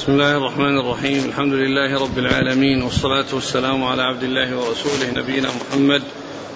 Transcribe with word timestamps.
بسم 0.00 0.12
الله 0.12 0.36
الرحمن 0.36 0.78
الرحيم 0.78 1.24
الحمد 1.24 1.52
لله 1.52 2.02
رب 2.02 2.18
العالمين 2.18 2.82
والصلاة 2.82 3.24
والسلام 3.32 3.84
على 3.84 4.02
عبد 4.02 4.22
الله 4.22 4.56
ورسوله 4.56 5.10
نبينا 5.14 5.48
محمد 5.48 6.02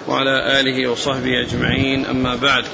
وعلى 0.08 0.60
آله 0.60 0.90
وصحبه 0.90 1.40
أجمعين 1.40 2.06
أما 2.06 2.36
بعد 2.36 2.64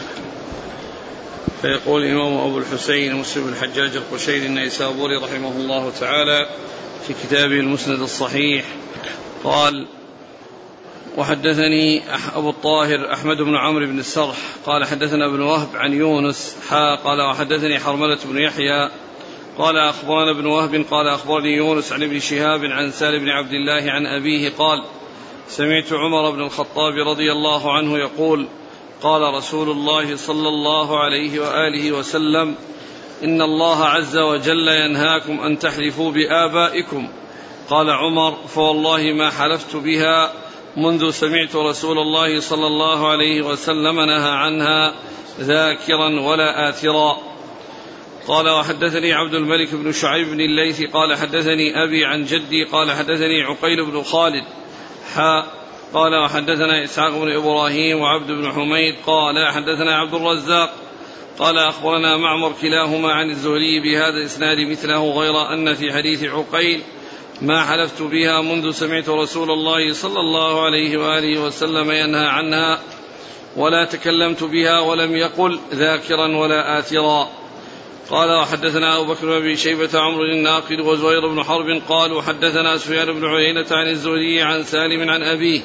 فيقول 1.63 2.03
الإمام 2.03 2.39
أبو 2.39 2.59
الحسين 2.59 3.15
مسلم 3.15 3.49
الحجاج 3.49 3.97
القشيري 3.97 4.47
النيسابوري 4.47 5.17
رحمه 5.17 5.53
الله 5.57 5.93
تعالى 6.01 6.47
في 7.07 7.15
كتابه 7.23 7.61
المسند 7.61 8.01
الصحيح 8.01 8.65
قال 9.45 9.87
وحدثني 11.17 12.03
أبو 12.35 12.51
الطاهر 12.51 13.13
أحمد 13.13 13.37
بن 13.37 13.57
عمرو 13.57 13.87
بن 13.87 13.99
السرح 13.99 14.39
قال 14.67 14.85
حدثنا 14.85 15.27
ابن 15.27 15.41
وهب 15.41 15.69
عن 15.75 15.93
يونس 15.93 16.57
حا 16.69 16.95
قال 16.95 17.21
وحدثني 17.21 17.79
حرملة 17.79 18.19
بن 18.25 18.39
يحيى 18.39 18.91
قال 19.59 19.77
أخبرنا 19.77 20.31
ابن 20.31 20.47
وهب 20.47 20.85
قال 20.91 21.09
أخبرني 21.09 21.57
يونس 21.57 21.93
عن 21.93 22.03
ابن 22.03 22.21
شهاب 22.21 22.65
عن 22.65 22.91
سالم 22.91 23.19
بن 23.19 23.29
عبد 23.29 23.53
الله 23.53 23.91
عن 23.91 24.07
أبيه 24.07 24.53
قال 24.59 24.85
سمعت 25.49 25.93
عمر 25.93 26.31
بن 26.31 26.41
الخطاب 26.41 26.93
رضي 27.09 27.33
الله 27.33 27.73
عنه 27.73 27.99
يقول 27.99 28.47
قال 29.03 29.35
رسول 29.35 29.71
الله 29.71 30.17
صلى 30.17 30.49
الله 30.49 30.99
عليه 30.99 31.41
وآله 31.41 31.93
وسلم 31.93 32.55
إن 33.25 33.43
الله 33.43 33.85
عز 33.85 34.19
وجل 34.19 34.69
ينهاكم 34.69 35.41
أن 35.41 35.59
تحلفوا 35.59 36.11
بآبائكم. 36.13 37.09
قال 37.71 37.91
عمر 37.91 38.37
فوالله 38.49 39.13
ما 39.13 39.31
حلفت 39.31 39.77
بها 39.77 40.33
منذ 40.77 41.11
سمعت 41.11 41.57
رسول 41.57 41.99
الله 41.99 42.41
صلى 42.41 42.67
الله 42.67 43.09
عليه 43.09 43.43
وسلم 43.43 44.01
نهى 44.01 44.31
عنها 44.31 44.95
ذاكرا 45.41 46.21
ولا 46.21 46.69
آثرا. 46.69 47.30
قال 48.27 48.49
وحدثني 48.49 49.13
عبد 49.13 49.35
الملك 49.35 49.75
بن 49.75 49.93
شعيب 49.93 50.29
بن 50.29 50.41
الليث 50.41 50.83
قال 50.83 51.17
حدثني 51.17 51.85
أبي 51.85 52.05
عن 52.05 52.25
جدي 52.25 52.65
قال 52.65 52.93
حدثني 52.93 53.43
عقيل 53.43 53.87
بن 53.87 54.03
خالد. 54.03 54.45
حاء 55.15 55.61
قال 55.95 56.15
وحدثنا 56.15 56.85
إسحاق 56.85 57.11
بن 57.11 57.33
إبراهيم 57.33 58.01
وعبد 58.01 58.31
بن 58.31 58.53
حميد 58.53 58.95
قال 59.07 59.49
حدثنا 59.49 59.99
عبد 59.99 60.15
الرزاق 60.15 60.75
قال 61.39 61.59
أخبرنا 61.59 62.17
معمر 62.17 62.53
كلاهما 62.63 63.13
عن 63.13 63.31
الزهري 63.31 63.81
بهذا 63.81 64.17
الإسناد 64.17 64.59
مثله 64.59 65.11
غير 65.11 65.53
أن 65.53 65.75
في 65.75 65.93
حديث 65.93 66.25
عقيل 66.25 66.81
ما 67.43 67.65
حلفت 67.65 68.03
بها 68.03 68.41
منذ 68.41 68.71
سمعت 68.71 69.09
رسول 69.09 69.51
الله 69.51 69.93
صلى 69.93 70.21
الله 70.21 70.65
عليه 70.65 70.97
وآله 70.97 71.41
وسلم 71.41 71.91
ينهى 71.91 72.27
عنها 72.27 72.81
ولا 73.57 73.85
تكلمت 73.85 74.45
بها 74.45 74.81
ولم 74.81 75.17
يقل 75.17 75.61
ذاكرا 75.75 76.37
ولا 76.37 76.79
آثرا. 76.79 77.29
قال 78.11 78.31
وحدثنا 78.31 78.97
أبو 78.97 79.13
بكر 79.15 79.41
بن 79.41 79.57
شيبة 79.57 80.01
عمرو 80.01 80.25
الناقد 80.25 80.81
وزهير 80.81 81.29
بن 81.29 81.45
حرب 81.45 81.83
قال 81.89 82.13
وحدثنا 82.13 82.79
سفيان 82.79 83.13
بن 83.13 83.27
عيينة 83.27 83.67
عن 83.71 83.89
الزهري 83.89 84.43
عن 84.43 84.65
سالم 84.65 85.11
عن 85.11 85.23
أبيه 85.23 85.61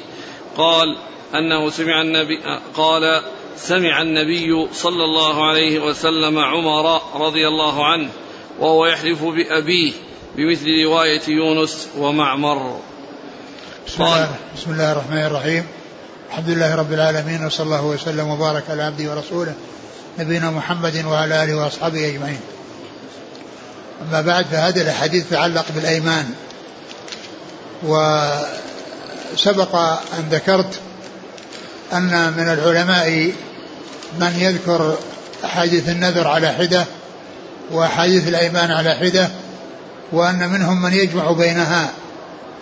قال 0.56 0.96
أنه 1.34 1.70
سمع 1.70 2.00
النبي 2.02 2.38
قال 2.74 3.22
سمع 3.56 4.02
النبي 4.02 4.66
صلى 4.72 5.04
الله 5.04 5.46
عليه 5.46 5.80
وسلم 5.80 6.38
عمر 6.38 7.00
رضي 7.26 7.48
الله 7.48 7.86
عنه 7.86 8.08
وهو 8.60 8.86
يحلف 8.86 9.24
بأبيه 9.24 9.92
بمثل 10.36 10.66
رواية 10.84 11.22
يونس 11.28 11.88
ومعمر. 11.98 12.80
بسم 13.86 14.02
الله, 14.02 14.34
بسم 14.56 14.70
الله 14.70 14.92
الرحمن 14.92 15.26
الرحيم. 15.26 15.66
الحمد 16.30 16.48
لله 16.48 16.74
رب 16.74 16.92
العالمين 16.92 17.46
وصلى 17.46 17.64
الله 17.64 17.84
وسلم 17.84 18.28
وبارك 18.28 18.64
على 18.70 18.82
عبده 18.82 19.14
ورسوله 19.14 19.54
نبينا 20.18 20.50
محمد 20.50 21.04
وعلى 21.04 21.44
آله 21.44 21.54
وأصحابه 21.54 22.08
أجمعين. 22.08 22.40
أما 24.08 24.20
بعد 24.20 24.46
فهذه 24.46 24.80
الأحاديث 24.80 25.28
تتعلق 25.28 25.64
بالأيمان. 25.74 26.34
وسبق 27.82 29.76
أن 30.18 30.28
ذكرت 30.30 30.80
أن 31.92 32.32
من 32.36 32.48
العلماء 32.48 33.32
من 34.20 34.32
يذكر 34.38 34.96
أحاديث 35.44 35.88
النذر 35.88 36.28
على 36.28 36.52
حدة 36.52 36.84
وأحاديث 37.72 38.28
الأيمان 38.28 38.70
على 38.70 38.94
حدة 38.94 39.28
وأن 40.12 40.48
منهم 40.48 40.82
من 40.82 40.92
يجمع 40.92 41.32
بينها 41.32 41.90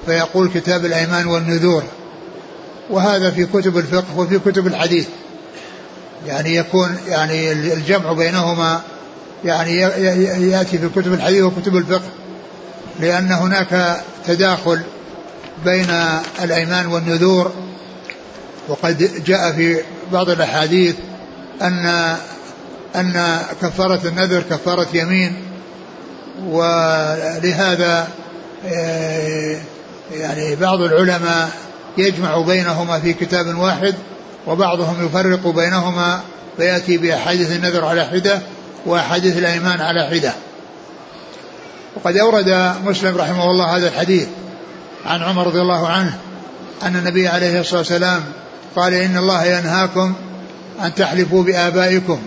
فيقول 0.07 0.51
كتاب 0.55 0.84
الأيمان 0.84 1.27
والنذور 1.27 1.83
وهذا 2.91 3.31
في 3.31 3.47
كتب 3.47 3.78
الفقه 3.78 4.19
وفي 4.19 4.39
كتب 4.39 4.67
الحديث 4.67 5.07
يعني 6.27 6.57
يكون 6.57 6.99
يعني 7.09 7.53
الجمع 7.53 8.12
بينهما 8.12 8.81
يعني 9.45 9.77
يأتي 10.51 10.79
في 10.79 10.89
كتب 10.89 11.12
الحديث 11.12 11.43
وكتب 11.43 11.77
الفقه 11.77 12.11
لأن 13.01 13.33
هناك 13.33 14.01
تداخل 14.27 14.81
بين 15.65 15.87
الأيمان 16.43 16.87
والنذور 16.87 17.53
وقد 18.69 19.25
جاء 19.27 19.53
في 19.53 19.81
بعض 20.13 20.31
الأحاديث 20.31 20.95
ان 21.63 22.17
أن 22.97 23.41
كفارة 23.63 24.09
النذر 24.09 24.43
كفارة 24.51 24.87
يمين 24.95 25.37
ولهذا 26.47 28.09
آه، 28.67 29.59
يعني 30.13 30.57
بعض 30.57 30.81
العلماء 30.81 31.51
يجمع 31.99 32.39
بينهما 32.39 33.01
في 33.01 33.13
كتاب 33.13 33.59
واحد 33.59 33.95
وبعضهم 34.47 35.06
يفرق 35.06 35.47
بينهما 35.47 36.21
فيأتي 36.56 36.97
بأحاديث 36.97 37.53
النذر 37.53 37.84
على 37.84 38.05
حدة 38.05 38.41
وأحاديث 38.87 39.38
الأيمان 39.38 39.81
على 39.81 40.06
حدة. 40.06 40.32
وقد 41.97 42.16
أورد 42.16 42.75
مسلم 42.84 43.16
رحمه 43.16 43.50
الله 43.50 43.77
هذا 43.77 43.88
الحديث 43.88 44.27
عن 45.06 45.22
عمر 45.22 45.47
رضي 45.47 45.60
الله 45.60 45.88
عنه 45.88 46.19
أن 46.83 46.97
النبي 46.97 47.28
عليه 47.28 47.60
الصلاة 47.60 47.78
والسلام 47.78 48.25
قال 48.77 48.94
إن 48.94 49.16
الله 49.16 49.44
ينهاكم 49.44 50.15
أن 50.84 50.94
تحلفوا 50.94 51.43
بآبائكم. 51.43 52.22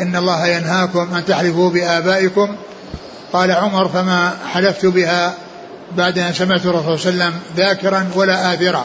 إن 0.00 0.16
الله 0.16 0.46
ينهاكم 0.46 1.14
أن 1.14 1.24
تحلفوا 1.24 1.70
بآبائكم. 1.70 2.56
قال 3.32 3.50
عمر 3.50 3.88
فما 3.88 4.36
حلفت 4.52 4.86
بها 4.86 5.34
بعد 5.96 6.18
أن 6.18 6.32
سمعت 6.32 6.66
الرسول 6.66 6.98
صلى 6.98 7.10
الله 7.10 7.24
عليه 7.24 7.34
وسلم 7.34 7.40
ذاكرا 7.56 8.10
ولا 8.14 8.54
آثرا. 8.54 8.84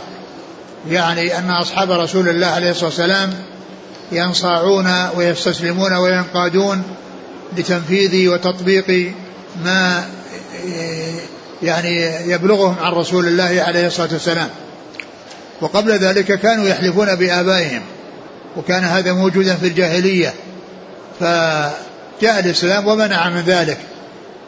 يعني 0.89 1.37
أن 1.37 1.49
أصحاب 1.49 1.91
رسول 1.91 2.29
الله 2.29 2.47
عليه 2.47 2.71
الصلاة 2.71 2.85
والسلام 2.85 3.33
ينصاعون 4.11 5.09
ويستسلمون 5.15 5.93
وينقادون 5.93 6.83
لتنفيذ 7.57 8.29
وتطبيق 8.29 9.13
ما 9.63 10.05
يعني 11.63 11.95
يبلغهم 12.31 12.75
عن 12.81 12.91
رسول 12.91 13.27
الله 13.27 13.63
عليه 13.67 13.87
الصلاة 13.87 14.09
والسلام. 14.13 14.49
وقبل 15.61 15.91
ذلك 15.91 16.39
كانوا 16.39 16.67
يحلفون 16.67 17.15
بآبائهم 17.15 17.81
وكان 18.57 18.83
هذا 18.83 19.13
موجودا 19.13 19.55
في 19.55 19.67
الجاهلية. 19.67 20.33
فجاء 21.19 22.39
الإسلام 22.39 22.87
ومنع 22.87 23.29
من 23.29 23.41
ذلك 23.41 23.77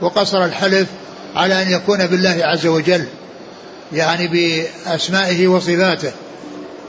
وقصر 0.02 0.46
الحلف 0.46 0.88
على 1.36 1.62
أن 1.62 1.72
يكون 1.72 2.08
بالله 2.08 2.40
عز 2.42 2.68
وجل 2.68 3.06
يعني 3.94 4.28
بأسمائه 4.28 5.48
وصفاته. 5.48 6.12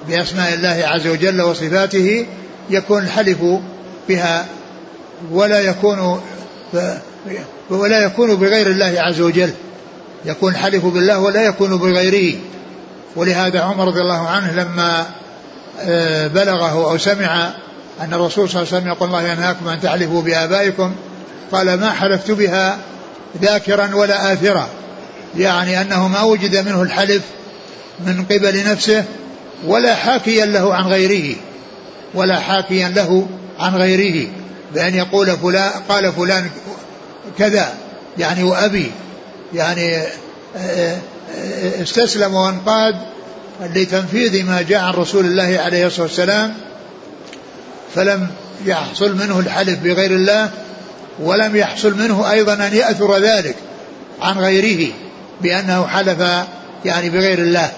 بأسماء 0.08 0.54
الله 0.54 0.82
عز 0.86 1.06
وجل 1.06 1.42
وصفاته 1.42 2.26
يكون 2.70 3.02
الحلف 3.02 3.38
بها 4.08 4.46
ولا 5.30 5.60
يكون 5.60 6.20
ولا 7.70 8.04
يكون 8.04 8.34
بغير 8.34 8.66
الله 8.66 8.94
عز 8.98 9.20
وجل. 9.20 9.50
يكون 10.24 10.52
الحلف 10.52 10.84
بالله 10.86 11.18
ولا 11.20 11.42
يكون 11.42 11.76
بغيره. 11.76 12.38
ولهذا 13.16 13.60
عمر 13.60 13.86
رضي 13.86 14.00
الله 14.00 14.28
عنه 14.28 14.52
لما 14.52 15.06
آه، 15.80 16.26
بلغه 16.26 16.90
أو 16.90 16.98
سمع 16.98 17.50
أن 18.00 18.14
الرسول 18.14 18.48
صلى 18.48 18.62
الله 18.62 18.72
عليه 18.72 18.78
وسلم 18.78 18.92
يقول 18.92 19.08
الله 19.08 19.22
ينهاكم 19.22 19.68
أن 19.68 19.80
تحلفوا 19.80 20.22
بآبائكم 20.22 20.94
قال 21.52 21.80
ما 21.80 21.90
حلفت 21.90 22.30
بها 22.30 22.78
ذاكرا 23.42 23.94
ولا 23.94 24.32
آثرا. 24.32 24.68
يعني 25.36 25.80
أنه 25.80 26.08
ما 26.08 26.22
وجد 26.22 26.56
منه 26.56 26.82
الحلف 26.82 27.22
من 28.06 28.24
قبل 28.24 28.64
نفسه 28.66 29.04
ولا 29.66 29.94
حاكيا 29.94 30.46
له 30.46 30.74
عن 30.74 30.84
غيره 30.84 31.36
ولا 32.14 32.40
حاكيا 32.40 32.88
له 32.88 33.26
عن 33.58 33.74
غيره 33.76 34.28
بأن 34.74 34.94
يقول 34.94 35.26
فلان 35.26 35.70
قال 35.88 36.12
فلان 36.12 36.50
كذا 37.38 37.74
يعني 38.18 38.42
وأبي 38.42 38.90
يعني 39.54 39.96
آه، 39.96 40.06
آه، 40.56 41.82
استسلم 41.82 42.34
وانقاد 42.34 42.94
لتنفيذ 43.60 44.44
ما 44.44 44.62
جاء 44.62 44.80
عن 44.80 44.94
رسول 44.94 45.24
الله 45.24 45.60
عليه 45.64 45.86
الصلاة 45.86 46.06
والسلام 46.06 46.54
فلم 47.94 48.26
يحصل 48.66 49.16
منه 49.16 49.38
الحلف 49.38 49.78
بغير 49.78 50.10
الله 50.10 50.50
ولم 51.20 51.56
يحصل 51.56 51.98
منه 51.98 52.30
أيضا 52.30 52.54
أن 52.54 52.74
يأثر 52.74 53.18
ذلك 53.18 53.56
عن 54.22 54.38
غيره 54.38 54.92
بأنه 55.42 55.86
حلف 55.86 56.18
يعني 56.84 57.10
بغير 57.10 57.38
الله. 57.38 57.72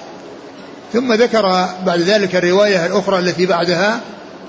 ثم 0.92 1.12
ذكر 1.12 1.68
بعد 1.86 2.00
ذلك 2.00 2.36
الرواية 2.36 2.86
الأخرى 2.86 3.18
التي 3.18 3.46
بعدها 3.46 4.00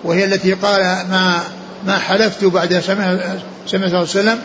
وهي 0.04 0.26
التي 0.26 0.54
قال 0.54 0.82
ما 0.82 1.44
ما 1.86 1.98
حلفت 1.98 2.44
بعد 2.44 2.80
سمع 2.80 3.20
سمع 3.68 3.68
صلى 3.68 3.86
الله 3.86 3.96
عليه 3.96 4.02
وسلم 4.02 4.40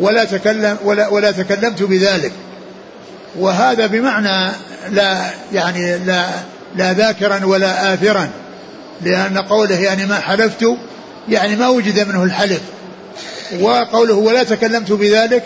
ولا 0.00 0.24
تكلم 0.24 0.76
ولا 0.84 1.08
ولا 1.08 1.30
تكلمت 1.30 1.82
بذلك. 1.82 2.32
وهذا 3.38 3.86
بمعنى 3.86 4.52
لا 4.90 5.30
يعني 5.52 5.98
لا 5.98 6.26
لا 6.76 6.92
ذاكرا 6.92 7.44
ولا 7.44 7.94
آثرا 7.94 8.28
لأن 9.02 9.38
قوله 9.38 9.80
يعني 9.80 10.06
ما 10.06 10.18
حلفت 10.18 10.66
يعني 11.28 11.56
ما 11.56 11.68
وجد 11.68 12.08
منه 12.08 12.22
الحلف. 12.22 12.60
وقوله 13.60 14.14
ولا 14.14 14.42
تكلمت 14.42 14.92
بذلك 14.92 15.42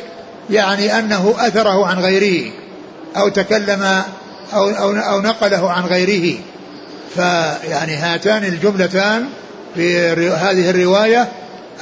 يعني 0.50 0.98
أنه 0.98 1.34
أثره 1.38 1.86
عن 1.86 1.98
غيره 1.98 2.52
أو 3.16 3.28
تكلم 3.28 4.02
أو, 4.52 4.68
أو, 4.70 4.90
أو 4.90 5.20
نقله 5.20 5.70
عن 5.70 5.84
غيره. 5.84 6.38
فيعني 7.14 7.96
هاتان 7.96 8.44
الجملتان 8.44 9.24
في 9.74 9.98
هذه 10.28 10.70
الرواية 10.70 11.28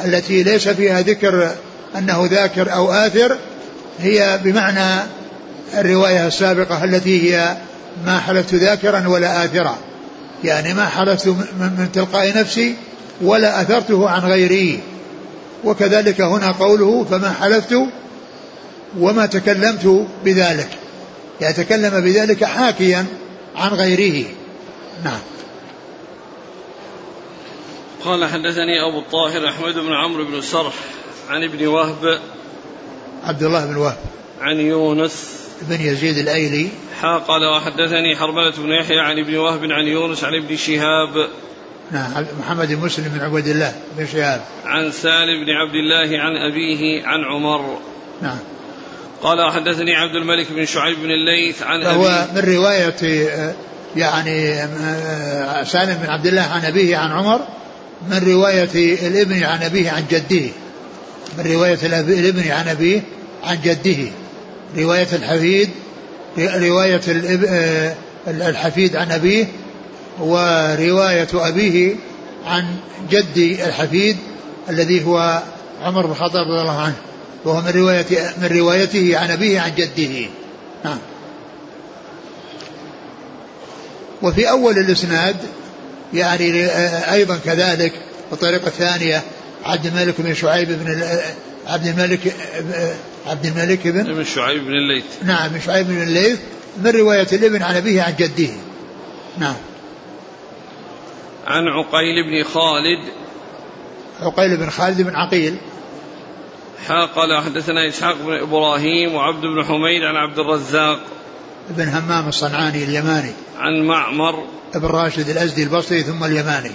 التي 0.05 0.43
ليس 0.43 0.69
فيها 0.69 1.01
ذكر 1.01 1.51
أنه 1.99 2.29
ذاكر 2.31 2.73
أو 2.75 2.93
آثر 2.93 3.37
هي 4.01 4.41
بمعنى 4.45 5.01
الرواية 5.75 6.27
السابقة 6.27 6.85
التي 6.85 7.35
هي 7.35 7.57
ما 8.07 8.19
حلفت 8.19 8.55
ذاكرا 8.55 9.09
ولا 9.09 9.45
آثرا. 9.45 9.77
يعني 10.45 10.75
ما 10.75 10.87
حلفت 10.87 11.27
من 11.27 11.89
تلقاء 11.95 12.39
نفسي 12.39 12.75
ولا 13.21 13.63
أثرته 13.63 14.09
عن 14.09 14.21
غيري. 14.21 14.81
وكذلك 15.65 16.21
هنا 16.21 16.53
قوله 16.53 17.07
فما 17.11 17.33
حلفت 17.41 17.77
وما 18.99 19.27
تكلمت 19.27 20.07
بذلك. 20.25 20.69
يعني 21.41 21.55
تكلم 21.55 22.01
بذلك 22.01 22.45
حاكيا 22.45 23.07
عن 23.57 23.71
غيره. 23.71 24.27
نعم. 25.05 25.21
قال 28.05 28.25
حدثني 28.25 28.89
أبو 28.89 28.99
الطاهر 28.99 29.49
أحمد 29.49 29.75
بن 29.75 29.93
عمرو 29.93 30.25
بن 30.25 30.41
سرح 30.41 30.75
عن 31.29 31.45
ابن 31.45 31.67
وهب 31.67 32.21
عبد 33.25 33.43
الله 33.43 33.67
بن 33.67 33.77
وهب. 33.77 33.97
عن 34.41 34.57
يونس 34.57 35.39
بن 35.63 35.81
يزيد 35.81 36.19
الأيلي. 36.19 36.69
حا 37.01 37.19
قال 37.19 37.45
وحدثني 37.45 38.17
حرملة 38.17 38.53
بن 38.59 38.71
يحيى 38.71 39.01
عن 39.01 39.19
ابن 39.19 39.37
وهب 39.37 39.65
عن 39.65 39.87
يونس 39.87 40.25
عن 40.25 40.35
ابن 40.35 40.57
شهاب 40.57 41.29
نعم. 41.91 42.27
محمد 42.41 42.73
بن 42.73 42.85
مسلم 42.85 43.09
بن 43.09 43.21
عبد 43.21 43.47
الله 43.47 43.75
بن 43.97 44.07
شهاب. 44.07 44.41
عن 44.65 44.91
سالم 44.91 45.45
بن 45.45 45.51
عبد 45.51 45.75
الله 45.75 46.19
عن 46.19 46.37
أبيه 46.37 47.07
عن 47.07 47.25
عمر. 47.25 47.79
نعم. 48.23 48.39
قال 49.23 49.41
وحدثني 49.41 49.95
عبد 49.95 50.15
الملك 50.15 50.53
بن 50.53 50.65
شعيب 50.65 50.99
بن 50.99 51.11
الليث 51.11 51.63
عن 51.63 51.85
فهو 51.85 52.07
أبيه. 52.07 52.43
من 52.43 52.55
رواية 52.55 53.29
يعني 53.97 54.57
سالم 55.65 55.95
بن 55.95 56.11
عبد 56.11 56.27
الله 56.27 56.43
عن 56.43 56.65
أبيه 56.65 56.97
عن 56.97 57.13
عمر 57.13 57.41
من 58.11 58.33
رواية 58.33 58.97
الابن 59.09 59.43
عن 59.45 59.63
أبيه 59.63 59.91
عن 59.91 60.05
جده. 60.11 60.47
من 61.39 61.53
رواية 61.53 61.79
الابن 61.83 62.51
عن 62.51 62.69
أبيه 62.69 63.01
عن 63.45 63.59
جده. 63.65 64.11
رواية 64.77 65.09
الحفيد 65.13 65.71
رواية 66.39 67.01
الحفيد 68.29 68.97
عن 68.97 69.13
أبيه 69.13 69.47
ورواية 70.21 71.29
أبيه 71.35 71.95
عن 72.47 72.65
جد 73.11 73.59
الحفيد 73.67 74.17
الذي 74.69 75.05
هو 75.05 75.43
عمر 75.83 76.07
بن 76.07 76.13
الخطاب 76.13 76.47
رضي 76.47 76.61
الله 76.61 76.81
عنه. 76.81 76.97
وهو 77.49 77.61
من 77.61 77.71
رواية 77.71 78.35
من 78.43 78.59
روايته 78.59 79.19
عن 79.19 79.31
أبيه 79.31 79.61
عن 79.61 79.75
جده. 79.75 80.27
نعم 80.85 80.99
وفي 84.23 84.51
أول 84.51 84.79
الإسناد 84.79 85.37
يعني 86.15 86.67
أيضا 87.13 87.39
كذلك 87.45 87.93
الطريقة 88.33 88.67
الثانية 88.67 89.23
عبد 89.65 89.87
الملك 89.87 90.21
بن 90.21 90.35
شعيب 90.35 90.69
بن 90.69 91.03
عبد 91.67 91.87
الملك 91.87 92.35
عبد 93.27 93.47
الملك 93.47 93.89
بن 93.89 94.11
ابن 94.11 94.25
شعيب 94.25 94.65
بن 94.65 94.73
الليث. 94.73 95.05
نعم 95.25 95.49
بن 95.49 95.61
شعيب 95.61 95.87
بن 95.87 96.03
الليث 96.03 96.39
من 96.83 96.91
رواية 96.91 97.27
الابن 97.33 97.63
عن 97.63 97.77
أبيه 97.77 98.03
عن 98.03 98.15
جده. 98.19 98.53
نعم. 99.39 99.57
عن 101.47 101.69
عقيل 101.69 102.25
بن 102.25 102.49
خالد. 102.49 103.13
عقيل 104.23 104.57
بن 104.57 104.71
خالد 104.71 105.03
بن 105.03 105.17
عقيل. 105.17 105.57
حا 106.87 107.05
قال 107.05 107.43
حدثنا 107.45 107.89
إسحاق 107.89 108.17
بن 108.27 108.33
إبراهيم 108.33 109.15
وعبد 109.15 109.41
بن 109.41 109.65
حميد 109.65 110.03
عن 110.03 110.17
عبد 110.17 110.39
الرزاق 110.39 111.01
بن 111.71 111.89
همام 111.89 112.29
الصنعاني 112.29 112.85
اليماني. 112.85 113.33
عن 113.59 113.83
معمر 113.87 114.45
بن 114.75 114.87
راشد 114.87 115.29
الأزدي 115.29 115.63
البصري 115.63 116.03
ثم 116.03 116.25
اليماني. 116.25 116.73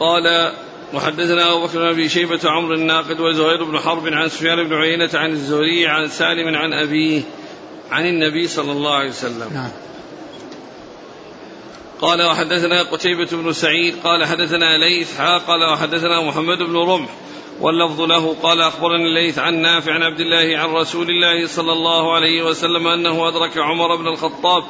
قال 0.00 0.52
وحدثنا 0.94 1.52
أبو 1.52 1.66
بكر 1.66 1.78
بن 1.78 1.88
أبي 1.88 2.08
شيبة 2.08 2.40
عمرو 2.44 2.74
الناقد 2.74 3.20
وزهير 3.20 3.64
بن 3.64 3.78
حرب 3.78 4.06
عن 4.06 4.28
سفيان 4.28 4.68
بن 4.68 4.74
عيينة 4.74 5.10
عن 5.14 5.30
الزهري 5.30 5.86
عن 5.86 6.08
سالم 6.08 6.56
عن 6.56 6.72
أبيه 6.72 7.22
عن 7.90 8.06
النبي 8.06 8.48
صلى 8.48 8.72
الله 8.72 8.94
عليه 8.94 9.10
وسلم. 9.10 9.50
نعم. 9.54 9.70
قال 12.00 12.22
وحدثنا 12.22 12.82
قتيبة 12.82 13.28
بن 13.32 13.52
سعيد 13.52 13.94
قال 14.04 14.26
حدثنا 14.26 14.78
ليث 14.78 15.20
قال 15.20 15.72
وحدثنا 15.72 16.20
محمد 16.20 16.58
بن 16.58 16.76
رمح 16.76 17.08
واللفظ 17.62 18.00
له 18.00 18.36
قال 18.42 18.60
أخبرني 18.60 19.04
الليث 19.04 19.38
عن 19.38 19.54
نافع 19.54 19.94
عن 19.94 20.02
عبد 20.02 20.20
الله 20.20 20.58
عن 20.58 20.68
رسول 20.68 21.10
الله 21.10 21.46
صلى 21.46 21.72
الله 21.72 22.14
عليه 22.14 22.42
وسلم 22.42 22.86
أنه 22.86 23.28
أدرك 23.28 23.58
عمر 23.58 23.96
بن 23.96 24.08
الخطاب 24.08 24.62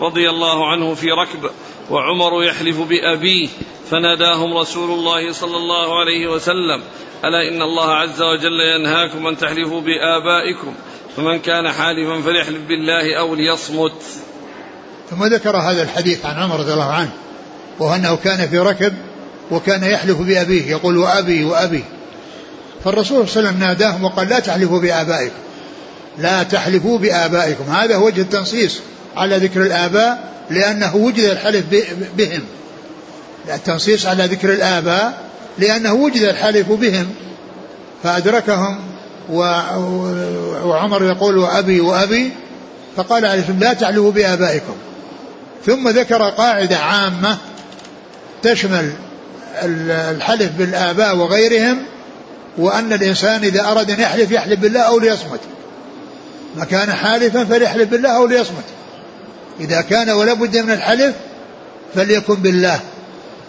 رضي 0.00 0.30
الله 0.30 0.70
عنه 0.70 0.94
في 0.94 1.10
ركب 1.10 1.50
وعمر 1.90 2.44
يحلف 2.44 2.80
بأبيه 2.80 3.48
فناداهم 3.90 4.56
رسول 4.56 4.90
الله 4.90 5.32
صلى 5.32 5.56
الله 5.56 6.00
عليه 6.00 6.28
وسلم 6.28 6.82
ألا 7.24 7.48
إن 7.48 7.62
الله 7.62 7.90
عز 7.90 8.22
وجل 8.22 8.60
ينهاكم 8.76 9.26
أن 9.26 9.36
تحلفوا 9.36 9.80
بآبائكم؟ 9.80 10.74
فمن 11.16 11.38
كان 11.38 11.72
حالفا 11.72 12.20
فليحلف 12.20 12.60
بالله 12.68 13.18
أو 13.18 13.34
ليصمت. 13.34 14.02
ثم 15.10 15.24
ذكر 15.24 15.56
هذا 15.56 15.82
الحديث 15.82 16.26
عن 16.26 16.42
عمر 16.42 16.60
رضي 16.60 16.72
الله 16.72 16.92
عنه 16.92 17.10
وهو 17.78 17.94
أنه 17.94 18.16
كان 18.16 18.48
في 18.48 18.58
ركب 18.58 18.94
وكان 19.50 19.84
يحلف 19.84 20.18
بأبيه 20.18 20.70
يقول 20.70 20.96
وأبي 20.96 21.44
وأبي. 21.44 21.84
فالرسول 22.84 23.28
صلى 23.28 23.38
الله 23.38 23.48
عليه 23.48 23.58
وسلم 23.58 23.68
ناداهم 23.68 24.04
وقال 24.04 24.28
لا 24.28 24.38
تحلفوا 24.40 24.80
بآبائكم. 24.80 25.34
لا 26.18 26.42
تحلفوا 26.42 26.98
بآبائكم. 26.98 27.64
هذا 27.70 27.96
وجه 27.96 28.20
التنصيص 28.20 28.80
على 29.16 29.36
ذكر 29.36 29.62
الآباء 29.62 30.32
لأنه 30.50 30.96
وجد 30.96 31.24
الحلف 31.24 31.64
بهم. 32.16 32.42
التنصيص 33.54 34.06
على 34.06 34.24
ذكر 34.24 34.52
الآباء 34.52 35.22
لأنه 35.58 35.92
وجد 35.92 36.22
الحلف 36.22 36.72
بهم. 36.72 37.06
فأدركهم 38.02 38.80
وعمر 40.64 41.04
يقول 41.04 41.38
وأبي 41.38 41.80
وأبي 41.80 42.30
فقال 42.96 43.26
عليه 43.26 43.44
لا 43.60 43.72
تعلوا 43.72 44.12
بآبائكم. 44.12 44.74
ثم 45.66 45.88
ذكر 45.88 46.22
قاعدة 46.22 46.76
عامة 46.78 47.38
تشمل 48.42 48.92
الحلف 49.64 50.50
بالآباء 50.58 51.16
وغيرهم 51.16 51.82
وأن 52.58 52.92
الإنسان 52.92 53.44
إذا 53.44 53.60
أراد 53.60 53.90
أن 53.90 54.00
يحلف 54.00 54.30
يحلف 54.30 54.60
بالله 54.60 54.80
أو 54.80 54.98
ليصمت. 54.98 55.40
ما 56.56 56.64
كان 56.64 56.92
حالفا 56.92 57.44
فليحلف 57.44 57.88
بالله 57.88 58.16
أو 58.16 58.26
ليصمت. 58.26 58.64
إذا 59.60 59.80
كان 59.80 60.10
ولا 60.10 60.32
بد 60.32 60.58
من 60.58 60.70
الحلف 60.70 61.14
فليكن 61.94 62.34
بالله. 62.34 62.80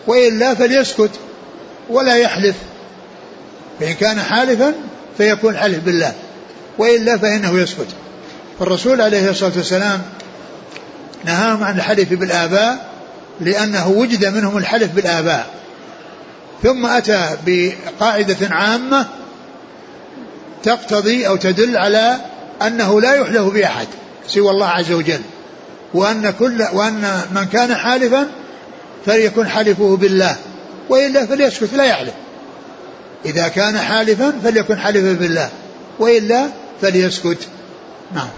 وإلا 0.07 0.53
فليسكت 0.53 1.12
ولا 1.89 2.15
يحلف. 2.15 2.55
فإن 3.79 3.93
كان 3.93 4.19
حالفا 4.22 4.74
فيكون 5.17 5.57
حلف 5.57 5.79
بالله. 5.79 6.13
وإلا 6.77 7.17
فإنه 7.17 7.60
يسكت. 7.60 7.88
فالرسول 8.60 9.01
عليه 9.01 9.29
الصلاة 9.29 9.51
والسلام 9.57 10.01
نهاهم 11.25 11.63
عن 11.63 11.77
الحلف 11.77 12.13
بالآباء 12.13 12.89
لأنه 13.39 13.88
وجد 13.88 14.25
منهم 14.25 14.57
الحلف 14.57 14.91
بالآباء. 14.91 15.62
ثم 16.63 16.86
أتى 16.86 17.38
بقاعدة 17.46 18.55
عامة 18.55 19.05
تقتضي 20.63 21.27
أو 21.27 21.36
تدل 21.36 21.77
على 21.77 22.17
أنه 22.62 23.01
لا 23.01 23.13
يحلف 23.13 23.41
بأحد 23.41 23.88
سوى 24.27 24.51
الله 24.51 24.67
عز 24.67 24.91
وجل 24.91 25.22
وأن 25.93 26.34
كل 26.39 26.63
وأن 26.74 27.22
من 27.36 27.46
كان 27.46 27.75
حالفا 27.75 28.27
فليكن 29.05 29.48
حلفه 29.48 29.98
بالله 29.98 30.36
وإلا 30.89 31.25
فليسكت 31.25 31.74
لا 31.74 31.84
يحلف. 31.84 32.13
إذا 33.25 33.48
كان 33.48 33.77
حالفا 33.77 34.34
فليكن 34.43 34.79
حلفه 34.79 35.13
بالله 35.13 35.50
وإلا 36.00 36.48
فليسكت. 36.82 37.48
نعم. 38.15 38.29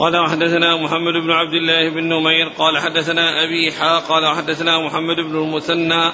قال 0.00 0.16
وحدثنا 0.16 0.76
محمد 0.76 1.12
بن 1.12 1.30
عبد 1.30 1.52
الله 1.52 1.90
بن 1.90 2.04
نمير 2.04 2.48
قال 2.48 2.78
حدثنا 2.78 3.44
أبي 3.44 3.72
حا 3.72 3.98
قال 3.98 4.24
وحدثنا 4.24 4.78
محمد 4.86 5.16
بن 5.16 5.36
المثنى 5.36 6.12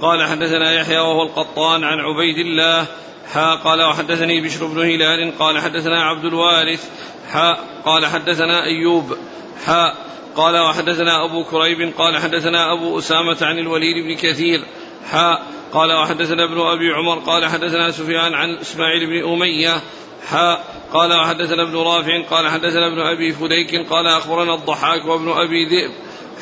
قال 0.00 0.24
حدثنا 0.24 0.72
يحيى 0.72 0.98
وهو 0.98 1.22
القطان 1.22 1.84
عن 1.84 1.98
عبيد 2.00 2.38
الله 2.38 2.86
حا 3.32 3.54
قال 3.54 3.82
وحدثني 3.82 4.40
بشر 4.40 4.66
بن 4.66 4.78
هلال 4.78 5.38
قال 5.38 5.58
حدثنا 5.58 6.04
عبد 6.04 6.24
الوارث 6.24 6.90
حا 7.32 7.56
قال 7.84 8.06
حدثنا 8.06 8.64
أيوب 8.64 9.16
حا 9.64 9.94
قال 10.36 10.58
وحدثنا 10.58 11.24
أبو 11.24 11.44
كريب 11.44 11.92
قال 11.98 12.18
حدثنا 12.18 12.72
أبو 12.72 12.98
أسامة 12.98 13.38
عن 13.42 13.58
الوليد 13.58 14.04
بن 14.04 14.14
كثير 14.14 14.60
حا 15.10 15.38
قال 15.72 15.92
وحدثنا 15.92 16.44
ابن 16.44 16.60
أبي 16.60 16.92
عمر 16.92 17.18
قال 17.18 17.46
حدثنا 17.46 17.90
سفيان 17.90 18.34
عن 18.34 18.56
إسماعيل 18.56 19.06
بن 19.06 19.32
أمية 19.32 19.82
حاء 20.30 20.64
قال 20.92 21.12
وحدثنا 21.12 21.62
ابن 21.62 21.76
رافع 21.76 22.22
قال 22.30 22.48
حدثنا 22.48 22.86
ابن 22.86 23.00
أبي 23.00 23.32
فديك 23.32 23.88
قال 23.90 24.06
أخبرنا 24.06 24.54
الضحاك 24.54 25.04
وابن 25.04 25.28
أبي 25.28 25.64
ذئب 25.64 25.90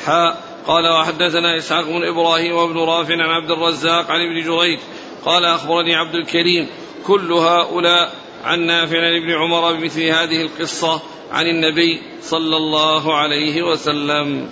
حاء 0.05 0.41
قال 0.67 0.87
وحدثنا 0.87 1.57
إسحاق 1.57 1.85
بن 1.85 2.03
إبراهيم 2.03 2.55
وابن 2.55 2.77
رافع 2.77 3.13
عن 3.13 3.29
عبد 3.29 3.51
الرزاق 3.51 4.11
عن 4.11 4.19
ابن 4.21 4.47
جريج 4.47 4.79
قال 5.25 5.45
أخبرني 5.45 5.95
عبد 5.95 6.15
الكريم 6.15 6.67
كل 7.07 7.33
هؤلاء 7.33 8.11
عن 8.43 8.59
نافع 8.59 8.97
عن 8.97 9.15
ابن 9.23 9.31
عمر 9.31 9.73
بمثل 9.73 10.01
هذه 10.01 10.41
القصة 10.41 11.01
عن 11.31 11.45
النبي 11.45 12.01
صلى 12.23 12.57
الله 12.57 13.15
عليه 13.15 13.63
وسلم. 13.63 14.49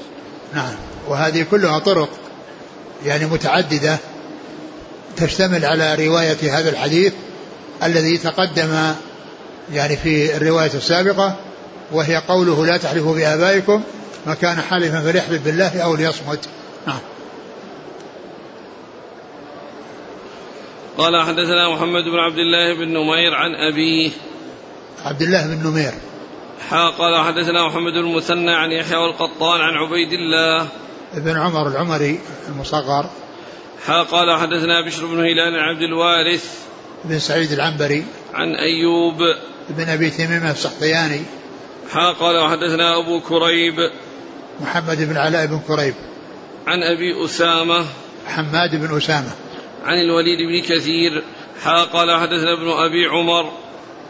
نعم 0.54 0.76
وهذه 1.08 1.46
كلها 1.52 1.80
طرق 1.80 2.10
يعني 3.06 3.26
متعددة 3.26 4.00
تشتمل 5.18 5.66
على 5.66 6.08
رواية 6.08 6.60
هذا 6.60 6.70
الحديث 6.70 7.14
الذي 7.84 8.18
تقدم 8.18 8.94
يعني 9.72 9.98
في 9.98 10.38
الرواية 10.38 10.74
السابقة 10.74 11.36
وهي 11.92 12.16
قوله 12.28 12.66
لا 12.66 12.78
تحلفوا 12.78 13.16
بآبائكم 13.16 13.84
ما 14.26 14.34
كان 14.34 14.62
حالفا 14.62 15.02
فليحلف 15.02 15.46
بالله 15.46 15.82
أو 15.82 15.96
ليصمت. 15.96 16.50
نعم. 16.88 17.00
قال 20.98 21.22
حدثنا 21.22 21.70
محمد 21.70 22.04
بن 22.04 22.20
عبد 22.20 22.38
الله 22.38 22.74
بن 22.74 22.88
نمير 22.88 23.34
عن 23.34 23.56
أبيه. 23.56 24.12
عبد 25.06 25.22
الله 25.22 25.48
بن 25.48 25.68
نمير. 25.68 25.94
قال 26.72 27.26
حدثنا 27.26 27.68
محمد 27.68 27.94
بن 27.94 28.00
المثنى 28.00 28.52
عن 28.52 28.72
يحيى 28.72 28.98
والقطان 28.98 29.62
عن 29.62 29.74
عبيد 29.74 30.14
الله. 30.14 30.68
بن 31.14 31.38
عمر 31.38 31.68
العمري 31.68 32.20
المصغر. 32.50 33.10
قال 34.12 34.40
حدثنا 34.40 34.86
بشر 34.86 35.06
بن 35.06 35.20
هلال 35.20 35.60
عن 35.60 35.76
عبد 35.76 35.82
الوارث. 35.82 36.60
بن 37.04 37.20
سعيد 37.20 37.52
العنبري. 37.52 38.06
عن 38.34 38.56
أيوب. 38.56 39.16
بن 39.70 39.90
أبي 39.90 40.10
تميمة 40.10 40.52
السحطياني 40.52 41.22
حا 41.92 42.12
قال 42.12 42.38
وحدثنا 42.38 42.98
أبو 42.98 43.20
كريب. 43.20 43.92
محمد 44.62 44.98
بن 44.98 45.18
علاء 45.18 45.46
بن 45.46 45.60
كريب. 45.68 45.94
عن 46.68 46.84
أبي 46.84 47.26
أسامة. 47.26 47.86
حماد 48.28 48.76
بن 48.76 48.98
أسامة. 48.98 49.32
عن 49.86 49.98
الوليد 49.98 50.40
بن 50.40 50.76
كثير. 50.76 51.24
حا 51.64 51.84
قال 51.84 52.20
حدثنا 52.22 52.54
ابن 52.54 52.70
أبي 52.70 53.06
عمر. 53.06 53.52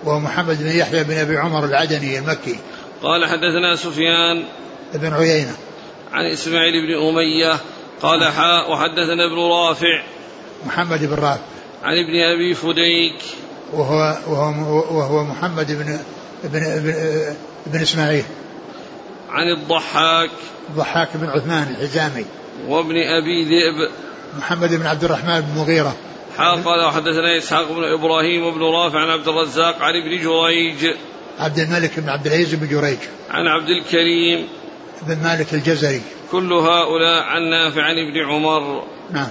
وهو 0.03 0.19
محمد 0.19 0.63
بن 0.63 0.69
يحيى 0.69 1.03
بن 1.03 1.13
أبي 1.13 1.37
عمر 1.37 1.65
العدني 1.65 2.19
المكي. 2.19 2.59
قال 3.03 3.25
حدثنا 3.25 3.75
سفيان. 3.75 4.43
بن 4.93 5.13
عيينة. 5.13 5.55
عن 6.11 6.25
إسماعيل 6.25 6.87
بن 6.87 7.07
أمية. 7.07 7.57
قال 8.01 8.23
حاء 8.23 8.71
وحدثنا 8.71 9.25
ابن 9.25 9.35
رافع. 9.35 10.03
محمد 10.65 11.05
بن 11.05 11.15
رافع. 11.15 11.41
عن 11.83 11.97
ابن 11.97 12.19
أبي 12.33 12.53
فديك. 12.53 13.15
وهو 13.73 14.17
وهو 14.27 14.97
وهو 14.97 15.23
محمد 15.23 15.71
بن 15.71 15.99
بن 16.43 16.59
بن, 16.59 17.35
بن 17.65 17.81
إسماعيل. 17.81 18.23
عن 19.29 19.47
الضحاك. 19.47 20.29
الضحاك 20.69 21.09
بن 21.13 21.29
عثمان 21.29 21.67
الحزامي. 21.67 22.25
وابن 22.67 22.95
أبي 22.97 23.43
ذئب. 23.43 23.91
محمد 24.37 24.73
بن 24.73 24.85
عبد 24.85 25.03
الرحمن 25.03 25.41
بن 25.41 25.61
مغيرة. 25.61 25.95
حا 26.37 26.51
قال 26.51 26.85
وحدثنا 26.85 27.37
إسحاق 27.37 27.71
بن 27.71 27.83
إبراهيم 27.83 28.45
وابن 28.45 28.61
رافع 28.61 28.99
عن 28.99 29.09
عبد 29.09 29.27
الرزاق 29.27 29.81
عن 29.81 29.93
ابن 29.95 30.23
جريج. 30.23 30.95
عبد 31.39 31.59
الملك 31.59 31.99
بن 31.99 32.09
عبد 32.09 32.25
العزيز 32.27 32.55
بن 32.55 32.67
جريج. 32.67 32.97
عن 33.29 33.47
عبد 33.47 33.69
الكريم. 33.69 34.47
بن 35.01 35.23
مالك 35.23 35.53
الجزري. 35.53 36.01
كل 36.31 36.53
هؤلاء 36.53 37.23
عن 37.23 37.49
نافع 37.49 37.81
عن 37.81 37.95
ابن 37.95 38.29
عمر. 38.29 38.83
نعم. 39.11 39.29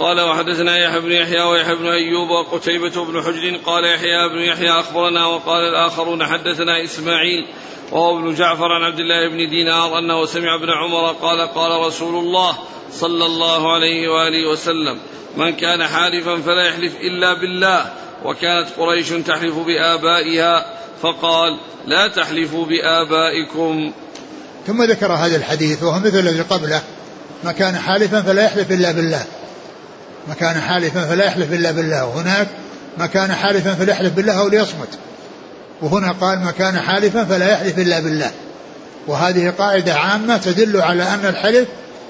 قال 0.00 0.20
وحدثنا 0.20 0.78
يحيى 0.78 1.00
بن 1.00 1.12
يحيى 1.12 1.42
ويحيى 1.42 1.74
بن 1.74 1.86
أيوب 1.86 2.30
وقتيبة 2.30 3.04
بن 3.04 3.22
حجر 3.22 3.56
قال 3.66 3.84
يحيى 3.84 4.28
بن 4.28 4.38
يحيى 4.38 4.70
أخبرنا 4.70 5.26
وقال 5.26 5.64
الآخرون 5.64 6.26
حدثنا 6.26 6.84
إسماعيل 6.84 7.46
وهو 7.92 8.18
ابن 8.18 8.34
جعفر 8.34 8.72
عن 8.72 8.82
عبد 8.82 9.00
الله 9.00 9.28
بن 9.28 9.50
دينار 9.50 9.98
أنه 9.98 10.26
سمع 10.26 10.54
ابن 10.54 10.70
عمر 10.70 11.12
قال 11.12 11.40
قال 11.40 11.86
رسول 11.86 12.24
الله 12.24 12.58
صلى 12.92 13.26
الله 13.26 13.74
عليه 13.74 14.08
وآله 14.08 14.50
وسلم 14.50 14.98
من 15.36 15.52
كان 15.56 15.86
حالفا 15.86 16.36
فلا 16.36 16.68
يحلف 16.68 17.00
إلا 17.00 17.34
بالله 17.34 17.92
وكانت 18.24 18.68
قريش 18.78 19.08
تحلف 19.08 19.54
بآبائها 19.58 20.66
فقال 21.02 21.58
لا 21.86 22.08
تحلفوا 22.08 22.66
بآبائكم 22.66 23.92
ثم 24.66 24.82
ذكر 24.82 25.12
هذا 25.12 25.36
الحديث 25.36 25.82
وهو 25.82 25.98
مثل 25.98 26.18
الذي 26.18 26.40
قبله 26.40 26.82
ما 27.44 27.52
كان 27.52 27.76
حالفا 27.76 28.22
فلا 28.22 28.44
يحلف 28.44 28.70
إلا 28.70 28.92
بالله 28.92 29.24
ما 30.28 30.34
كان 30.34 30.60
حالفا 30.60 31.04
فلا 31.04 31.24
يحلف 31.24 31.52
إلا 31.52 31.70
بالله. 31.70 32.06
وهناك 32.06 32.48
ما 32.98 33.06
كان 33.06 33.32
حالفا 33.32 33.74
فليحلف 33.74 34.12
بالله 34.12 34.40
أو 34.40 34.48
ليصمت. 34.48 34.88
وهنا 35.82 36.12
قال 36.12 36.38
ما 36.38 36.50
كان 36.50 36.80
حالفا 36.80 37.24
فلا 37.24 37.52
يحلف 37.52 37.78
إلا 37.78 38.00
بالله. 38.00 38.30
وهذه 39.06 39.50
قاعدة 39.58 39.94
عامة 39.94 40.36
تدل 40.36 40.80
على 40.80 41.02
أن 41.02 41.26
الحلف 41.26 41.68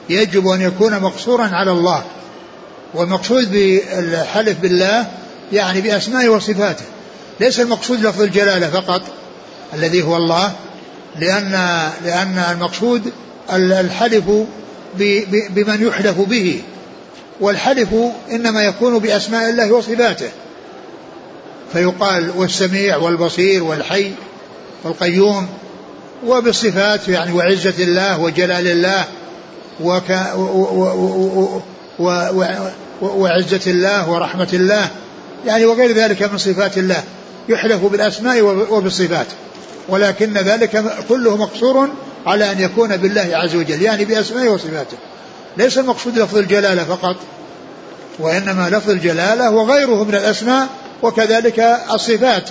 يجب 0.08 0.48
أن 0.48 0.60
يكون 0.60 1.00
مقصورا 1.00 1.46
على 1.46 1.70
الله. 1.70 2.02
والمقصود 2.94 3.52
بالحلف 3.52 4.58
بالله 4.58 5.06
يعني 5.52 5.80
بأسمائه 5.80 6.28
وصفاته. 6.28 6.84
ليس 7.40 7.60
المقصود 7.60 8.00
لفظ 8.00 8.22
الجلالة 8.22 8.70
فقط 8.70 9.02
الذي 9.74 10.02
هو 10.02 10.16
الله 10.16 10.52
لأن 11.18 11.52
لأن 12.04 12.44
المقصود 12.50 13.12
الحلف 13.52 14.24
بمن 15.50 15.86
يحلف 15.86 16.20
به. 16.20 16.62
والحلف 17.40 17.88
إنما 18.30 18.62
يكون 18.62 18.98
بأسماء 18.98 19.50
الله 19.50 19.72
وصفاته. 19.72 20.30
فيقال 21.72 22.30
والسميع 22.36 22.96
والبصير 22.96 23.64
والحي 23.64 24.12
والقيوم 24.84 25.48
وبالصفات 26.26 27.08
يعني 27.08 27.32
وعزة 27.32 27.74
الله 27.78 28.20
وجلال 28.20 28.66
الله 28.66 29.04
وك 29.80 30.10
وعزة 33.02 33.60
الله 33.66 34.10
ورحمة 34.10 34.48
الله. 34.52 34.88
يعني 35.46 35.66
وغير 35.66 35.92
ذلك 35.92 36.22
من 36.22 36.38
صفات 36.38 36.78
الله. 36.78 37.02
يحلف 37.48 37.84
بالأسماء 37.84 38.40
وبالصفات. 38.70 39.26
ولكن 39.88 40.32
ذلك 40.34 40.84
كله 41.08 41.36
مقصور 41.36 41.88
على 42.26 42.52
أن 42.52 42.60
يكون 42.60 42.96
بالله 42.96 43.30
عز 43.32 43.56
وجل. 43.56 43.82
يعني 43.82 44.04
بأسمائه 44.04 44.48
وصفاته. 44.48 44.96
ليس 45.56 45.78
المقصود 45.78 46.18
لفظ 46.18 46.36
الجلالة 46.36 46.84
فقط 46.84 47.16
وإنما 48.18 48.70
لفظ 48.70 48.90
الجلالة 48.90 49.50
وغيره 49.50 50.04
من 50.04 50.14
الأسماء 50.14 50.68
وكذلك 51.02 51.60
الصفات 51.92 52.50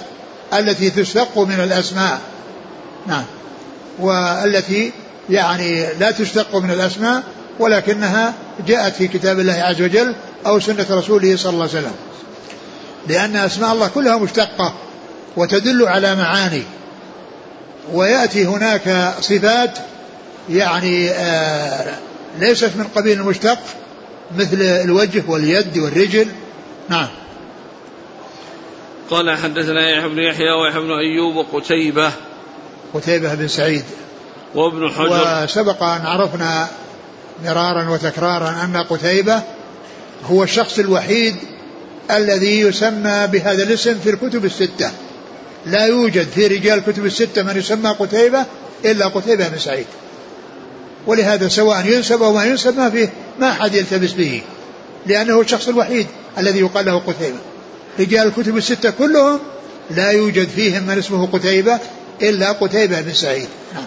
التي 0.53 0.89
تشتق 0.89 1.37
من 1.37 1.59
الأسماء. 1.59 2.19
نعم. 3.07 3.23
والتي 3.99 4.91
يعني 5.29 5.93
لا 5.99 6.11
تشتق 6.11 6.55
من 6.55 6.71
الأسماء 6.71 7.23
ولكنها 7.59 8.33
جاءت 8.67 8.95
في 8.95 9.07
كتاب 9.07 9.39
الله 9.39 9.53
عز 9.53 9.81
وجل 9.81 10.15
أو 10.45 10.59
سنة 10.59 10.85
رسوله 10.89 11.35
صلى 11.35 11.49
الله 11.49 11.67
عليه 11.69 11.79
وسلم. 11.79 11.95
لأن 13.07 13.35
أسماء 13.35 13.73
الله 13.73 13.87
كلها 13.87 14.17
مشتقة 14.17 14.73
وتدل 15.37 15.87
على 15.87 16.15
معاني. 16.15 16.63
ويأتي 17.93 18.45
هناك 18.45 19.13
صفات 19.21 19.77
يعني 20.49 21.09
آه 21.09 21.97
ليست 22.39 22.71
من 22.75 22.83
قبيل 22.95 23.19
المشتق 23.19 23.59
مثل 24.37 24.61
الوجه 24.61 25.23
واليد 25.27 25.77
والرجل. 25.77 26.27
نعم. 26.89 27.07
قال 29.09 29.37
حدثنا 29.37 29.89
يحيى 29.89 30.09
بن 30.09 30.19
يحيى 30.19 30.51
ويحيى 30.51 30.81
بن 30.81 30.91
أيوب 30.91 31.35
وقتيبة 31.35 32.11
قتيبة 32.93 33.35
بن 33.35 33.47
سعيد. 33.47 33.83
وابن 34.55 34.89
حجر. 34.89 35.43
وسبق 35.43 35.83
أن 35.83 36.05
عرفنا 36.05 36.67
مرارا 37.43 37.89
وتكرارا 37.89 38.49
أن 38.63 38.77
قتيبة 38.77 39.41
هو 40.25 40.43
الشخص 40.43 40.79
الوحيد 40.79 41.35
الذي 42.11 42.59
يسمى 42.59 43.27
بهذا 43.27 43.63
الاسم 43.63 43.99
في 43.99 44.09
الكتب 44.09 44.45
الستة. 44.45 44.91
لا 45.65 45.85
يوجد 45.85 46.27
في 46.27 46.47
رجال 46.47 46.79
الكتب 46.79 47.05
الستة 47.05 47.43
من 47.43 47.57
يسمى 47.57 47.89
قتيبة 47.89 48.45
إلا 48.85 49.07
قتيبة 49.07 49.47
بن 49.47 49.57
سعيد. 49.57 49.85
ولهذا 51.09 51.47
سواء 51.47 51.85
ينسب 51.85 52.23
أو 52.23 52.33
ما 52.33 52.45
ينسب 52.45 52.77
ما 52.77 52.89
فيه 52.89 53.13
ما 53.39 53.51
أحد 53.51 53.73
يلتبس 53.73 54.11
به. 54.11 54.41
لأنه 55.05 55.41
الشخص 55.41 55.67
الوحيد 55.67 56.07
الذي 56.37 56.59
يقال 56.59 56.85
له 56.85 56.99
قتيبة. 56.99 57.37
رجال 57.99 58.27
الكتب 58.27 58.57
الستة 58.57 58.89
كلهم 58.89 59.39
لا 59.89 60.11
يوجد 60.11 60.47
فيهم 60.47 60.83
من 60.83 60.97
اسمه 60.97 61.27
قتيبة 61.27 61.79
إلا 62.21 62.51
قتيبة 62.51 63.01
بن 63.01 63.13
سعيد. 63.13 63.47
نعم. 63.73 63.85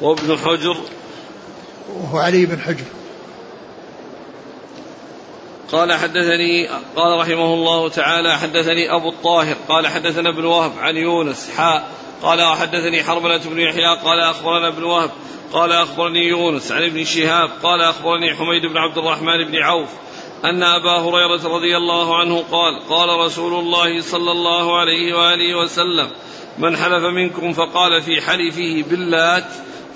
وابن 0.00 0.38
حجر. 0.38 0.76
وهو 1.88 2.18
علي 2.18 2.46
بن 2.46 2.60
حجر. 2.60 2.84
قال 5.72 5.92
حدثني 5.92 6.68
قال 6.96 7.20
رحمه 7.20 7.54
الله 7.54 7.88
تعالى 7.88 8.38
حدثني 8.38 8.94
أبو 8.96 9.08
الطاهر 9.08 9.56
قال 9.68 9.86
حدثنا 9.86 10.30
ابن 10.30 10.44
وهب 10.44 10.72
عن 10.78 10.96
يونس 10.96 11.50
حاء 11.56 11.88
قال 12.24 12.42
وحدثني 12.42 13.04
حرملة 13.04 13.40
بن 13.44 13.60
يحيى 13.60 13.96
قال 14.04 14.20
أخبرنا 14.20 14.68
ابن 14.68 14.82
وهب 14.82 15.10
قال 15.52 15.72
أخبرني 15.72 16.26
يونس 16.28 16.72
عن 16.72 16.82
ابن 16.82 17.04
شهاب 17.04 17.50
قال 17.62 17.82
أخبرني 17.82 18.34
حميد 18.34 18.66
بن 18.66 18.76
عبد 18.76 18.98
الرحمن 18.98 19.44
بن 19.44 19.56
عوف 19.56 19.88
أن 20.44 20.62
أبا 20.62 20.98
هريرة 20.98 21.48
رضي 21.56 21.76
الله 21.76 22.16
عنه 22.16 22.44
قال 22.52 22.88
قال 22.88 23.08
رسول 23.08 23.54
الله 23.54 24.00
صلى 24.00 24.32
الله 24.32 24.78
عليه 24.78 25.14
وآله 25.14 25.58
وسلم 25.58 26.10
من 26.58 26.76
حلف 26.76 27.04
منكم 27.04 27.52
فقال 27.52 28.02
في 28.02 28.20
حلفه 28.20 28.84
باللات 28.90 29.46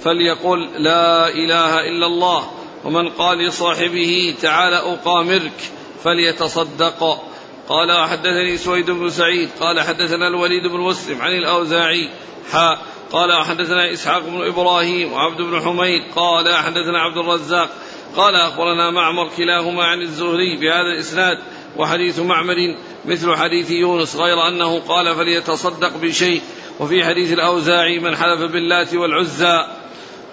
فليقل 0.05 0.69
لا 0.77 1.29
إله 1.29 1.81
إلا 1.81 2.07
الله 2.07 2.51
ومن 2.85 3.09
قال 3.09 3.39
لصاحبه 3.39 4.35
تعال 4.43 4.75
أقامرك 4.75 5.71
فليتصدق. 6.05 7.23
قال 7.69 7.93
وحدثني 7.93 8.57
سويد 8.57 8.91
بن 8.91 9.11
سعيد 9.11 9.49
قال 9.61 9.81
حدثنا 9.81 10.29
الوليد 10.29 10.67
بن 10.67 10.81
مسلم 10.81 11.23
عن 11.23 11.33
الأوزاعي 11.33 12.09
حاء 12.53 12.79
قال 13.13 13.45
حدثنا 13.45 13.93
إسحاق 13.93 14.23
بن 14.29 14.47
إبراهيم 14.47 15.13
وعبد 15.13 15.43
بن 15.43 15.61
حميد 15.61 16.03
قال 16.17 16.55
حدثنا 16.55 16.99
عبد 16.99 17.17
الرزاق 17.17 17.71
قال 18.17 18.35
أخبرنا 18.35 18.91
معمر 18.91 19.29
كلاهما 19.37 19.85
عن 19.85 20.03
الزهري 20.03 20.57
بهذا 20.57 20.93
الإسناد 20.95 21.39
وحديث 21.77 22.19
معمر 22.19 22.77
مثل 23.05 23.37
حديث 23.37 23.71
يونس 23.71 24.17
غير 24.17 24.49
أنه 24.49 24.79
قال 24.79 25.15
فليتصدق 25.15 25.97
بشيء 25.97 26.43
وفي 26.81 27.05
حديث 27.05 27.33
الأوزاعي 27.33 27.99
من 27.99 28.17
حلف 28.17 28.41
باللات 28.41 28.95
والعزى 28.95 29.67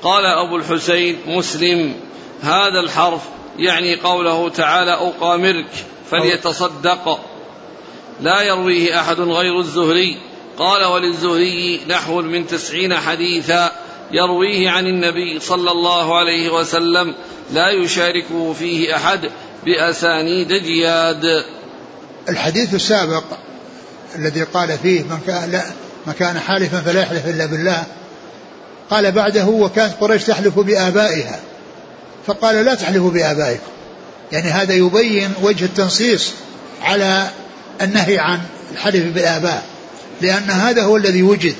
قال 0.04 0.26
أبو 0.26 0.56
الحسين 0.56 1.18
مسلم 1.28 1.96
هذا 2.42 2.80
الحرف 2.80 3.22
يعني 3.58 3.96
قوله 3.96 4.50
تعالى 4.50 4.92
أقامرك. 4.92 5.95
فليتصدق. 6.12 7.20
لا 8.22 8.42
يرويه 8.42 9.00
أحد 9.00 9.20
غير 9.20 9.60
الزهري. 9.60 10.18
قال 10.58 10.86
وللزهري 10.86 11.82
نحو 11.88 12.22
من 12.22 12.48
تسعين 12.48 12.96
حديثا 12.96 13.72
يرويه 14.12 14.70
عن 14.70 14.88
النبي 14.88 15.40
صلى 15.40 15.72
الله 15.72 16.18
عليه 16.18 16.54
وسلم 16.54 17.16
لا 17.54 17.70
يشاركه 17.70 18.54
فيه 18.54 18.96
أحد 18.96 19.30
بأسانيد 19.66 20.54
جياد. 20.54 21.46
الحديث 22.30 22.74
السابق 22.74 23.24
الذي 24.16 24.44
قال 24.44 24.78
فيه 24.78 25.02
من 25.02 25.20
كان, 25.28 25.52
لا 25.52 25.64
من 26.08 26.14
كان 26.14 26.40
حالفا 26.40 26.82
فلا 26.82 27.02
يحلف 27.02 27.28
إلا 27.28 27.46
بالله 27.46 27.84
قال 28.90 29.12
بعده 29.12 29.46
وكانت 29.46 29.94
قريش 30.02 30.24
تحلف 30.24 30.60
بآبائها 30.60 31.40
فقال 32.28 32.66
لا 32.66 32.76
تحلفوا 32.76 33.12
بآبائكم. 33.12 33.75
يعني 34.32 34.50
هذا 34.50 34.74
يبين 34.74 35.34
وجه 35.42 35.66
التنصيص 35.66 36.32
على 36.82 37.30
النهي 37.82 38.20
عن 38.20 38.40
الحلف 38.72 39.06
بالآباء 39.14 39.66
لأن 40.22 40.50
هذا 40.50 40.84
هو 40.84 40.98
الذي 40.98 41.24
وجد. 41.24 41.56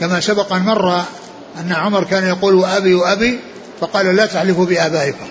كما 0.00 0.20
سبق 0.20 0.52
أن 0.52 0.62
مر 0.62 1.04
أن 1.60 1.72
عمر 1.72 2.04
كان 2.04 2.24
يقول 2.24 2.54
وأبي 2.54 2.94
وأبي 2.94 3.38
فقال 3.80 4.16
لا 4.16 4.26
تحلفوا 4.26 4.66
بآبائكم. 4.66 5.26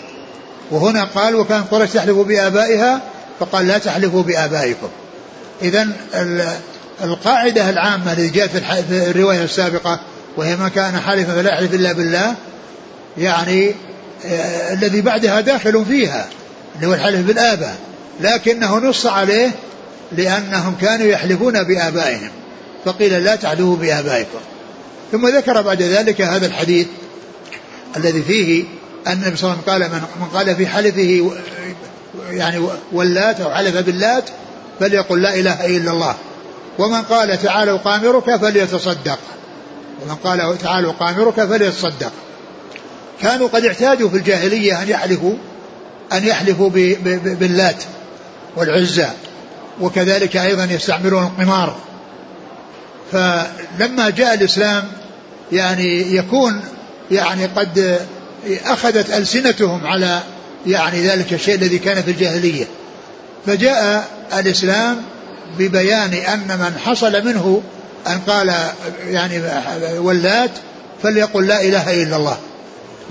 وهنا 0.72 1.04
قال 1.04 1.36
وكان 1.36 1.63
قريش 1.63 1.92
تحلف 1.92 2.18
بآبائها 2.18 3.01
فقال 3.39 3.68
لا 3.68 3.77
تحلفوا 3.77 4.24
بآبائكم. 4.24 4.88
إذا 5.62 5.88
القاعدة 7.04 7.70
العامة 7.70 8.12
التي 8.12 8.30
جاءت 8.30 8.50
في 8.89 9.10
الرواية 9.10 9.44
السابقة 9.44 10.00
وهي 10.38 10.56
ما 10.56 10.70
كان 10.70 11.00
حالفا 11.00 11.34
فلا 11.34 11.54
يحلف 11.54 11.74
إلا 11.74 11.94
بالله 11.94 12.36
يعني 13.18 13.75
الذي 14.72 15.02
بعدها 15.02 15.42
داخل 15.42 15.86
فيها 15.86 16.28
اللي 16.76 16.88
هو 16.88 16.94
الحلف 16.94 17.28
بالآباء. 17.28 17.76
لكنه 18.22 18.78
نص 18.78 19.06
عليه 19.06 19.52
لأنهم 20.12 20.76
كانوا 20.82 21.08
يحلفون 21.08 21.64
بآبائهم. 21.64 22.30
فقيل 22.86 23.24
لا 23.24 23.36
تحلفوا 23.36 23.76
بآبائكم. 23.76 24.40
ثم 25.12 25.28
ذكر 25.28 25.62
بعد 25.62 25.82
ذلك 25.82 26.22
هذا 26.22 26.46
الحديث 26.46 26.88
الذي 27.98 28.22
فيه 28.22 28.64
أن 29.08 29.14
النبي 29.14 29.36
صلى 29.36 29.52
الله 29.52 29.64
عليه 29.68 29.86
وسلم 29.86 29.92
قال 29.92 30.02
من, 30.02 30.08
من 30.22 30.28
قال 30.28 30.56
في 30.56 30.68
حلفه 30.68 31.32
يعني 32.32 32.68
واللات 32.92 33.42
أو 33.42 33.52
حلف 33.52 33.78
باللات 33.78 34.24
فليقل 34.80 35.22
لا 35.22 35.36
إله 35.36 35.66
إلا 35.66 35.92
الله. 35.92 36.15
ومن 36.80 37.02
قال 37.02 37.41
تعالوا 37.41 37.78
قامرك 37.78 38.36
فليتصدق. 38.36 39.20
ومن 40.02 40.15
قال 40.15 40.58
تعالوا 40.58 40.91
قامرك 40.91 41.46
فليتصدق. 41.46 42.12
كانوا 43.21 43.47
قد 43.47 43.65
اعتادوا 43.65 44.10
في 44.10 44.17
الجاهلية 44.17 44.82
أن 44.82 44.89
يحلفوا 44.89 45.34
أن 46.13 46.23
يحلفوا 46.23 46.69
باللات 47.13 47.84
والعزى 48.56 49.08
وكذلك 49.82 50.38
أيضا 50.38 50.63
يستعملون 50.63 51.23
القمار. 51.23 51.75
فلما 53.12 54.10
جاء 54.10 54.34
الإسلام 54.34 54.84
يعني 55.51 56.15
يكون 56.15 56.62
يعني 57.12 57.45
قد 57.45 57.99
أخذت 58.65 59.10
ألسنتهم 59.10 59.88
على 59.88 60.21
يعني 60.67 61.08
ذلك 61.08 61.34
الشيء 61.34 61.56
الذي 61.56 61.80
كان 61.80 62.03
في 62.03 62.12
الجاهلية. 62.12 62.65
فجاء 63.45 64.08
الإسلام 64.38 65.01
ببيان 65.60 66.13
أن 66.13 66.60
من 66.60 66.80
حصل 66.86 67.25
منه 67.25 67.62
أن 68.08 68.19
قال 68.27 68.53
يعني 69.08 69.41
ولات 69.97 70.51
فليقل 71.03 71.47
لا 71.47 71.62
إله 71.62 72.03
إلا 72.03 72.15
الله. 72.15 72.38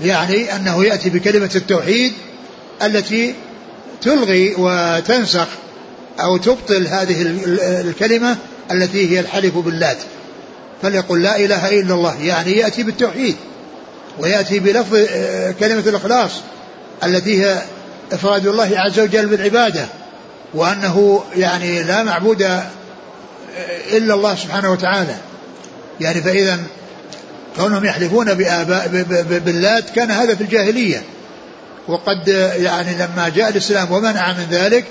يعني 0.01 0.55
أنه 0.55 0.85
يأتي 0.85 1.09
بكلمة 1.09 1.51
التوحيد 1.55 2.13
التي 2.83 3.35
تلغي 4.01 4.55
وتنسخ 4.57 5.47
أو 6.19 6.37
تبطل 6.37 6.87
هذه 6.87 7.21
الكلمة 7.59 8.37
التي 8.71 9.11
هي 9.11 9.19
الحلف 9.19 9.57
باللات. 9.57 9.97
فليقل 10.81 11.21
لا 11.21 11.37
إله 11.37 11.79
إلا 11.79 11.93
الله 11.93 12.21
يعني 12.21 12.51
يأتي 12.51 12.83
بالتوحيد 12.83 13.35
ويأتي 14.19 14.59
بلفظ 14.59 15.05
آه، 15.09 15.51
كلمة 15.51 15.83
الإخلاص 15.87 16.31
التي 17.03 17.43
هي 17.43 17.61
إفراد 18.11 18.47
الله 18.47 18.79
عز 18.79 18.99
وجل 18.99 19.25
بالعبادة 19.25 19.85
وأنه 20.53 21.23
يعني 21.35 21.83
لا 21.83 22.03
معبود 22.03 22.41
آه، 22.41 22.63
إلا 23.91 24.13
الله 24.13 24.35
سبحانه 24.35 24.71
وتعالى. 24.71 25.15
يعني 26.01 26.21
فإذا 26.21 26.59
كونهم 27.57 27.85
يحلفون 27.85 28.33
بآباء 28.33 28.87
باللات 29.45 29.89
كان 29.89 30.11
هذا 30.11 30.35
في 30.35 30.41
الجاهلية. 30.41 31.03
وقد 31.87 32.27
يعني 32.57 32.95
لما 32.95 33.31
جاء 33.35 33.49
الإسلام 33.49 33.91
ومنع 33.91 34.33
من 34.33 34.47
ذلك 34.51 34.85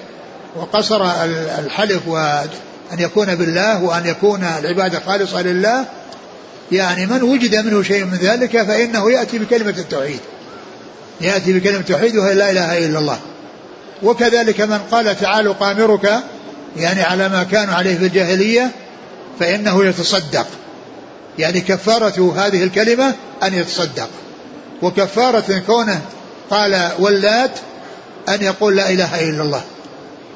وقصر 0.56 1.24
الحلف 1.58 2.08
وأن 2.08 2.98
يكون 2.98 3.34
بالله 3.34 3.82
وأن 3.82 4.06
يكون 4.06 4.44
العبادة 4.44 5.00
خالصة 5.00 5.42
لله 5.42 5.84
يعني 6.72 7.06
من 7.06 7.22
وجد 7.22 7.56
منه 7.56 7.82
شيء 7.82 8.04
من 8.04 8.18
ذلك 8.22 8.62
فإنه 8.62 9.12
يأتي 9.12 9.38
بكلمة 9.38 9.74
التوحيد. 9.78 10.20
يأتي 11.20 11.52
بكلمة 11.52 11.78
التوحيد 11.78 12.16
وهي 12.16 12.34
لا 12.34 12.50
إله 12.50 12.86
إلا 12.86 12.98
الله. 12.98 13.18
وكذلك 14.02 14.60
من 14.60 14.78
قال 14.78 15.20
تعالوا 15.20 15.54
قامرك 15.54 16.10
يعني 16.76 17.02
على 17.02 17.28
ما 17.28 17.42
كانوا 17.42 17.74
عليه 17.74 17.98
في 17.98 18.06
الجاهلية 18.06 18.70
فإنه 19.40 19.84
يتصدق. 19.84 20.46
يعني 21.38 21.60
كفارة 21.60 22.34
هذه 22.36 22.64
الكلمة 22.64 23.14
أن 23.42 23.54
يتصدق. 23.54 24.08
وكفارة 24.82 25.62
كونه 25.66 26.00
قال 26.50 26.90
ولات 26.98 27.50
أن 28.28 28.42
يقول 28.42 28.76
لا 28.76 28.90
إله 28.90 29.30
إلا 29.30 29.42
الله. 29.42 29.62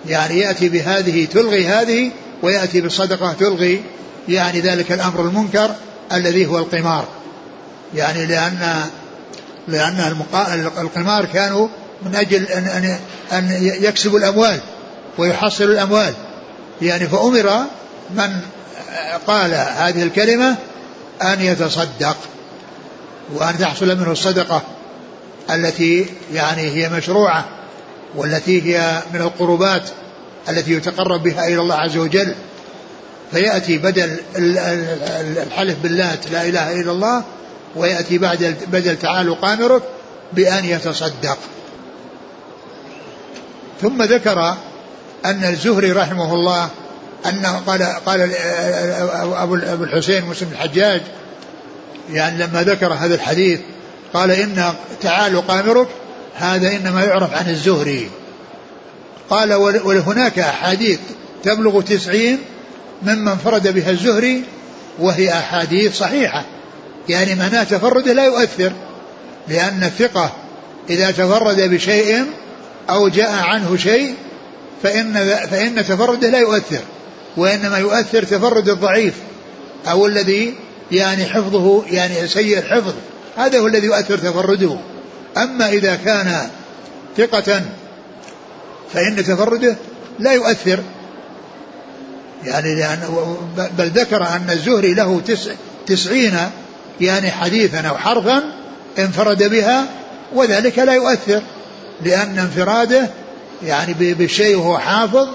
يعني 0.09 0.39
يأتي 0.39 0.69
بهذه 0.69 1.25
تلغي 1.25 1.67
هذه 1.67 2.11
ويأتي 2.43 2.81
بالصدقة 2.81 3.33
تلغي 3.33 3.83
يعني 4.29 4.61
ذلك 4.61 4.93
الأمر 4.93 5.21
المنكر 5.21 5.71
الذي 6.13 6.47
هو 6.47 6.59
القمار. 6.59 7.09
يعني 7.95 8.27
لأن 8.27 8.81
لأن 9.69 10.17
القمار 10.79 11.25
كانوا 11.25 11.69
من 12.03 12.15
أجل 12.15 12.45
أن 12.45 12.65
أن 12.65 12.99
أن 13.33 13.59
يكسبوا 13.61 14.19
الأموال 14.19 14.61
ويحصلوا 15.19 15.75
الأموال. 15.75 16.15
يعني 16.83 17.09
فأمر 17.09 17.65
من 18.11 18.31
قال 19.27 19.55
هذه 19.55 20.03
الكلمة 20.03 20.57
أن 21.23 21.41
يتصدق 21.41 22.17
وأن 23.35 23.59
تحصل 23.59 23.99
منه 23.99 24.13
الصدقة 24.13 24.63
التي 25.51 26.07
يعني 26.33 26.63
هي 26.63 26.89
مشروعة 26.89 27.45
والتي 28.15 28.63
هي 28.63 29.03
من 29.15 29.21
القربات 29.21 29.83
التي 30.49 30.73
يتقرب 30.73 31.23
بها 31.23 31.47
إلى 31.47 31.61
الله 31.61 31.75
عز 31.75 31.97
وجل. 31.97 32.35
فيأتي 33.33 33.79
بدل 33.79 34.17
الحلف 34.37 35.79
باللات 35.83 36.31
لا 36.31 36.43
إله 36.43 36.81
إلا 36.81 36.93
الله 36.93 37.25
ويأتي 37.77 38.19
بعد 38.19 38.57
بدل 38.73 38.99
تعالوا 38.99 39.37
قامرك 39.37 39.83
بأن 40.33 40.65
يتصدق. 40.65 41.39
ثم 43.83 44.03
ذكر 44.03 44.57
أن 45.25 45.45
الزهري 45.45 45.93
رحمه 45.93 46.35
الله 46.35 46.71
أنه 47.27 47.63
قال 47.67 47.83
قال 47.83 48.31
أبو 49.13 49.57
أبو 49.57 49.85
الحسين 49.85 50.25
مسلم 50.25 50.49
الحجاج 50.53 51.03
يعني 52.13 52.45
لما 52.45 52.63
ذكر 52.63 52.93
هذا 52.93 53.15
الحديث 53.15 53.61
قال 54.15 54.31
إن 54.31 54.75
تعالوا 55.01 55.43
قامرك 55.43 55.89
هذا 56.37 56.77
إنما 56.77 57.05
يعرف 57.05 57.35
عن 57.35 57.51
الزهري. 57.51 58.11
قال 59.31 59.55
وهناك 59.55 60.39
أحاديث 60.39 60.99
تبلغ 61.43 61.81
تسعين 61.81 62.39
ممن 63.03 63.37
فرد 63.37 63.69
بها 63.75 63.91
الزهري 63.91 64.43
وهي 64.99 65.33
أحاديث 65.33 65.99
صحيحة. 65.99 66.45
يعني 67.09 67.35
معناه 67.35 67.63
تفرده 67.63 68.13
لا 68.13 68.25
يؤثر 68.25 68.73
لأن 69.49 69.85
الثقة 69.85 70.33
إذا 70.91 71.11
تفرد 71.11 71.61
بشيء 71.61 72.25
أو 72.91 73.09
جاء 73.09 73.33
عنه 73.33 73.77
شيء 73.77 74.15
فإن 74.83 75.15
فإن 75.51 75.87
تفرده 75.87 76.29
لا 76.31 76.39
يؤثر. 76.39 76.81
وإنما 77.37 77.79
يؤثر 77.79 78.23
تفرد 78.23 78.69
الضعيف 78.69 79.15
أو 79.91 80.07
الذي 80.07 80.55
يعني 80.93 81.25
حفظه 81.25 81.85
يعني 81.91 82.29
سيء 82.29 82.59
الحفظ 82.59 82.95
هذا 83.37 83.59
هو 83.59 83.67
الذي 83.67 83.87
يؤثر 83.87 84.19
تفرده. 84.19 84.77
أما 85.37 85.69
إذا 85.69 85.97
كان 85.97 86.49
ثقة 87.17 87.63
فإن 88.93 89.17
تفرده 89.17 89.77
لا 90.19 90.33
يؤثر. 90.33 90.81
يعني 92.45 92.75
لأن 92.75 92.99
بل 93.79 93.87
ذكر 93.87 94.23
أن 94.23 94.51
الزهري 94.51 94.95
له 94.95 95.21
تسع 95.21 95.53
تسعين 95.87 96.39
يعني 97.01 97.31
حديثا 97.31 97.81
أو 97.81 97.97
حرفا 97.97 98.43
انفرد 98.99 99.43
بها 99.43 99.87
وذلك 100.35 100.79
لا 100.79 100.93
يؤثر 100.93 101.43
لأن 102.05 102.39
انفراده 102.39 103.09
يعني 103.63 103.95
بالشيء 103.95 104.57
وهو 104.57 104.79
حافظ 104.79 105.29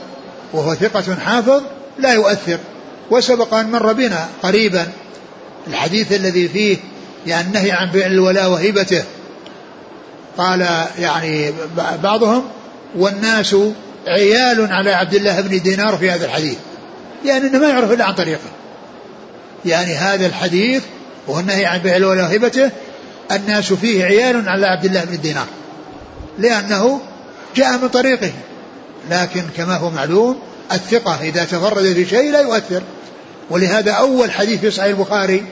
وهو 0.53 0.75
ثقة 0.75 1.15
حافظ 1.15 1.61
لا 1.99 2.13
يؤثر. 2.13 2.59
وسبق 3.11 3.53
أن 3.53 3.71
مر 3.71 3.93
بنا 3.93 4.27
قريبا 4.43 4.87
الحديث 5.67 6.13
الذي 6.13 6.47
فيه 6.47 6.77
يعني 7.27 7.47
النهي 7.47 7.71
عن 7.71 7.91
بيع 7.91 8.05
الولاء 8.05 8.49
وهبته 8.49 9.03
قال 10.37 10.85
يعني 10.99 11.53
بعضهم 12.03 12.43
والناس 12.95 13.55
عيال 14.07 14.71
على 14.71 14.91
عبد 14.91 15.13
الله 15.13 15.41
بن 15.41 15.61
دينار 15.61 15.97
في 15.97 16.11
هذا 16.11 16.25
الحديث. 16.25 16.57
يعني 17.25 17.47
إنه 17.47 17.59
ما 17.59 17.69
يعرف 17.69 17.91
إلا 17.91 18.05
عن 18.05 18.13
طريقه. 18.13 18.49
يعني 19.65 19.95
هذا 19.95 20.25
الحديث 20.25 20.83
وهو 21.27 21.39
النهي 21.39 21.65
عن 21.65 21.79
بيع 21.79 21.95
الولاء 21.95 22.25
وهبته 22.25 22.71
الناس 23.31 23.73
فيه 23.73 24.05
عيال 24.05 24.49
على 24.49 24.67
عبد 24.67 24.85
الله 24.85 25.03
بن 25.03 25.21
دينار. 25.21 25.47
لأنه 26.39 27.01
جاء 27.55 27.77
من 27.77 27.87
طريقه. 27.87 28.31
لكن 29.09 29.43
كما 29.57 29.77
هو 29.77 29.89
معلوم 29.89 30.39
الثقة 30.71 31.21
إذا 31.21 31.43
تفرد 31.43 31.93
في 31.93 32.05
شيء 32.05 32.31
لا 32.31 32.41
يؤثر. 32.41 32.81
ولهذا 33.49 33.91
أول 33.91 34.31
حديث 34.31 34.59
في 34.59 34.71
صحيح 34.71 34.97
البخاري 34.97 35.43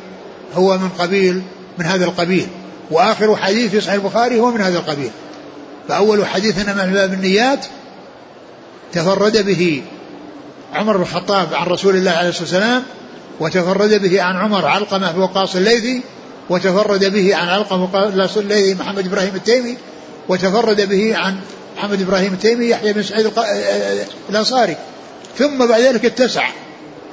هو 0.56 0.78
من 0.78 0.90
قبيل 0.90 1.42
من 1.78 1.86
هذا 1.86 2.06
القبيل. 2.06 2.48
وآخر 2.92 3.36
حديث 3.36 3.72
في 3.72 3.82
صحيح 3.82 3.94
البخاري 3.94 4.40
هو 4.40 4.52
من 4.52 4.62
هذا 4.62 4.78
القبيل. 4.78 5.12
فأول 5.90 6.26
حديث 6.26 6.60
إنما 6.60 6.86
من 6.86 6.94
باب 6.94 7.14
النيات 7.14 7.66
تفرد 8.94 9.46
به 9.46 9.84
عمر 10.74 10.98
بن 10.98 11.04
الخطاب 11.04 11.54
عن 11.54 11.68
رسول 11.68 11.96
الله 11.96 12.12
عليه 12.12 12.30
الصلاة 12.30 12.44
والسلام 12.44 12.84
وتفرد 13.40 14.02
به 14.02 14.22
عن 14.22 14.36
عمر 14.36 14.66
علقمة 14.66 15.12
بن 15.12 15.20
وقاص 15.20 15.56
الليثي 15.56 16.02
وتفرد 16.50 17.06
به 17.06 17.36
عن 17.36 17.48
علقمة 17.48 17.84
وقاص 17.84 18.38
الليثي 18.38 18.74
محمد 18.74 19.08
إبراهيم 19.08 19.36
التيمي 19.36 19.78
وتفرد 20.30 20.90
به 20.90 21.18
عن 21.18 21.40
محمد 21.78 22.02
إبراهيم 22.02 22.34
التيمي 22.34 22.70
يحيى 22.70 22.94
بن 22.94 23.04
سعيد 23.04 23.32
الأنصاري. 24.30 24.78
ثم 25.38 25.68
بعد 25.68 25.82
ذلك 25.82 26.06
اتسع 26.06 26.48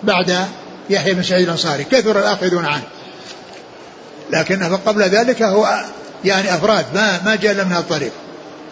بعد 0.02 0.46
يحيى 0.90 1.14
بن 1.14 1.22
سعيد 1.22 1.44
الأنصاري. 1.44 1.85
كثر 1.85 2.18
الآخذون 2.18 2.64
عنه 2.64 2.83
لكن 4.30 4.62
قبل 4.62 5.02
ذلك 5.02 5.42
هو 5.42 5.85
يعني 6.24 6.54
أفراد 6.54 6.85
ما 6.94 7.20
ما 7.24 7.37
جاء 7.37 7.64
من 7.64 7.76
الطريق. 7.76 8.12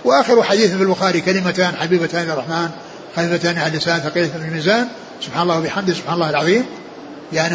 وآخر 0.04 0.42
حديث 0.42 0.74
في 0.74 0.82
البخاري 0.82 1.20
كلمتان 1.20 1.76
حبيبتان 1.76 2.30
الرحمن 2.30 2.68
خفيفتان 3.16 3.58
على 3.58 3.68
اللسان 3.68 4.00
ثقيلة 4.00 4.28
في 4.28 4.36
الميزان. 4.36 4.88
سبحان 5.20 5.42
الله 5.42 5.58
وبحمده 5.58 5.94
سبحان 5.94 6.14
الله 6.14 6.30
العظيم. 6.30 6.64
يعني 7.32 7.54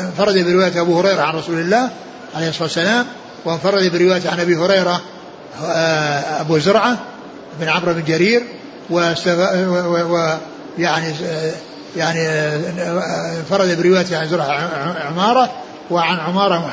انفرد 0.00 0.38
برواية 0.38 0.80
أبو 0.80 1.00
هريرة 1.00 1.22
عن 1.22 1.34
رسول 1.34 1.58
الله 1.58 1.90
عليه 2.34 2.48
الصلاة 2.48 2.62
والسلام 2.62 3.06
وانفرد 3.44 3.92
برواية 3.92 4.30
عن 4.30 4.40
أبي 4.40 4.56
هريرة 4.56 5.02
آه، 5.64 6.40
أبو 6.40 6.58
زرعة 6.58 6.98
بن 7.60 7.68
عمرو 7.68 7.92
بن 7.94 8.04
جرير 8.04 8.42
ويعني 8.90 9.16
يعني 10.78 11.14
انفرد 13.38 13.82
برواية 13.82 14.16
عن 14.16 14.28
زرعة 14.28 14.70
عمارة 15.06 15.52
وعن 15.90 16.18
عمارة 16.18 16.72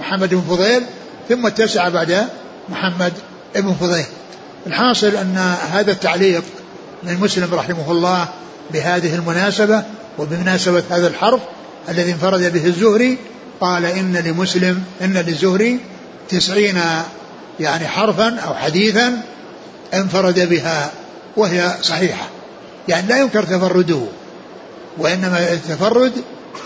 محمد 0.00 0.34
بن 0.34 0.40
فضيل 0.40 0.82
ثم 1.28 1.46
اتسع 1.46 1.88
بعد 1.88 2.26
محمد 2.68 3.12
بن 3.56 3.74
فضيل. 3.80 4.04
الحاصل 4.66 5.16
أن 5.16 5.56
هذا 5.72 5.92
التعليق 5.92 6.42
من 7.02 7.20
مسلم 7.20 7.54
رحمه 7.54 7.90
الله 7.90 8.28
بهذه 8.72 9.14
المناسبة 9.14 9.82
وبمناسبة 10.18 10.82
هذا 10.90 11.06
الحرف 11.06 11.40
الذي 11.88 12.12
انفرد 12.12 12.52
به 12.52 12.66
الزهري 12.66 13.18
قال 13.60 13.84
إن 13.84 14.16
لمسلم 14.16 14.84
إن 15.02 15.12
للزهري 15.12 15.80
تسعين 16.28 16.80
يعني 17.60 17.88
حرفا 17.88 18.38
أو 18.38 18.54
حديثا 18.54 19.22
انفرد 19.94 20.48
بها 20.48 20.90
وهي 21.36 21.70
صحيحة. 21.82 22.26
يعني 22.88 23.08
لا 23.08 23.18
ينكر 23.18 23.42
تفرده 23.42 24.00
وإنما 24.98 25.52
التفرد 25.52 26.12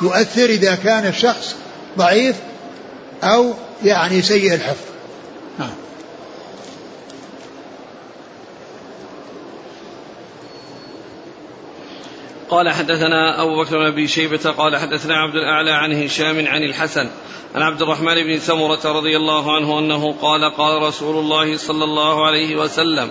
يؤثر 0.02 0.44
إذا 0.44 0.74
كان 0.74 1.06
الشخص 1.06 1.56
ضعيف 1.98 2.36
أو 3.22 3.54
يعني 3.84 4.22
سيء 4.22 4.54
الحفظ. 4.54 4.84
نعم 5.58 5.70
قال 12.50 12.70
حدثنا 12.70 13.42
أبو 13.42 13.62
بكر 13.62 13.78
بن 13.78 13.86
أبي 13.86 14.08
شيبة 14.08 14.50
قال 14.50 14.76
حدثنا 14.76 15.16
عبد 15.16 15.34
الأعلى 15.34 15.70
عن 15.70 16.02
هشام 16.02 16.46
عن 16.46 16.62
الحسن 16.62 17.08
عن 17.54 17.62
عبد 17.62 17.82
الرحمن 17.82 18.14
بن 18.14 18.38
سمرة 18.38 18.80
رضي 18.84 19.16
الله 19.16 19.56
عنه 19.56 19.78
أنه 19.78 20.12
قال 20.12 20.54
قال 20.56 20.82
رسول 20.82 21.16
الله 21.16 21.56
صلى 21.56 21.84
الله 21.84 22.26
عليه 22.26 22.56
وسلم 22.56 23.10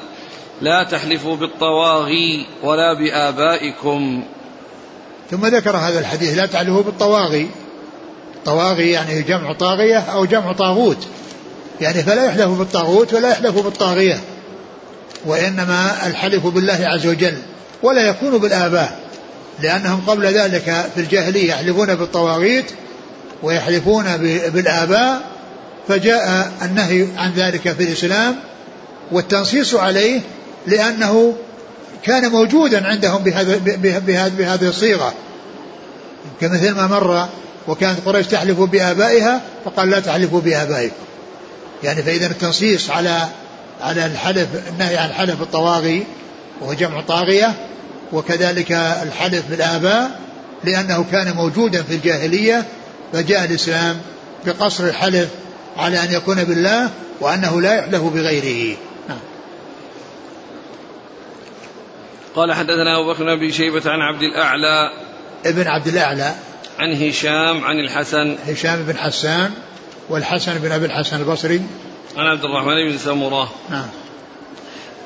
لا 0.61 0.83
تحلفوا 0.83 1.35
بالطواغي 1.35 2.45
ولا 2.63 2.93
بآبائكم. 2.93 4.23
ثم 5.31 5.45
ذكر 5.45 5.77
هذا 5.77 5.99
الحديث 5.99 6.37
لا 6.37 6.45
تحلفوا 6.45 6.83
بالطواغي. 6.83 7.49
طواغي 8.45 8.91
يعني 8.91 9.21
جمع 9.21 9.53
طاغية 9.53 9.97
أو 9.97 10.25
جمع 10.25 10.51
طاغوت. 10.51 11.07
يعني 11.81 12.03
فلا 12.03 12.25
يحلف 12.25 12.47
بالطاغوت 12.47 13.13
ولا 13.13 13.29
يحلف 13.29 13.63
بالطاغية. 13.63 14.19
وإنما 15.25 16.07
الحلف 16.07 16.47
بالله 16.47 16.79
عز 16.81 17.07
وجل 17.07 17.37
ولا 17.83 18.01
يكون 18.01 18.37
بالآباء 18.37 18.99
لأنهم 19.61 20.01
قبل 20.07 20.25
ذلك 20.25 20.85
في 20.95 21.01
الجاهلية 21.01 21.49
يحلفون 21.49 21.95
بالطواغيت 21.95 22.65
ويحلفون 23.43 24.17
بالآباء. 24.53 25.21
فجاء 25.87 26.51
النهي 26.61 27.07
عن 27.17 27.31
ذلك 27.31 27.73
في 27.73 27.83
الإسلام 27.83 28.35
والتنصيص 29.11 29.75
عليه 29.75 30.21
لأنه 30.67 31.35
كان 32.03 32.31
موجودا 32.31 32.87
عندهم 32.87 33.23
بهذا 33.23 33.57
بهذه 34.29 34.67
الصيغة. 34.67 35.13
كمثل 36.41 36.75
ما 36.75 36.87
مر 36.87 37.27
وكانت 37.67 37.99
قريش 38.05 38.27
تحلف 38.27 38.59
بآبائها 38.59 39.41
فقال 39.65 39.89
لا 39.89 39.99
تحلفوا 39.99 40.41
بآبائكم. 40.41 40.95
يعني 41.83 42.03
فإذا 42.03 42.25
التنصيص 42.25 42.89
على 42.89 43.27
على 43.81 44.05
الحلف 44.05 44.47
النهي 44.69 44.97
عن 44.97 45.09
الحلف 45.09 45.39
بالطواغي 45.39 46.05
وهو 46.61 46.73
جمع 46.73 47.01
طاغية 47.01 47.53
وكذلك 48.13 48.71
الحلف 48.71 49.43
بالآباء 49.49 50.19
لأنه 50.63 51.05
كان 51.11 51.35
موجودا 51.35 51.83
في 51.83 51.93
الجاهلية 51.93 52.65
فجاء 53.13 53.45
الإسلام 53.45 53.97
بقصر 54.45 54.83
الحلف 54.83 55.29
على 55.77 56.03
أن 56.03 56.11
يكون 56.11 56.43
بالله 56.43 56.89
وأنه 57.21 57.61
لا 57.61 57.75
يحلف 57.75 58.01
بغيره 58.01 58.77
نعم. 59.09 59.19
قال 62.35 62.53
حدثنا 62.53 62.99
أبو 62.99 63.13
بكر 63.13 63.23
بن 63.23 63.29
أبي 63.29 63.51
شيبة 63.51 63.91
عن 63.91 64.01
عبد 64.01 64.21
الأعلى 64.21 64.91
ابن 65.45 65.67
عبد 65.67 65.87
الأعلى. 65.87 66.35
عن 66.79 66.93
هشام 66.93 67.63
عن 67.63 67.79
الحسن. 67.79 68.35
هشام 68.47 68.83
بن 68.83 68.97
حسان 68.97 69.51
والحسن 70.09 70.57
بن 70.57 70.71
أبي 70.71 70.85
الحسن 70.85 71.19
البصري. 71.19 71.61
عن 72.17 72.25
عبد 72.25 72.43
الرحمن 72.43 72.91
بن 72.91 72.97
سمرة 72.97 73.51
نعم. 73.69 73.87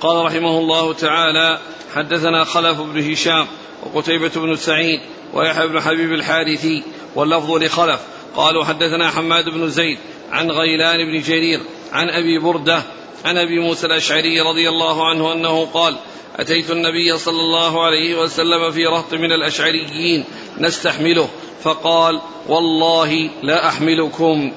قال 0.02 0.26
رحمه 0.26 0.58
الله 0.58 0.94
تعالى 0.94 1.60
حدثنا 1.96 2.44
خلف 2.44 2.82
بن 2.82 3.12
هشام 3.12 3.48
وقتيبة 3.84 4.32
بن 4.36 4.56
سعيد 4.56 5.00
ويحيى 5.34 5.68
بن 5.68 5.82
حبيب 5.82 6.14
الحارثي 6.14 6.84
واللفظ 7.16 7.52
لخلف. 7.52 8.00
قالوا 8.36 8.66
حدثنا 8.66 9.10
حماد 9.10 9.50
بن 9.50 9.70
زيد 9.70 9.98
عن 10.32 10.52
غيلان 10.52 10.98
بن 11.12 11.22
جرير 11.22 11.60
عن 11.94 12.10
أبي 12.10 12.40
بردة 12.40 12.84
عن 13.26 13.38
أبي 13.38 13.60
موسى 13.60 13.88
الأشعري 13.88 14.42
رضي 14.42 14.70
الله 14.70 15.10
عنه 15.10 15.34
أنه 15.34 15.66
قال 15.66 15.96
أتيت 16.36 16.72
النبي 16.72 17.18
صلى 17.18 17.42
الله 17.42 17.86
عليه 17.86 18.22
وسلم 18.22 18.72
في 18.72 18.86
رهط 18.86 19.14
من 19.14 19.32
الأشعريين 19.32 20.26
نستحمله 20.58 21.30
فقال 21.64 22.22
والله 22.48 23.30
لا 23.44 23.68
أحملكم 23.68 24.52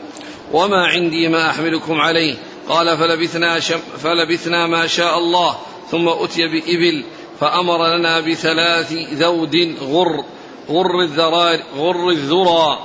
وما 0.52 0.86
عندي 0.86 1.28
ما 1.28 1.50
أحملكم 1.50 2.00
عليه. 2.00 2.34
قال 2.68 2.98
فلبثنا, 2.98 3.60
شم 3.60 3.78
فلبثنا 3.98 4.66
ما 4.66 4.86
شاء 4.86 5.18
الله 5.18 5.56
ثم 5.90 6.08
أتي 6.08 6.48
بإبل 6.48 7.04
فأمر 7.40 7.96
لنا 7.96 8.20
بثلاث 8.20 8.92
ذود 8.92 9.76
غر 9.82 10.24
غر 10.70 11.00
الذرار 11.00 11.58
غر 11.76 12.08
الذرى. 12.08 12.78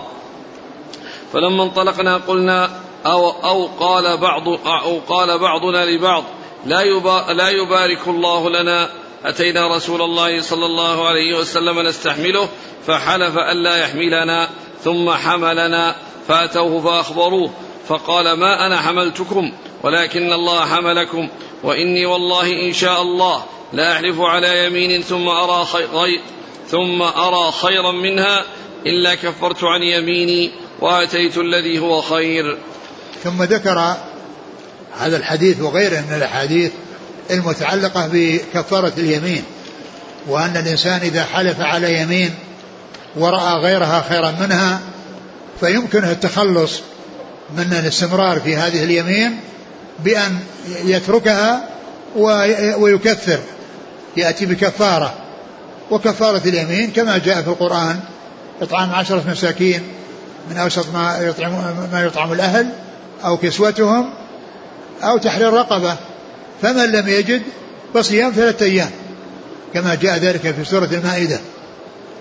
فلما 1.34 1.64
انطلقنا 1.64 2.18
قلنا 2.18 2.82
أو, 3.06 3.30
أو 3.30 3.66
قال 3.80 4.18
بعض 4.18 4.48
أو 4.68 5.00
قال 5.10 5.40
بعضنا 5.40 5.86
لبعض. 5.86 6.24
لا 6.66 6.84
لا 7.34 7.50
يبارك 7.50 8.08
الله 8.08 8.50
لنا. 8.50 8.90
أتينا 9.26 9.76
رسول 9.76 10.02
الله 10.02 10.42
صلى 10.42 10.66
الله 10.66 11.08
عليه 11.08 11.38
وسلم 11.38 11.80
نستحمله 11.80 12.50
فحلف 12.88 13.38
ألا 13.38 13.78
يحملنا 13.78 14.50
ثم 14.84 15.10
حملنا 15.10 15.96
فأتوه 16.28 16.82
فأخبروه 16.82 17.52
فقال 17.88 18.34
ما 18.34 18.66
أنا 18.66 18.82
حملتكم 18.82 19.52
ولكن 19.84 20.34
الله 20.34 20.66
حملكم 20.66 21.30
وإني 21.64 22.06
والله 22.06 22.68
إن 22.68 22.74
شاء 22.74 23.02
الله 23.02 23.44
لا 23.74 23.92
أحلف 23.92 24.20
على 24.20 24.66
يمين 24.66 25.02
ثم 25.02 25.28
أرى 25.28 25.66
خير 25.66 26.22
ثم 26.68 27.02
أرى 27.02 27.52
خيرا 27.52 27.92
منها 27.92 28.46
إلا 28.86 29.16
كفرت 29.16 29.64
عن 29.64 29.84
يميني 29.84 30.52
وآتيت 30.80 31.38
الذي 31.38 31.80
هو 31.80 32.02
خير. 32.02 32.58
ثم 33.24 33.44
ذكر 33.44 33.98
هذا 35.00 35.18
الحديث 35.18 35.62
وغيره 35.62 36.00
من 36.00 36.16
الأحاديث 36.16 36.72
المتعلقة 37.32 38.10
بكفارة 38.14 38.94
اليمين 38.98 39.44
وأن 40.28 40.58
الإنسان 40.58 41.02
إذا 41.02 41.24
حلف 41.24 41.60
على 41.60 42.02
يمين 42.02 42.34
ورأى 43.16 43.54
غيرها 43.54 44.06
خيرا 44.10 44.32
منها 44.32 44.80
فيمكنه 45.60 46.12
التخلص 46.12 46.80
من 47.58 47.74
الاستمرار 47.84 48.40
في 48.40 48.56
هذه 48.56 48.84
اليمين 48.84 49.40
بأن 50.00 50.40
يتركها 50.86 51.70
ويكفر 52.78 53.40
يأتي 54.18 54.46
بكفارة. 54.46 55.14
وكفارة 55.92 56.42
اليمين 56.46 56.92
كما 56.92 57.18
جاء 57.18 57.42
في 57.42 57.48
القرآن 57.48 58.00
إطعام 58.62 58.92
عشرة 58.92 59.24
مساكين 59.28 59.82
من 60.50 60.58
أوسط 60.58 60.86
ما 60.94 61.18
يطعم 61.22 61.52
ما 61.92 62.04
يطعم 62.04 62.34
الأهل 62.34 62.70
أو 63.26 63.38
كسوتهم 63.38 64.10
أو 65.04 65.18
تحرير 65.18 65.54
رقبة. 65.54 65.98
فمن 66.62 66.92
لم 66.92 67.08
يجد 67.08 67.42
فصيام 67.94 68.32
ثلاثة 68.32 68.66
أيام. 68.66 68.92
كما 69.74 69.96
جاء 69.96 70.18
ذلك 70.18 70.56
في 70.56 70.66
سورة 70.66 70.90
المائدة. 70.92 71.40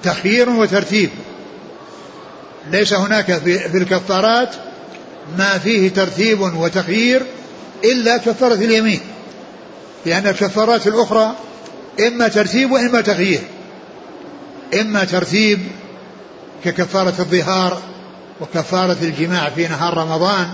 تخيير 0.02 0.50
وترتيب. 0.50 1.10
ليس 2.70 2.92
هناك 2.92 3.38
في 3.38 3.78
الكفارات 3.78 4.54
ما 5.38 5.58
فيه 5.58 5.88
ترتيب 5.88 6.40
وتخيير 6.40 7.22
إلا 7.84 8.16
كفارة 8.16 8.54
اليمين. 8.54 9.00
لأن 10.06 10.26
الكفارات 10.26 10.86
الأخرى 10.86 11.34
إما 12.06 12.28
ترتيب 12.28 12.72
وإما 12.72 13.00
تغيير 13.00 13.40
إما 14.80 15.04
ترتيب 15.04 15.58
ككفارة 16.64 17.14
الظهار 17.18 17.82
وكفارة 18.40 18.96
الجماع 19.02 19.50
في 19.50 19.68
نهار 19.68 19.96
رمضان 19.96 20.48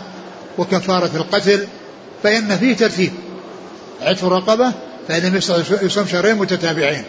وكفارة 0.59 1.11
القتل 1.15 1.67
فإن 2.23 2.57
فيه 2.59 2.77
ترتيب. 2.77 3.13
عتق 4.03 4.25
رقبة 4.25 4.73
فإن 5.09 5.23
لم 5.23 5.37
يصوم 5.83 6.07
شهرين 6.07 6.37
متتابعين. 6.37 7.03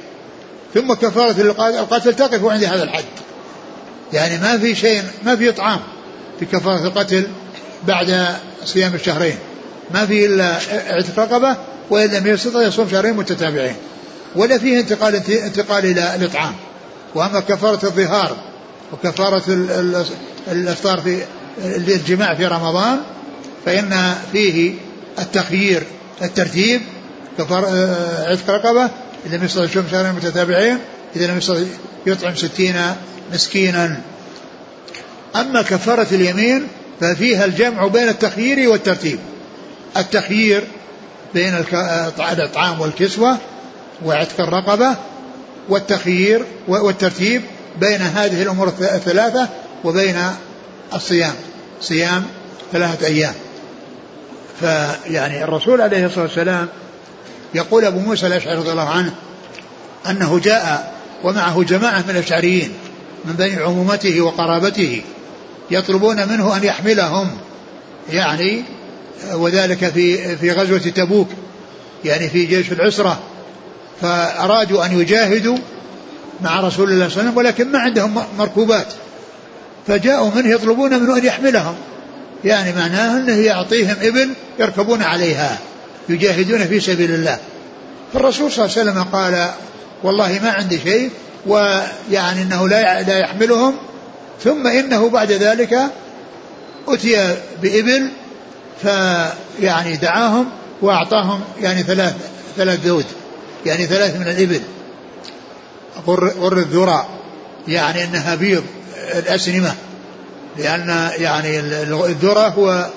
ثم 0.73 0.93
كفارة 0.93 1.41
القتل 1.79 2.13
تقف 2.13 2.45
عند 2.45 2.63
هذا 2.63 2.83
الحد. 2.83 3.03
يعني 4.13 4.37
ما 4.37 4.57
في 4.57 4.75
شيء 4.75 5.03
ما 5.23 5.35
في 5.35 5.49
إطعام 5.49 5.79
في 6.39 6.45
كفارة 6.45 6.87
القتل 6.87 7.27
بعد 7.87 8.27
صيام 8.65 8.93
الشهرين. 8.93 9.35
ما 9.93 10.05
في 10.05 10.25
إلا 10.25 10.59
عتق 10.87 11.19
رقبة 11.19 11.57
وإن 11.89 12.09
لم 12.09 12.27
يستطع 12.27 12.61
يصوم 12.61 12.89
شهرين 12.89 13.13
متتابعين. 13.13 13.75
ولا 14.35 14.57
فيه 14.57 14.79
انتقال 14.79 15.15
انتقال 15.29 15.85
إلى 15.85 16.15
الإطعام. 16.15 16.55
وأما 17.15 17.39
كفارة 17.39 17.85
الظهار 17.85 18.37
وكفارة 18.93 19.43
الإفطار 20.47 21.01
في 21.01 21.23
الجماع 21.65 22.35
في 22.35 22.45
رمضان 22.45 22.99
فإن 23.65 24.15
فيه 24.31 24.73
التخيير 25.19 25.83
الترتيب 26.21 26.81
كفار 27.37 27.65
آه، 27.65 28.31
عتق 28.31 28.49
رقبة 28.49 28.89
إذا 29.25 29.37
لم 29.37 29.43
يستطع 29.43 29.63
يصوم 29.63 29.85
شهرين 29.91 30.13
متتابعين 30.13 30.77
إذا 31.15 31.27
لم 31.27 31.37
يستطع 31.37 31.59
يطعم 32.05 32.35
ستين 32.35 32.75
مسكينا. 33.33 34.01
أما 35.35 35.61
كفارة 35.61 36.07
اليمين 36.11 36.67
ففيها 37.01 37.45
الجمع 37.45 37.87
بين 37.87 38.09
التخيير 38.09 38.69
والترتيب. 38.69 39.19
التخيير 39.97 40.63
بين 41.33 41.53
الإطعام 42.19 42.81
والكسوة 42.81 43.37
وعتق 44.05 44.41
الرقبة 44.41 44.95
والتخيير 45.69 46.45
والترتيب 46.67 47.41
بين 47.79 48.01
هذه 48.01 48.41
الأمور 48.41 48.67
الثلاثة 48.67 49.49
وبين 49.83 50.17
الصيام. 50.93 51.33
صيام 51.81 52.25
ثلاثة 52.71 53.07
أيام. 53.07 53.33
فيعني 54.59 55.43
الرسول 55.43 55.81
عليه 55.81 56.05
الصلاة 56.05 56.23
والسلام 56.23 56.67
يقول 57.53 57.85
أبو 57.85 57.99
موسى 57.99 58.27
الأشعري 58.27 58.57
رضي 58.57 58.71
الله 58.71 58.89
عنه 58.89 59.13
أنه 60.09 60.39
جاء 60.39 60.93
ومعه 61.23 61.63
جماعة 61.63 62.01
من 62.01 62.09
الأشعريين 62.09 62.73
من 63.25 63.33
بين 63.33 63.59
عمومته 63.59 64.21
وقرابته 64.21 65.01
يطلبون 65.71 66.27
منه 66.27 66.57
أن 66.57 66.63
يحملهم 66.63 67.37
يعني 68.09 68.63
وذلك 69.33 69.89
في 69.89 70.37
في 70.37 70.51
غزوة 70.51 70.77
تبوك 70.77 71.29
يعني 72.05 72.29
في 72.29 72.45
جيش 72.45 72.71
العسرة 72.71 73.19
فأرادوا 74.01 74.85
أن 74.85 74.99
يجاهدوا 75.01 75.57
مع 76.41 76.59
رسول 76.59 76.91
الله 76.91 77.09
صلى 77.09 77.19
الله 77.19 77.19
عليه 77.19 77.29
وسلم 77.29 77.37
ولكن 77.37 77.71
ما 77.71 77.79
عندهم 77.79 78.23
مركوبات 78.37 78.87
فجاءوا 79.87 80.31
منه 80.35 80.49
يطلبون 80.49 80.99
منه 80.99 81.17
أن 81.17 81.25
يحملهم. 81.25 81.75
يعني 82.45 82.73
معناه 82.73 83.17
أنه 83.17 83.37
يعطيهم 83.37 83.95
إبل 84.01 84.29
يركبون 84.59 85.01
عليها 85.01 85.57
يجاهدون 86.09 86.67
في 86.67 86.79
سبيل 86.79 87.11
الله. 87.11 87.37
فالرسول 88.13 88.51
صلى 88.51 88.65
الله 88.65 88.77
عليه 88.77 88.91
وسلم 88.91 89.03
قال 89.03 89.51
والله 90.03 90.39
ما 90.43 90.51
عندي 90.51 90.79
شيء 90.79 91.11
ويعني 91.45 92.41
أنه 92.41 92.67
لا 92.69 93.01
لا 93.01 93.17
يحملهم. 93.17 93.75
ثم 94.43 94.67
إنه 94.67 95.09
بعد 95.09 95.31
ذلك 95.31 95.77
أتي 96.87 97.35
بإبل 97.61 98.09
فيعني 98.81 99.95
دعاهم 99.95 100.49
وأعطاهم 100.81 101.41
يعني 101.61 101.83
ثلاث 101.83 102.15
ثلاث 102.57 102.85
ذود 102.85 103.05
يعني 103.65 103.85
ثلاث 103.85 104.15
من 104.15 104.27
الإبل. 104.27 104.61
غر, 106.07 106.57
الذرى 106.57 107.05
يعني 107.67 108.03
أنها 108.03 108.35
بيض 108.35 108.63
الأسنمة. 109.15 109.75
لأن 110.57 111.11
يعني 111.17 111.59
الذرة 111.59 112.47
هو 112.47 112.89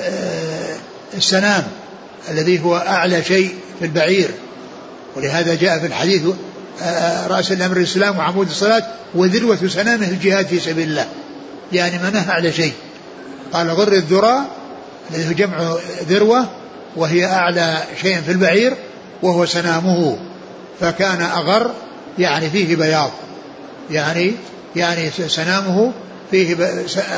آه، 0.00 0.76
السنام 1.16 1.64
الذي 2.30 2.64
هو 2.64 2.76
أعلى 2.76 3.24
شيء 3.24 3.54
في 3.78 3.84
البعير. 3.84 4.30
ولهذا 5.16 5.54
جاء 5.54 5.78
في 5.78 5.86
الحديث 5.86 6.22
آه، 6.82 7.26
رأس 7.26 7.52
الأمر 7.52 7.76
الإسلام 7.76 8.18
وعمود 8.18 8.48
الصلاة 8.48 8.86
وذروة 9.14 9.58
سنامه 9.68 10.08
الجهاد 10.08 10.46
في 10.46 10.60
سبيل 10.60 10.88
الله. 10.88 11.06
يعني 11.72 11.98
منها 11.98 12.30
أعلى 12.30 12.52
شيء. 12.52 12.72
قال 13.52 13.70
غر 13.70 13.92
الذرى 13.92 14.38
الذي 15.10 15.28
هو 15.28 15.32
جمع 15.32 15.76
ذروة 16.08 16.46
وهي 16.96 17.26
أعلى 17.26 17.82
شيء 18.02 18.20
في 18.20 18.32
البعير 18.32 18.74
وهو 19.22 19.46
سنامه. 19.46 20.18
فكان 20.80 21.22
أغر 21.22 21.70
يعني 22.18 22.50
فيه 22.50 22.76
بياض. 22.76 23.10
يعني 23.90 24.32
يعني 24.76 25.10
سنامه 25.10 25.92
فيه 26.30 26.56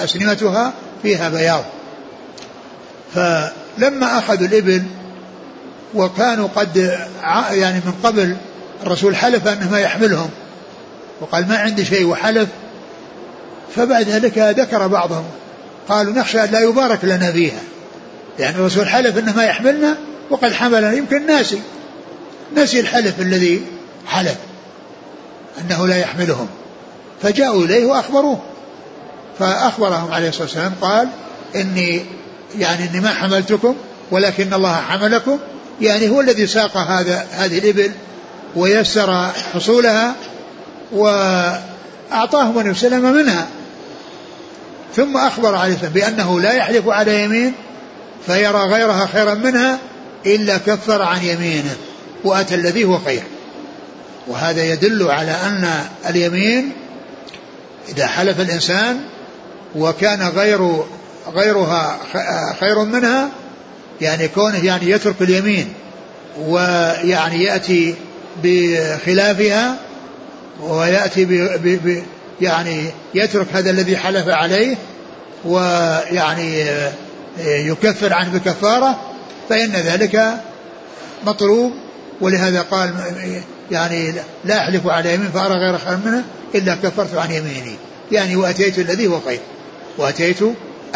أسنمتها 0.04 0.72
فيها 1.02 1.28
بياض. 1.28 1.64
فلما 3.14 4.18
أخذوا 4.18 4.46
الإبل 4.46 4.82
وكانوا 5.94 6.48
قد 6.56 6.98
يعني 7.50 7.80
من 7.84 7.92
قبل 8.04 8.36
الرسول 8.82 9.16
حلف 9.16 9.48
أنه 9.48 9.70
ما 9.70 9.80
يحملهم 9.80 10.30
وقال 11.20 11.48
ما 11.48 11.58
عندي 11.58 11.84
شيء 11.84 12.06
وحلف. 12.06 12.48
فبعد 13.76 14.08
ذلك 14.08 14.38
ذكر 14.38 14.86
بعضهم 14.86 15.24
قالوا 15.88 16.12
نخشى 16.12 16.44
أن 16.44 16.50
لا 16.50 16.60
يبارك 16.60 17.04
لنا 17.04 17.32
فيها. 17.32 17.60
يعني 18.38 18.56
الرسول 18.56 18.88
حلف 18.88 19.18
أنه 19.18 19.36
ما 19.36 19.44
يحملنا 19.44 19.96
وقد 20.30 20.52
حملنا. 20.52 20.92
يمكن 20.92 21.26
ناسي 21.26 21.60
نسي 22.56 22.80
الحلف 22.80 23.20
الذي 23.20 23.62
حلف 24.06 24.36
أنه 25.60 25.86
لا 25.86 25.96
يحملهم. 25.96 26.48
فجاءوا 27.22 27.64
إليه 27.64 27.84
وأخبروه. 27.84 28.40
فأخبرهم 29.40 30.12
عليه 30.12 30.28
الصلاة 30.28 30.44
والسلام 30.44 30.72
قال 30.80 31.08
إني 31.56 32.02
يعني 32.58 32.88
إني 32.88 33.00
ما 33.00 33.08
حملتكم 33.08 33.74
ولكن 34.10 34.54
الله 34.54 34.74
حملكم 34.74 35.38
يعني 35.80 36.08
هو 36.08 36.20
الذي 36.20 36.46
ساق 36.46 36.76
هذا 36.76 37.26
هذه 37.30 37.58
الإبل 37.58 37.92
ويسر 38.56 39.30
حصولها 39.54 40.14
وأعطاهم 40.92 42.58
النبي 42.58 42.74
صلى 42.74 42.96
الله 42.96 43.10
منها. 43.10 43.46
ثم 44.96 45.16
أخبر 45.16 45.54
عليه 45.54 45.74
السلام 45.74 45.92
بأنه 45.92 46.40
لا 46.40 46.52
يحلف 46.52 46.88
على 46.88 47.24
يمين 47.24 47.52
فيرى 48.26 48.58
غيرها 48.58 49.06
خيرا 49.06 49.34
منها 49.34 49.78
إلا 50.26 50.58
كفر 50.58 51.02
عن 51.02 51.22
يمينه 51.22 51.76
وأتى 52.24 52.54
الذي 52.54 52.84
هو 52.84 52.98
خير. 52.98 53.22
وهذا 54.26 54.64
يدل 54.64 55.10
على 55.10 55.32
أن 55.32 55.70
اليمين 56.08 56.72
إذا 57.88 58.06
حلف 58.06 58.40
الإنسان 58.40 59.00
وكان 59.76 60.22
غير 60.22 60.82
غيرها 61.34 61.98
خير 62.60 62.84
منها 62.84 63.28
يعني 64.00 64.28
كونه 64.28 64.64
يعني 64.64 64.90
يترك 64.90 65.22
اليمين 65.22 65.72
ويعني 66.38 67.44
يأتي 67.44 67.94
بخلافها 68.42 69.76
ويأتي 70.60 71.24
ب 71.24 71.32
ب 71.64 72.02
يعني 72.40 72.84
يترك 73.14 73.46
هذا 73.52 73.70
الذي 73.70 73.96
حلف 73.96 74.28
عليه 74.28 74.76
ويعني 75.44 76.66
يكفر 77.38 78.12
عنه 78.12 78.38
بكفارة 78.38 79.00
فإن 79.48 79.72
ذلك 79.72 80.34
مطلوب. 81.26 81.72
ولهذا 82.20 82.62
قال 82.62 82.94
يعني 83.70 84.14
لا 84.44 84.58
أحلف 84.58 84.86
على 84.86 85.14
يمين 85.14 85.30
فأرى 85.30 85.54
غير 85.54 85.78
خير 85.78 85.96
منه 86.04 86.24
إلا 86.54 86.74
كفرت 86.74 87.14
عن 87.14 87.30
يميني. 87.30 87.76
يعني 88.12 88.36
وأتيت 88.36 88.78
الذي 88.78 89.06
هو 89.06 89.20
خير 89.20 89.40
وأتيت 90.00 90.38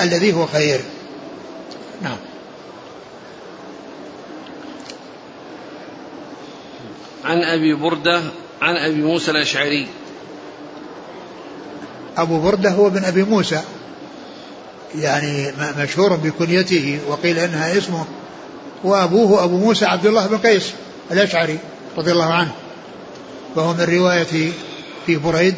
الذي 0.01 0.33
هو 0.33 0.47
خير. 0.47 0.81
نعم. 2.03 2.17
عن 7.25 7.43
أبي 7.43 7.75
بردة 7.75 8.23
عن 8.63 8.77
أبي 8.77 9.03
موسى 9.03 9.31
الأشعري. 9.31 9.87
أبو 12.17 12.41
بردة 12.41 12.71
هو 12.71 12.91
بن 12.91 13.05
أبي 13.05 13.23
موسى. 13.23 13.61
يعني 14.95 15.53
مشهور 15.79 16.17
بكنيته 16.17 17.01
وقيل 17.09 17.39
إنها 17.39 17.79
اسمه. 17.79 18.05
وأبوه 18.85 19.45
أبو 19.45 19.57
موسى 19.57 19.85
عبد 19.85 20.07
الله 20.07 20.27
بن 20.27 20.39
قيس 20.39 20.73
الأشعري 21.11 21.59
رضي 21.97 22.13
الله 22.13 22.33
عنه. 22.33 22.53
وهو 23.57 23.73
من 23.73 23.81
رواية 23.81 24.53
في 25.07 25.17
بريد. 25.17 25.55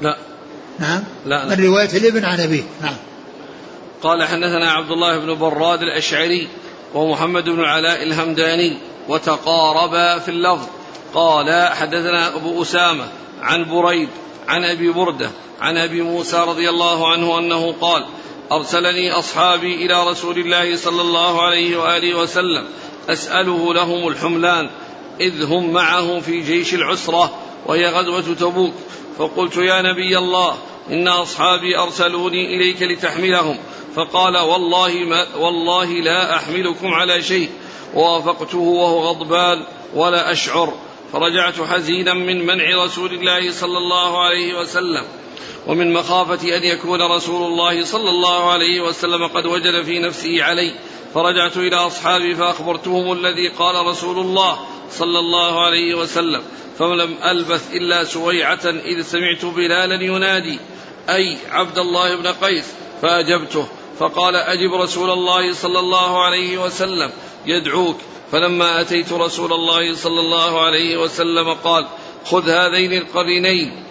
لا. 0.00 0.33
نعم؟ 0.78 1.04
لا, 1.26 1.44
لا. 1.44 1.56
من 1.56 1.64
رواية 1.64 1.96
الابن 1.96 2.24
عن 2.24 2.40
أبيه. 2.40 2.62
نعم. 2.82 2.96
قال 4.02 4.24
حدثنا 4.24 4.70
عبد 4.70 4.90
الله 4.90 5.18
بن 5.18 5.34
براد 5.34 5.82
الأشعري 5.82 6.48
ومحمد 6.94 7.44
بن 7.44 7.64
علاء 7.64 8.02
الهمداني 8.02 8.78
وتقاربا 9.08 10.18
في 10.18 10.30
اللفظ. 10.30 10.66
قال 11.14 11.68
حدثنا 11.72 12.36
أبو 12.36 12.62
أسامة 12.62 13.08
عن 13.42 13.64
بريد 13.64 14.08
عن 14.48 14.64
أبي 14.64 14.90
بردة 14.90 15.30
عن 15.60 15.76
أبي 15.76 16.02
موسى 16.02 16.36
رضي 16.36 16.68
الله 16.68 17.12
عنه 17.12 17.38
أنه 17.38 17.74
قال 17.80 18.04
أرسلني 18.52 19.12
أصحابي 19.12 19.86
إلى 19.86 20.08
رسول 20.08 20.38
الله 20.38 20.76
صلى 20.76 21.02
الله 21.02 21.42
عليه 21.42 21.76
وآله 21.76 22.14
وسلم 22.18 22.64
أسأله 23.08 23.74
لهم 23.74 24.08
الحملان 24.08 24.70
إذ 25.20 25.44
هم 25.44 25.72
معه 25.72 26.20
في 26.20 26.40
جيش 26.40 26.74
العسرة 26.74 27.34
وهي 27.66 27.86
غزوة 27.86 28.34
تبوك. 28.34 28.74
فقلت 29.18 29.56
يا 29.56 29.82
نبي 29.82 30.18
الله 30.18 30.56
إن 30.90 31.08
أصحابي 31.08 31.78
أرسلوني 31.78 32.56
إليك 32.56 32.82
لتحملهم. 32.82 33.58
فقال 33.96 34.38
والله 34.38 34.88
ما 34.94 35.26
والله 35.36 35.84
لا 35.84 36.36
أحملكم 36.36 36.94
على 36.94 37.22
شيء. 37.22 37.48
ووافقته 37.94 38.58
وهو 38.58 39.00
غضبان 39.00 39.62
ولا 39.94 40.32
أشعر. 40.32 40.74
فرجعت 41.12 41.60
حزينا 41.60 42.14
من 42.14 42.46
منع 42.46 42.84
رسول 42.84 43.12
الله 43.12 43.52
صلى 43.52 43.78
الله 43.78 44.24
عليه 44.24 44.60
وسلم. 44.60 45.04
ومن 45.66 45.92
مخافة 45.92 46.56
أن 46.56 46.64
يكون 46.64 47.02
رسول 47.02 47.52
الله 47.52 47.84
صلى 47.84 48.10
الله 48.10 48.50
عليه 48.50 48.80
وسلم 48.80 49.26
قد 49.26 49.46
وجد 49.46 49.82
في 49.82 49.98
نفسه 49.98 50.42
علي. 50.42 50.74
فرجعت 51.14 51.56
إلى 51.56 51.76
أصحابي 51.76 52.34
فأخبرتهم 52.34 53.12
الذي 53.12 53.48
قال 53.48 53.86
رسول 53.86 54.18
الله. 54.18 54.58
صلى 54.98 55.18
الله 55.18 55.64
عليه 55.64 55.94
وسلم 55.94 56.42
فلم 56.78 57.14
ألبث 57.24 57.74
إلا 57.74 58.04
سويعة 58.04 58.64
إذ 58.64 59.02
سمعت 59.02 59.44
بلالا 59.44 60.04
ينادي 60.04 60.58
أي 61.08 61.36
عبد 61.50 61.78
الله 61.78 62.16
بن 62.16 62.26
قيس 62.26 62.64
فأجبته 63.02 63.66
فقال 63.98 64.36
أجب 64.36 64.74
رسول 64.74 65.10
الله 65.10 65.52
صلى 65.52 65.78
الله 65.78 66.24
عليه 66.24 66.58
وسلم 66.58 67.10
يدعوك. 67.46 67.96
فلما 68.32 68.80
أتيت 68.80 69.12
رسول 69.12 69.52
الله 69.52 69.94
صلى 69.94 70.20
الله 70.20 70.60
عليه 70.60 70.96
وسلم 70.96 71.54
قال 71.54 71.86
خذ 72.24 72.48
هذين 72.48 72.92
القرينين 72.92 73.82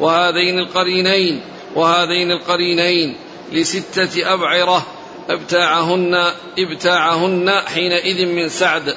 وهذين 0.00 0.58
القرينين 0.58 1.40
وهذين 1.74 2.30
القرينين 2.30 3.16
لستة 3.52 4.34
أبعرة 4.34 4.86
ابتاعهن 5.30 6.32
ابتاعهن 6.58 7.50
حينئذ 7.66 8.26
من 8.26 8.48
سعد. 8.48 8.96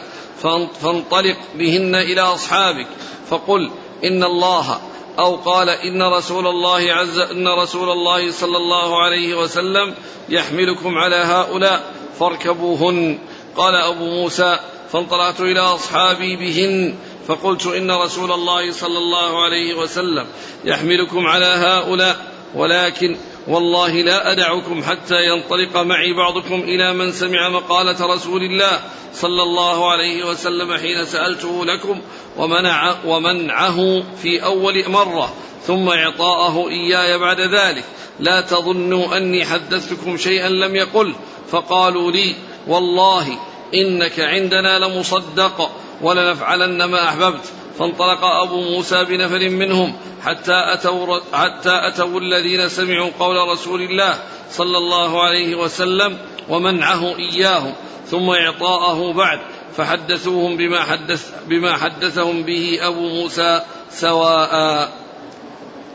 فانطلق 0.82 1.38
بهن 1.56 1.96
إلى 1.96 2.22
أصحابك 2.22 2.88
فقل 3.30 3.72
إن 4.04 4.24
الله 4.24 4.82
أو 5.20 5.36
قال 5.36 5.70
إن 5.70 6.04
رسول 6.04 6.48
الله 6.48 6.94
عز 6.94 7.20
إن 7.20 7.48
رسول 7.48 7.90
الله 7.90 8.32
صلى 8.32 8.58
الله 8.58 9.04
عليه 9.04 9.36
وسلم 9.36 9.96
يحملكم 10.30 10.98
على 10.98 11.16
هؤلاء 11.16 11.94
فاركبوهن. 12.20 13.20
قال 13.58 13.76
أبو 13.76 14.06
موسى 14.06 14.60
فانطلقت 14.92 15.42
إلى 15.42 15.60
أصحابي 15.60 16.36
بهن 16.36 16.96
فقلت 17.28 17.68
إن 17.68 17.92
رسول 17.92 18.32
الله 18.32 18.72
صلى 18.72 18.98
الله 18.98 19.44
عليه 19.44 19.74
وسلم 19.74 20.28
يحملكم 20.66 21.28
على 21.28 21.46
هؤلاء 21.46 22.18
ولكن 22.56 23.18
والله 23.48 23.92
لا 24.02 24.32
أدعكم 24.32 24.84
حتى 24.84 25.26
ينطلق 25.26 25.78
معي 25.78 26.14
بعضكم 26.14 26.60
إلى 26.60 26.94
من 26.94 27.12
سمع 27.12 27.50
مقالة 27.50 28.06
رسول 28.06 28.44
الله 28.44 28.80
صلى 29.14 29.44
الله 29.44 29.92
عليه 29.92 30.26
وسلم 30.26 30.74
حين 30.78 31.06
سألته 31.06 31.66
لكم 31.66 32.02
ومنع 32.38 32.96
ومنعه 33.06 34.04
في 34.22 34.44
أول 34.44 34.90
مرة 34.90 35.34
ثم 35.68 35.90
إعطاءه 35.90 36.70
إياي 36.70 37.18
بعد 37.18 37.42
ذلك. 37.42 37.84
لا 38.20 38.42
تظنوا 38.42 39.18
أني 39.18 39.46
حدثتكم 39.46 40.18
شيئا 40.18 40.50
لم 40.50 40.76
يقل 40.76 41.14
فقالوا 41.52 42.12
لي 42.12 42.36
والله 42.68 43.40
إنك 43.74 44.20
عندنا 44.20 44.80
لمصدق 44.80 45.72
ولنفعلن 46.02 46.84
ما 46.84 47.10
أحببت. 47.10 47.52
فانطلق 47.80 48.24
أبو 48.24 48.62
موسى 48.62 49.06
بنفر 49.06 49.50
منهم 49.50 49.94
حتى 50.24 50.74
أتوا, 50.74 51.20
حتى 51.34 51.88
أتوا 51.88 52.20
الذين 52.20 52.70
سمعوا 52.70 53.10
قول 53.20 53.48
رسول 53.48 53.82
الله 53.82 54.16
صلى 54.52 54.78
الله 54.78 55.24
عليه 55.24 55.56
وسلم 55.56 56.18
ومنعه 56.50 57.16
إياهم 57.16 57.74
ثم 58.12 58.30
إعطاءه 58.30 59.14
بعد 59.14 59.40
فحدثوهم 59.78 60.58
بما 60.58 60.84
حدث 60.84 61.32
بما 61.48 61.78
حدثهم 61.78 62.44
به 62.44 62.80
أبو 62.82 63.10
موسى 63.10 63.62
سواء. 63.92 64.90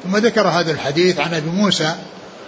ثم 0.04 0.16
ذكر 0.16 0.48
هذا 0.48 0.72
الحديث 0.72 1.20
عن 1.20 1.34
أبي 1.34 1.50
موسى 1.50 1.94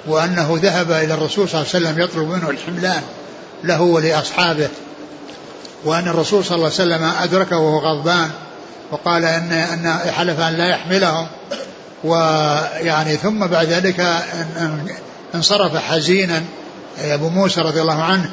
وأنه 0.06 0.58
ذهب 0.62 0.90
إلى 0.90 1.14
الرسول 1.14 1.48
صلى 1.48 1.60
الله 1.60 1.74
عليه 1.74 1.86
وسلم 1.86 2.00
يطلب 2.04 2.28
منه 2.28 2.50
الحملان 2.50 3.02
له 3.64 3.80
ولأصحابه 3.80 4.68
وأن 5.84 6.08
الرسول 6.08 6.44
صلى 6.44 6.54
الله 6.54 6.66
عليه 6.66 6.74
وسلم 6.74 7.04
أدركه 7.04 7.58
وهو 7.58 7.78
غضبان 7.78 8.30
وقال 8.90 9.24
أن 9.24 9.52
أن 9.52 10.12
حلف 10.12 10.40
أن 10.40 10.52
لا 10.52 10.68
يحملهم. 10.68 11.26
ويعني 12.04 13.16
ثم 13.16 13.46
بعد 13.46 13.66
ذلك 13.66 14.24
انصرف 15.34 15.76
حزينا 15.76 16.42
أبو 17.04 17.28
موسى 17.28 17.60
رضي 17.60 17.80
الله 17.80 18.02
عنه 18.02 18.30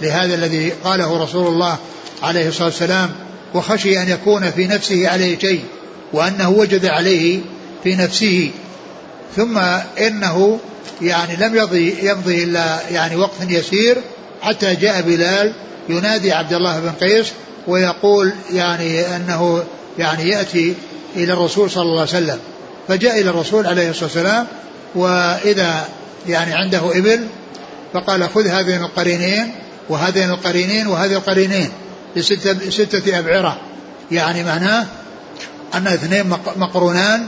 لهذا 0.00 0.34
الذي 0.34 0.70
قاله 0.84 1.22
رسول 1.22 1.46
الله 1.46 1.76
عليه 2.22 2.48
الصلاة 2.48 2.66
والسلام 2.66 3.10
وخشي 3.54 4.02
أن 4.02 4.08
يكون 4.08 4.50
في 4.50 4.66
نفسه 4.66 5.08
عليه 5.08 5.38
شيء 5.38 5.64
وأنه 6.12 6.50
وجد 6.50 6.86
عليه 6.86 7.40
في 7.84 7.96
نفسه. 7.96 8.50
ثم 9.36 9.58
إنه 9.98 10.58
يعني 11.02 11.36
لم 11.36 11.56
يضي 11.56 12.08
يمضي 12.08 12.44
إلا 12.44 12.90
يعني 12.90 13.16
وقت 13.16 13.32
يسير 13.48 13.96
حتى 14.42 14.74
جاء 14.74 15.00
بلال 15.00 15.52
ينادي 15.88 16.32
عبد 16.32 16.52
الله 16.52 16.80
بن 16.80 16.90
قيس 16.90 17.32
ويقول 17.70 18.32
يعني 18.52 19.16
أنه 19.16 19.64
يعني 19.98 20.28
يأتي 20.28 20.74
إلى 21.16 21.32
الرسول 21.32 21.70
صلى 21.70 21.82
الله 21.82 22.00
عليه 22.00 22.10
وسلم. 22.10 22.38
فجاء 22.88 23.20
إلى 23.20 23.30
الرسول 23.30 23.66
عليه 23.66 23.90
الصلاة 23.90 24.04
والسلام 24.04 24.46
وإذا 24.94 25.88
يعني 26.28 26.54
عنده 26.54 26.98
إبل 26.98 27.26
فقال 27.92 28.28
خذ 28.28 28.46
هذين 28.46 28.82
القرينين 28.82 29.54
وهذين 29.88 30.30
القرينين 30.30 30.86
وهذه 30.86 31.12
القرينين 31.12 31.72
لستة 32.16 32.70
ستة 32.70 33.18
أبعرة. 33.18 33.60
يعني 34.10 34.44
معناه 34.44 34.86
أن 35.74 35.86
اثنين 35.86 36.28
مقرونان 36.56 37.26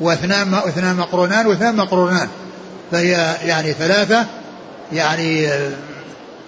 واثنان 0.00 0.54
اثنان 0.54 0.96
مقرونان 0.96 1.46
واثنان 1.46 1.76
مقرونان. 1.76 2.28
فهي 2.92 3.36
يعني 3.44 3.72
ثلاثة 3.72 4.26
يعني 4.92 5.48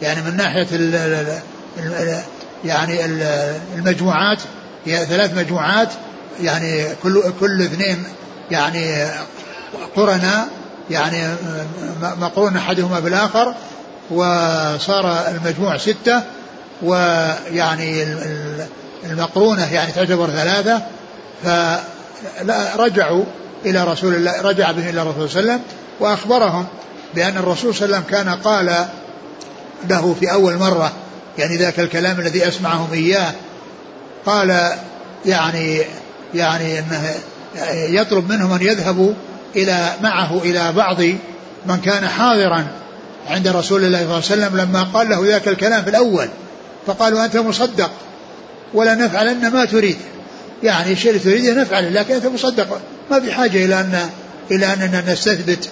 يعني 0.03 0.23
من 0.23 0.37
ناحية 0.37 0.67
يعني 2.65 3.05
المجموعات 3.75 4.39
هي 4.85 5.07
ثلاث 5.07 5.39
مجموعات 5.39 5.89
يعني 6.41 6.85
كل 7.03 7.23
كل 7.41 7.63
اثنين 7.63 8.05
يعني 8.51 9.07
قرنا 9.97 10.49
يعني 10.91 11.35
مقرون 12.03 12.57
أحدهما 12.57 13.01
بالآخر 13.01 13.55
وصار 14.11 15.29
المجموع 15.29 15.77
ستة 15.77 16.23
ويعني 16.83 18.03
المقرونة 19.05 19.73
يعني 19.73 19.93
تعتبر 19.93 20.31
ثلاثة 20.31 20.83
فرجعوا 22.77 23.25
إلى 23.65 23.85
رسول 23.85 24.15
الله 24.15 24.41
رجع 24.43 24.73
به 24.73 24.91
إلى 24.91 25.03
الرسول 25.03 25.31
صلى 25.31 25.41
الله 25.41 25.53
عليه 25.53 25.63
وسلم 25.63 25.77
وأخبرهم 26.01 26.67
بأن 27.15 27.37
الرسول 27.37 27.75
صلى 27.75 27.85
الله 27.85 27.97
عليه 27.97 28.07
وسلم 28.07 28.25
كان 28.25 28.35
قال 28.35 28.87
له 29.89 30.17
في 30.21 30.33
أول 30.33 30.57
مرة 30.57 30.93
يعني 31.39 31.57
ذاك 31.57 31.81
الكلام 31.81 32.21
الذي 32.21 32.49
أسمعهم 32.49 32.93
إياه. 32.93 33.33
قال 34.27 34.73
يعني 35.27 35.83
يعني 36.35 36.79
أنه 36.79 37.15
يطلب 37.73 38.33
منهم 38.33 38.53
أن 38.53 38.63
يذهبوا 38.63 39.13
إلى 39.57 39.93
معه 40.03 40.39
إلى 40.39 40.73
بعض 40.73 41.01
من 41.67 41.81
كان 41.85 42.09
حاضرا 42.09 42.67
عند 43.29 43.49
رسول 43.49 43.85
الله 43.85 43.99
صلى 43.99 44.05
الله 44.05 44.15
عليه 44.15 44.47
وسلم 44.47 44.57
لما 44.57 44.83
قال 44.83 45.11
له 45.11 45.27
ذاك 45.27 45.49
الكلام 45.49 45.83
في 45.83 45.91
الأول. 45.91 46.29
فقالوا 46.87 47.25
أنت 47.25 47.37
مصدق 47.37 47.91
ولا 48.75 48.95
نفعلن 48.95 49.53
ما 49.53 49.65
تريد. 49.65 49.97
يعني 50.63 50.93
الشيء 50.93 51.11
اللي 51.11 51.23
تريده 51.23 51.63
نفعله 51.63 51.89
لكن 51.89 52.15
أنت 52.15 52.27
مصدق. 52.27 52.81
ما 53.11 53.21
في 53.21 53.33
حاجة 53.33 53.65
إلى 53.65 53.81
أن 53.81 54.09
إلى 54.51 54.73
أننا 54.73 55.13
نستثبت 55.13 55.69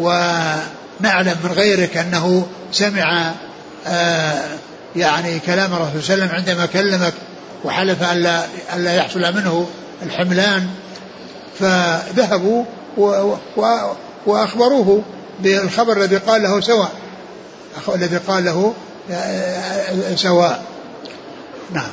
ونعلم 0.00 1.36
من 1.44 1.50
غيرك 1.52 1.96
أنه 1.96 2.46
سمع 2.72 3.32
آه 3.86 4.44
يعني 4.98 5.38
كلام 5.38 5.72
الرسول 5.72 6.02
صلى 6.02 6.14
الله 6.14 6.26
عليه 6.26 6.34
وسلم 6.34 6.36
عندما 6.36 6.66
كلمك 6.66 7.14
وحلف 7.64 8.12
ألا 8.12 8.44
ألا 8.76 8.94
يحصل 8.94 9.20
منه 9.20 9.68
الحملان 10.02 10.68
فذهبوا 11.58 12.64
و 12.96 13.34
و 13.56 13.66
وأخبروه 14.26 15.02
بالخبر 15.40 15.96
الذي 15.96 16.16
قال 16.16 16.42
له 16.42 16.60
سواء. 16.60 16.92
الذي 17.94 18.16
قال 18.16 18.44
له 18.44 18.74
آه، 19.10 20.14
سواء. 20.14 20.64
نعم. 21.72 21.90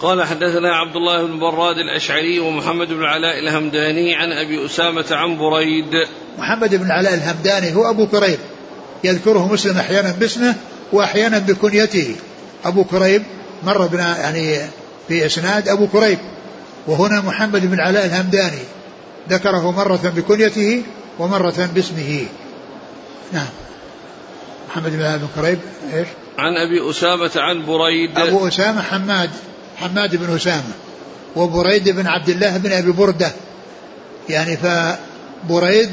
قال 0.00 0.22
حدثنا 0.22 0.76
عبد 0.76 0.96
الله 0.96 1.26
بن 1.26 1.40
براد 1.40 1.76
الأشعري 1.76 2.40
ومحمد 2.40 2.88
بن 2.88 3.00
العلاء 3.00 3.38
الهمداني 3.38 4.14
عن 4.14 4.32
أبي 4.32 4.66
أسامة 4.66 5.06
عن 5.10 5.38
بريد. 5.38 6.08
محمد 6.38 6.74
بن 6.74 6.86
العلاء 6.86 7.14
الهمداني 7.14 7.74
هو 7.74 7.90
أبو 7.90 8.06
كريب 8.06 8.38
يذكره 9.04 9.52
مسلم 9.52 9.78
أحيانا 9.78 10.14
باسمه 10.20 10.54
وأحيانا 10.92 11.38
بكنيته. 11.38 12.16
أبو 12.64 12.84
كريب 12.84 13.22
مر 13.64 13.86
بنا 13.86 14.18
يعني 14.18 14.58
في 15.08 15.26
إسناد 15.26 15.68
أبو 15.68 15.86
كريب 15.86 16.18
وهنا 16.86 17.20
محمد 17.20 17.66
بن 17.66 17.74
العلاء 17.74 18.06
الهمداني 18.06 18.62
ذكره 19.30 19.70
مرة 19.70 20.12
بكنيته 20.16 20.82
ومرة 21.18 21.70
باسمه. 21.74 22.26
نعم. 23.32 23.46
محمد 24.68 24.90
بن 24.90 25.00
العلاء 25.00 25.18
بن 25.18 25.28
كريب 25.42 25.58
إيش؟ 25.94 26.08
عن 26.38 26.56
أبي 26.56 26.90
أسامة 26.90 27.30
عن 27.36 27.66
بريد. 27.66 28.18
أبو 28.18 28.48
أسامة 28.48 28.82
حماد 28.82 29.30
حماد 29.76 30.16
بن 30.16 30.34
أسامة 30.34 30.72
وبريد 31.36 31.88
بن 31.88 32.06
عبد 32.06 32.28
الله 32.28 32.56
بن 32.56 32.72
أبي 32.72 32.92
بردة. 32.92 33.30
يعني 34.28 34.56
فبريد 34.56 35.90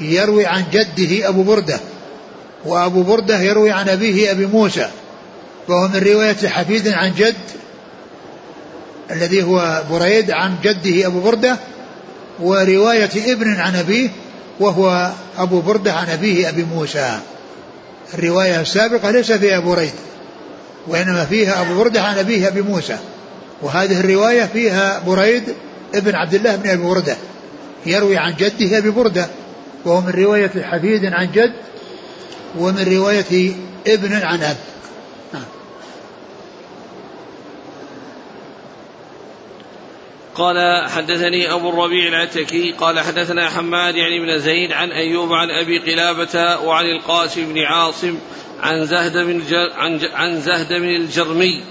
يروي 0.00 0.46
عن 0.46 0.64
جده 0.72 1.28
أبو 1.28 1.42
بردة. 1.42 1.80
وأبو 2.66 3.02
بردة 3.02 3.40
يروي 3.40 3.70
عن 3.70 3.88
أبيه 3.88 4.30
أبي 4.30 4.46
موسى 4.46 4.88
وهو 5.68 5.88
من 5.88 6.00
رواية 6.00 6.48
حفيد 6.48 6.88
عن 6.88 7.12
جد 7.14 7.34
الذي 9.10 9.42
هو 9.42 9.82
بريد 9.90 10.30
عن 10.30 10.54
جده 10.62 11.06
أبو 11.06 11.20
بردة 11.20 11.56
ورواية 12.40 13.32
ابن 13.32 13.54
عن 13.54 13.76
أبيه 13.76 14.08
وهو 14.60 15.10
أبو 15.38 15.60
بردة 15.60 15.92
عن 15.92 16.08
أبيه 16.08 16.48
أبي 16.48 16.64
موسى. 16.74 17.18
الرواية 18.14 18.60
السابقة 18.60 19.10
ليس 19.10 19.32
فيها 19.32 19.60
بريد 19.60 19.92
وإنما 20.86 21.24
فيها 21.24 21.60
أبو 21.60 21.78
بردة 21.78 22.02
عن 22.02 22.18
أبيه 22.18 22.48
أبي 22.48 22.62
موسى 22.62 22.96
وهذه 23.62 24.00
الرواية 24.00 24.44
فيها 24.44 25.02
بريد 25.06 25.42
ابن 25.94 26.14
عبد 26.14 26.34
الله 26.34 26.56
بن 26.56 26.70
أبي 26.70 26.82
بردة 26.82 27.16
يروي 27.86 28.16
عن 28.16 28.34
جده 28.34 28.78
أبي 28.78 28.90
بردة 28.90 29.26
وهو 29.84 30.00
من 30.00 30.10
رواية 30.10 30.50
حفيد 30.62 31.04
عن 31.04 31.32
جد 31.32 31.52
ومن 32.58 32.96
رواية 32.96 33.56
ابن 33.86 34.12
عن 34.12 34.42
أب. 34.42 34.56
قال 40.36 40.88
حدثني 40.88 41.52
أبو 41.52 41.70
الربيع 41.70 42.08
العتكي 42.08 42.72
قال 42.72 43.00
حدثنا 43.00 43.50
حماد 43.50 43.96
يعني 43.96 44.20
بن 44.20 44.38
زيد 44.38 44.72
عن 44.72 44.92
أيوب 44.92 45.32
عن 45.32 45.50
أبي 45.50 45.78
قلابة 45.78 46.60
وعن 46.60 46.84
القاسم 46.84 47.52
بن 47.52 47.62
عاصم 47.62 48.18
عن 48.60 48.86
زهد 48.86 49.12
بن 49.12 49.42
عن 49.74 50.00
عن 50.14 50.40
زهد 50.40 50.68
بن 50.68 50.88
الجرمي. 50.88 51.62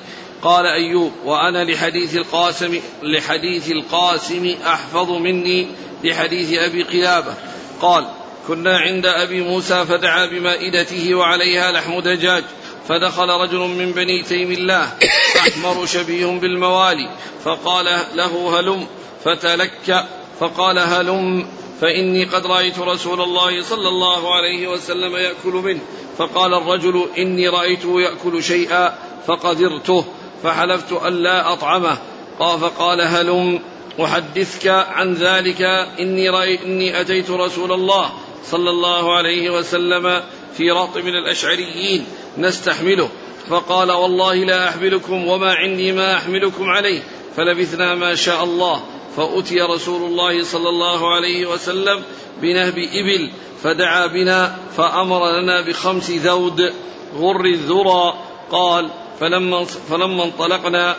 قال 0.41 0.65
أيوب 0.65 1.11
وأنا 1.25 1.63
لحديث 1.63 2.15
القاسم 2.15 2.79
لحديث 3.03 3.71
القاسم 3.71 4.55
أحفظ 4.65 5.11
مني 5.11 5.67
لحديث 6.03 6.59
أبي 6.59 6.83
قلابة. 6.83 7.33
قال 7.81 8.07
كنا 8.47 8.77
عند 8.77 9.05
أبي 9.05 9.41
موسى 9.41 9.85
فدعا 9.85 10.25
بمائدته 10.25 11.15
وعليها 11.15 11.71
لحم 11.71 11.99
دجاج 11.99 12.43
فدخل 12.87 13.29
رجل 13.29 13.57
من 13.57 13.91
بني 13.91 14.23
تيم 14.23 14.51
الله 14.51 14.91
أحمر 15.39 15.85
شبيه 15.85 16.25
بالموالي 16.25 17.09
فقال 17.43 17.85
له 18.15 18.59
هلم 18.59 18.87
فتلك 19.23 20.05
فقال 20.39 20.79
هلم 20.79 21.47
فإني 21.81 22.25
قد 22.25 22.45
رأيت 22.45 22.79
رسول 22.79 23.21
الله 23.21 23.63
صلى 23.63 23.87
الله 23.87 24.35
عليه 24.35 24.67
وسلم 24.67 25.15
يأكل 25.15 25.53
منه 25.53 25.79
فقال 26.17 26.53
الرجل 26.53 27.05
إني 27.17 27.47
رأيته 27.49 28.01
يأكل 28.01 28.43
شيئا 28.43 28.95
فقدرته 29.27 30.05
فحلفت 30.43 30.91
ألا 30.91 31.53
أطعمه 31.53 31.97
قال 32.39 32.59
فقال 32.59 33.01
هلم 33.01 33.59
أحدثك 34.03 34.67
عن 34.67 35.13
ذلك 35.13 35.61
إني, 35.99 36.29
رأي 36.29 36.59
إني 36.65 37.01
أتيت 37.01 37.29
رسول 37.29 37.71
الله 37.71 38.11
صلى 38.51 38.69
الله 38.69 39.15
عليه 39.15 39.49
وسلم 39.49 40.23
في 40.57 40.71
رهط 40.71 40.97
من 40.97 41.15
الأشعريين 41.15 42.05
نستحمله. 42.37 43.09
فقال 43.49 43.91
والله 43.91 44.35
لا 44.35 44.69
أحملكم 44.69 45.27
وما 45.27 45.53
عندي 45.53 45.91
ما 45.91 46.17
أحملكم 46.17 46.69
عليه. 46.69 47.01
فلبثنا 47.37 47.95
ما 47.95 48.15
شاء 48.15 48.43
الله. 48.43 48.83
فأتي 49.17 49.61
رسول 49.61 50.01
الله 50.11 50.43
صلى 50.43 50.69
الله 50.69 51.15
عليه 51.15 51.45
وسلم 51.45 52.03
بنهب 52.41 52.77
إبل 52.77 53.29
فدعا 53.63 54.07
بنا 54.07 54.55
فأمر 54.77 55.31
لنا 55.31 55.61
بخمس 55.61 56.09
ذود 56.09 56.73
غر 57.17 57.45
الذرى. 57.45 58.13
قال 58.51 58.89
فلما 59.19 59.63
فلما 59.63 60.23
انطلقنا 60.23 60.95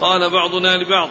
قال 0.00 0.30
بعضنا 0.30 0.76
لبعض 0.76 1.10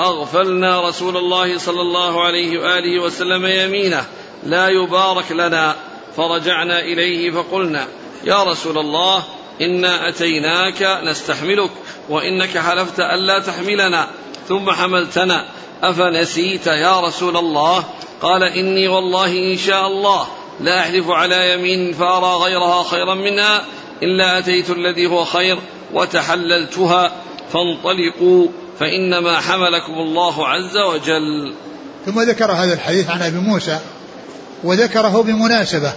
أغفلنا 0.00 0.88
رسول 0.88 1.16
الله 1.16 1.58
صلى 1.58 1.80
الله 1.80 2.24
عليه 2.24 2.58
وآله 2.58 3.02
وسلم 3.02 3.46
يمينه. 3.46 4.06
لا 4.46 4.68
يبارك 4.68 5.32
لنا. 5.32 5.76
فرجعنا 6.16 6.80
إليه 6.80 7.30
فقلنا 7.30 7.86
يا 8.24 8.44
رسول 8.44 8.78
الله 8.78 9.22
إنا 9.60 10.08
أتيناك 10.08 11.00
نستحملك 11.04 11.70
وإنك 12.08 12.58
حلفت 12.58 13.00
ألا 13.00 13.38
تحملنا 13.38 14.06
ثم 14.48 14.70
حملتنا. 14.70 15.44
أفنسيت 15.82 16.66
يا 16.66 17.00
رسول 17.00 17.36
الله? 17.36 17.84
قال 18.22 18.42
إني 18.42 18.88
والله 18.88 19.52
إن 19.52 19.56
شاء 19.56 19.86
الله 19.86 20.26
لا 20.60 20.80
أحلف 20.80 21.10
على 21.10 21.54
يمين 21.54 21.92
فأرى 21.92 22.44
غيرها 22.44 22.82
خيرا 22.82 23.14
منها 23.14 23.64
إلا 24.02 24.38
أتيت 24.38 24.70
الذي 24.70 25.06
هو 25.06 25.24
خير 25.24 25.58
وتحللتها. 25.92 27.12
فانطلقوا 27.52 28.46
فإنما 28.80 29.40
حملكم 29.40 29.92
الله 29.92 30.48
عز 30.48 30.76
وجل. 30.76 31.54
ثم 32.06 32.20
ذكر 32.20 32.52
هذا 32.52 32.74
الحديث 32.74 33.10
عن 33.10 33.22
أبي 33.22 33.38
موسى 33.38 33.78
وذكره 34.64 35.22
بمناسبة 35.22 35.92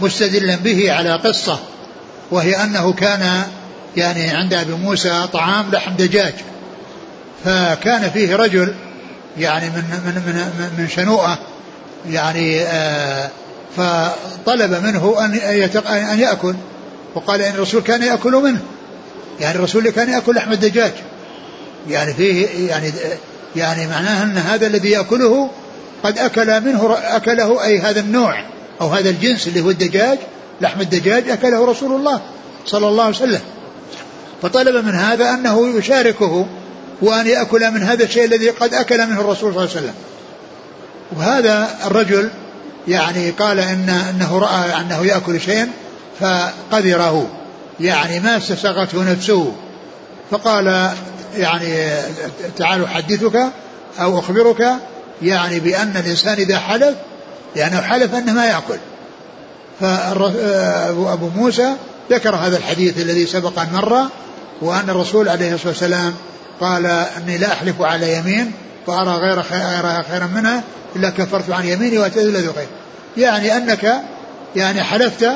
مستدلا 0.00 0.56
به 0.56 0.92
على 0.92 1.12
قصة 1.12 1.58
وهي 2.30 2.62
أنه 2.62 2.92
كان 2.92 3.42
يعني 3.96 4.30
عند 4.30 4.54
أبي 4.54 4.72
موسى 4.72 5.26
طعام 5.32 5.70
لحم 5.72 5.92
دجاج. 5.92 6.34
فكان 7.44 8.10
فيه 8.10 8.36
رجل 8.36 8.74
يعني 9.38 9.66
من 9.66 9.82
من 10.06 10.14
من 10.14 10.70
من 10.78 10.88
شنوءة 10.88 11.38
يعني 12.10 12.60
آه 12.60 13.30
فطلب 13.76 14.84
منه 14.84 15.24
أن 15.24 15.34
أن 15.86 16.20
يأكل. 16.20 16.54
وقال 17.14 17.42
إن 17.42 17.54
الرسول 17.54 17.82
كان 17.82 18.02
يأكل 18.02 18.32
منه 18.32 18.60
يعني 19.40 19.58
الرسول 19.58 19.90
كان 19.90 20.10
يأكل 20.10 20.34
لحم 20.34 20.52
الدجاج. 20.52 20.92
يعني 21.88 22.14
فيه 22.14 22.68
يعني 22.68 22.92
يعني 23.56 23.86
معناه 23.86 24.22
أن 24.22 24.38
هذا 24.38 24.66
الذي 24.66 24.90
يأكله 24.90 25.50
قد 26.04 26.18
أكل 26.18 26.60
منه 26.60 26.96
أكله 27.02 27.64
أي 27.64 27.78
هذا 27.78 28.00
النوع 28.00 28.44
أو 28.80 28.88
هذا 28.88 29.10
الجنس 29.10 29.48
اللي 29.48 29.60
هو 29.60 29.70
الدجاج 29.70 30.18
لحم 30.60 30.80
الدجاج 30.80 31.28
أكله 31.28 31.66
رسول 31.66 31.92
الله 31.92 32.20
صلى 32.66 32.88
الله 32.88 33.04
عليه 33.04 33.16
وسلم. 33.16 33.40
فطلب 34.42 34.84
من 34.84 34.94
هذا 34.94 35.30
أنه 35.30 35.78
يشاركه 35.78 36.46
وأن 37.02 37.26
يأكل 37.26 37.70
من 37.70 37.82
هذا 37.82 38.04
الشيء 38.04 38.24
الذي 38.24 38.50
قد 38.50 38.74
أكل 38.74 39.06
منه 39.06 39.20
الرسول 39.20 39.36
صلى 39.36 39.48
الله 39.48 39.60
عليه 39.60 39.70
وسلم. 39.70 39.94
وهذا 41.16 41.68
الرجل 41.86 42.30
يعني 42.88 43.30
قال 43.30 43.60
إن 43.60 43.88
أنه 43.88 44.38
رأى 44.38 44.80
أنه 44.80 45.06
يأكل 45.06 45.40
شيئا 45.40 45.70
فقدره 46.20 47.28
يعني 47.80 48.20
ما 48.20 48.36
استساغته 48.36 49.12
نفسه. 49.12 49.52
فقال 50.30 50.90
يعني 51.36 51.88
تعال 52.56 52.84
أحدثك 52.84 53.52
أو 54.00 54.18
أخبرك 54.18 54.72
يعني 55.22 55.60
بأن 55.60 55.96
الإنسان 55.96 56.32
إذا 56.32 56.58
حلف 56.58 56.94
لأنه 57.56 57.80
حلف 57.80 58.14
أنه 58.14 58.32
ما 58.32 58.46
يأكل. 58.46 58.78
فأبو 59.80 61.28
موسى 61.36 61.72
ذكر 62.10 62.34
هذا 62.36 62.56
الحديث 62.56 62.98
الذي 62.98 63.26
سبق 63.26 63.58
أن 63.58 63.68
مر 63.72 64.06
وأن 64.60 64.90
الرسول 64.90 65.28
عليه 65.28 65.54
الصلاة 65.54 65.68
والسلام 65.68 66.14
قال 66.60 66.86
أني 66.86 67.38
لا 67.38 67.52
أحلف 67.52 67.82
على 67.82 68.16
يمين 68.16 68.52
فأرى 68.86 69.10
غير 69.10 69.40
غيرها 69.40 70.04
خيرا 70.10 70.26
منها 70.26 70.62
إلا 70.96 71.10
كفرت 71.10 71.50
عن 71.50 71.66
يميني 71.66 71.98
وأتيت 71.98 72.22
الذي 72.22 72.46
خير 72.46 72.68
يعني 73.16 73.56
أنك 73.56 74.02
يعني 74.56 74.82
حلفت 74.82 75.30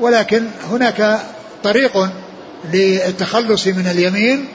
ولكن 0.00 0.44
هناك 0.70 1.20
طريق 1.64 2.08
للتخلص 2.72 3.66
من 3.66 3.86
اليمين 3.90 4.48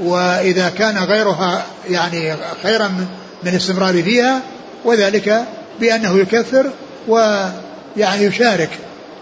وإذا 0.00 0.68
كان 0.68 0.98
غيرها 0.98 1.64
يعني 1.90 2.34
خيرا 2.62 3.06
من 3.42 3.50
الاستمرار 3.50 4.02
فيها 4.02 4.40
وذلك 4.84 5.44
بأنه 5.80 6.18
يكفر 6.18 6.70
ويعني 7.08 8.24
يشارك 8.24 8.70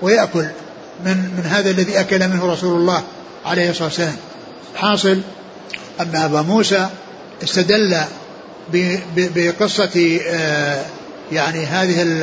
ويأكل 0.03 0.47
من 1.05 1.17
من 1.37 1.47
هذا 1.47 1.71
الذي 1.71 2.01
أكل 2.01 2.29
منه 2.29 2.53
رسول 2.53 2.77
الله 2.77 3.03
عليه 3.47 3.71
الصلاة 3.71 3.89
والسلام. 3.89 4.17
حاصل 4.77 5.21
أن 6.01 6.17
أبا 6.17 6.43
موسى 6.43 6.89
استدل 7.43 7.97
بقصة 9.17 10.21
آه، 10.29 10.83
يعني 11.33 11.67
هذه 11.67 12.03
ال 12.03 12.23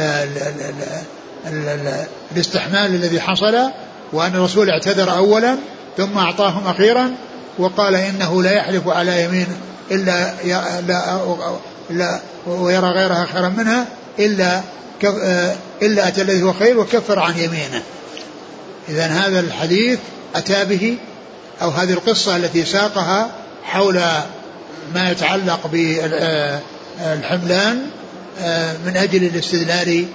ال 1.48 1.68
ال 1.68 2.06
الاستحمال 2.32 2.96
الذي 2.96 3.22
حصل 3.22 3.56
وأن 4.14 4.36
الرسول 4.36 4.70
اعتذر 4.70 5.18
أولا 5.18 5.58
ثم 5.98 6.18
أعطاهم 6.18 6.68
أخيرا 6.68 7.12
وقال 7.58 7.96
إنه 7.96 8.44
لا 8.44 8.52
يحلف 8.52 8.88
على 8.88 9.24
يمين 9.24 9.48
إلا 9.92 10.34
لا 10.82 11.20
لا 11.90 12.20
ويرى 12.48 12.88
غيرها 12.88 13.26
خيرا 13.34 13.50
منها 13.50 13.86
إلا 14.20 14.62
آه، 15.06 15.56
إلا 15.82 16.08
أتى 16.08 16.22
الذي 16.22 16.44
هو 16.44 16.54
خير 16.54 16.80
وكفر 16.80 17.20
عن 17.20 17.38
يمينه. 17.38 17.84
إذا 18.90 19.06
هذا 19.06 19.40
الحديث 19.40 20.00
أتى 20.36 20.66
به 20.66 20.98
أو 21.62 21.70
هذه 21.70 21.94
القصة 21.94 22.36
التي 22.36 22.66
ساقها 22.66 23.32
حول 23.64 24.02
ما 24.94 25.12
يتعلق 25.12 25.68
بالحملان 27.02 27.82
آه، 28.42 28.78
من 28.86 28.98
أجل 28.98 29.24
الاستدلال 29.24 30.06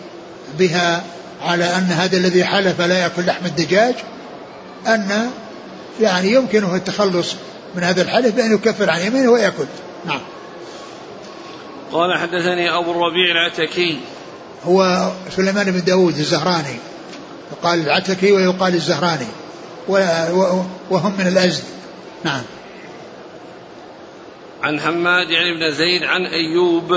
بها 0.58 1.02
على 1.42 1.64
أن 1.64 1.92
هذا 1.92 2.16
الذي 2.16 2.44
حلف 2.44 2.80
لا 2.80 2.98
يأكل 2.98 3.26
لحم 3.26 3.46
الدجاج 3.46 3.94
أن 4.86 5.30
يعني 6.00 6.32
يمكنه 6.32 6.76
التخلص 6.76 7.34
من 7.74 7.84
هذا 7.84 8.02
الحلف 8.02 8.34
بأن 8.34 8.54
يكفر 8.54 8.90
عن 8.90 9.00
يمينه 9.00 9.30
ويأكل. 9.30 9.66
نعم. 10.06 10.20
قال 11.92 12.18
حدثني 12.18 12.70
أبو 12.70 12.90
الربيع 12.90 13.30
العتكي. 13.32 14.00
هو 14.64 15.10
سليمان 15.36 15.70
بن 15.70 15.84
داود 15.84 16.18
الزهراني. 16.18 16.76
يقال 17.52 17.80
العتكي 17.80 18.32
ويقال 18.32 18.74
الزهراني. 18.74 19.26
وهم 20.90 21.14
من 21.18 21.26
الأزد. 21.26 21.64
نعم. 22.24 22.42
عن 24.62 24.80
حماد 24.80 25.30
يعني 25.30 25.54
بن 25.54 25.70
زيد 25.70 26.02
عن 26.02 26.26
أيوب. 26.26 26.88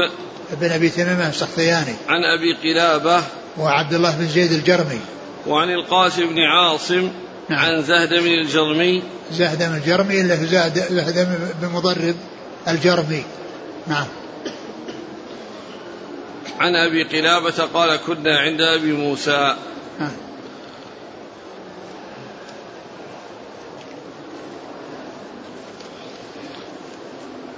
بن 0.61 0.71
أبي 0.71 0.89
تميمة 0.89 1.29
السختياني. 1.29 1.95
عن 2.09 2.21
أبي 2.23 2.53
قلابة. 2.53 3.23
وعبد 3.57 3.93
الله 3.93 4.15
بن 4.17 4.27
زيد 4.27 4.51
الجرمي. 4.51 4.99
وعن 5.47 5.69
القاسم 5.69 6.25
بن 6.25 6.39
عاصم. 6.39 7.09
نعم. 7.49 7.59
عن 7.59 7.83
زهدم 7.83 8.25
الجرمي. 8.25 9.03
زهدم 9.31 9.73
الجرمي 9.73 10.21
اللي 10.21 10.35
زهدم 10.89 11.27
بن 11.61 11.69
مضرب 11.73 12.15
الجرمي. 12.67 13.23
نعم. 13.87 14.05
عن 16.59 16.75
أبي 16.75 17.03
قلابة 17.03 17.63
قال 17.73 17.95
كنا 17.95 18.39
عند 18.39 18.61
أبي 18.61 18.91
موسى. 18.91 19.55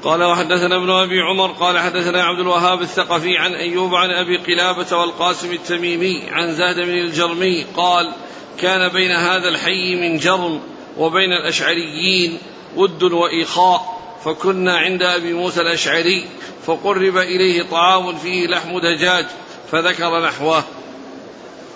قال 0.05 0.23
وحدثنا 0.23 0.75
ابن 0.75 0.89
أبي 0.89 1.21
عمر 1.21 1.51
قال 1.51 1.79
حدثنا 1.79 2.23
عبد 2.23 2.39
الوهاب 2.39 2.81
الثقفي 2.81 3.37
عن 3.37 3.53
أيوب 3.53 3.95
عن 3.95 4.09
أبي 4.09 4.37
قلابة 4.37 4.97
والقاسم 4.97 5.51
التميمي 5.51 6.23
عن 6.31 6.55
زاد 6.55 6.75
بن 6.75 6.97
الجرمي 6.97 7.65
قال 7.77 8.11
كان 8.57 8.93
بين 8.93 9.11
هذا 9.11 9.49
الحي 9.49 9.95
من 9.95 10.17
جرم 10.17 10.61
وبين 10.97 11.31
الأشعريين 11.31 12.37
ود 12.75 13.03
واخاء 13.03 13.94
فكنا 14.26 14.78
عند 14.78 15.01
أبي 15.01 15.34
موسى 15.34 15.61
الأشعري 15.61 16.26
فقرب 16.65 17.17
إليه 17.17 17.69
طعام 17.71 18.17
فيه 18.17 18.47
لحم 18.47 18.80
دجاج 18.80 19.26
فذكر 19.71 20.26
نحوه. 20.26 20.63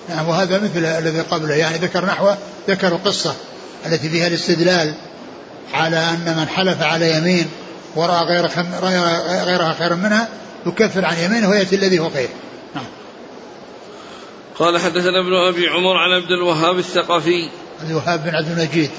نعم 0.09 0.29
وهذا 0.29 0.57
مثل 0.57 0.85
الذي 0.85 1.21
قبله. 1.21 1.55
يعني 1.55 1.77
ذكر 1.77 2.05
نحوه 2.05 2.37
ذكر 2.69 2.87
القصة 2.87 3.35
التي 3.85 4.09
فيها 4.09 4.27
الاستدلال 4.27 4.95
على 5.73 5.97
أن 5.97 6.35
من 6.37 6.47
حلف 6.47 6.81
على 6.81 7.17
يمين 7.17 7.49
ورأى 7.95 8.23
غير 8.23 8.47
خم... 8.47 8.65
غيرها 9.45 9.75
خيرا 9.79 9.95
منها 9.95 10.27
يكفر 10.65 11.05
عن 11.05 11.17
يمينه 11.17 11.49
ويأتي 11.49 11.75
الذي 11.75 11.99
هو 11.99 12.09
خير 12.09 12.29
نعم. 12.75 12.85
قال 14.59 14.77
حدثنا 14.77 15.19
ابن 15.19 15.33
أبي 15.33 15.67
عمر 15.67 15.97
عن 15.97 16.11
عبد 16.11 16.31
الوهاب 16.31 16.79
الثقفي. 16.79 17.49
عبد 17.81 17.89
الوهاب 17.89 18.23
بن 18.23 18.35
عبد 18.35 18.59
المجيد. 18.59 18.89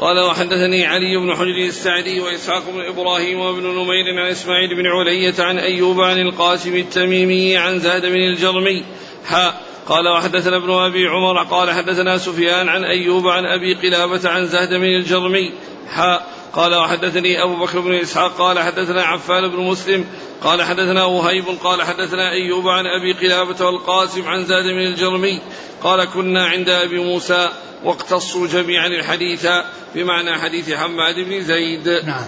قال 0.00 0.18
وحدثني 0.18 0.86
علي 0.86 1.16
بن 1.16 1.34
حجر 1.34 1.66
السعدي 1.68 2.20
وإسحاق 2.20 2.62
بن 2.70 2.80
إبراهيم 2.80 3.40
وابن 3.40 3.62
نمير 3.62 4.20
عن 4.20 4.30
إسماعيل 4.30 4.76
بن 4.76 4.86
علية 4.86 5.34
عن 5.38 5.58
أيوب 5.58 6.00
عن 6.00 6.20
القاسم 6.20 6.76
التميمي 6.76 7.56
عن 7.56 7.78
زاد 7.78 8.06
بن 8.06 8.16
الجرمي. 8.16 8.84
حاء 9.26 9.62
قال 9.86 10.08
وحدثنا 10.08 10.56
ابن 10.56 10.70
أبي 10.70 11.06
عمر 11.08 11.42
قال 11.42 11.70
حدثنا 11.70 12.18
سفيان 12.18 12.68
عن 12.68 12.84
أيوب 12.84 13.28
عن 13.28 13.46
أبي 13.46 13.74
قلابة 13.74 14.28
عن 14.28 14.46
زهد 14.46 14.68
بن 14.68 14.84
الجرمي. 14.84 15.52
حاء 15.88 16.35
قال 16.52 16.74
وحدثني 16.74 17.42
أبو 17.42 17.56
بكر 17.56 17.80
بن 17.80 17.94
إسحاق 17.94 18.36
قال 18.38 18.58
حدثنا 18.58 19.02
عفان 19.02 19.48
بن 19.48 19.56
مسلم 19.56 20.04
قال 20.42 20.62
حدثنا 20.62 21.04
وهيب 21.04 21.44
قال 21.64 21.82
حدثنا 21.82 22.30
أيوب 22.30 22.68
عن 22.68 22.84
أبي 22.86 23.12
قلابة 23.12 23.66
والقاسم 23.66 24.28
عن 24.28 24.44
زاد 24.44 24.64
بن 24.64 24.86
الجرمي 24.86 25.40
قال 25.82 26.04
كنا 26.04 26.46
عند 26.46 26.68
أبي 26.68 27.04
موسى 27.04 27.48
واقتصوا 27.84 28.46
جميعا 28.46 28.86
الحديث 28.86 29.46
بمعنى 29.94 30.38
حديث 30.38 30.72
حماد 30.72 31.14
بن 31.14 31.42
زيد. 31.42 31.88
نعم. 31.88 32.26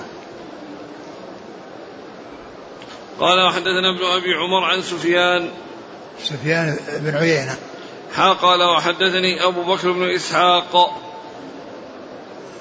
قال 3.21 3.47
وحدثنا 3.47 3.91
ابن 3.97 4.05
أبي 4.05 4.35
عمر 4.35 4.65
عن 4.65 4.83
سفيان. 4.83 5.51
سفيان 6.25 6.79
بن 7.01 7.15
عيينة. 7.17 7.57
ها 8.15 8.33
قال 8.33 8.63
وحدثني 8.63 9.45
أبو 9.45 9.63
بكر 9.63 9.93
بن 9.93 10.11
إسحاق. 10.11 11.01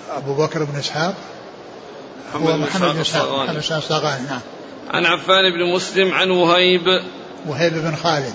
أبو 0.10 0.34
بكر 0.34 0.64
بن 0.64 0.80
إسحاق؟ 0.80 1.16
هو 2.36 2.58
محمد 2.58 2.94
بن 2.94 3.00
اسحاق 3.00 3.36
محمد 3.36 3.50
بن 3.50 3.58
الصاغاني 3.58 4.28
نعم. 4.30 4.40
عن 4.90 5.06
عفان 5.06 5.54
بن 5.54 5.74
مسلم 5.74 6.12
عن 6.12 6.32
وهيب. 6.32 7.02
وهيب 7.48 7.74
بن 7.74 7.96
خالد. 7.96 8.34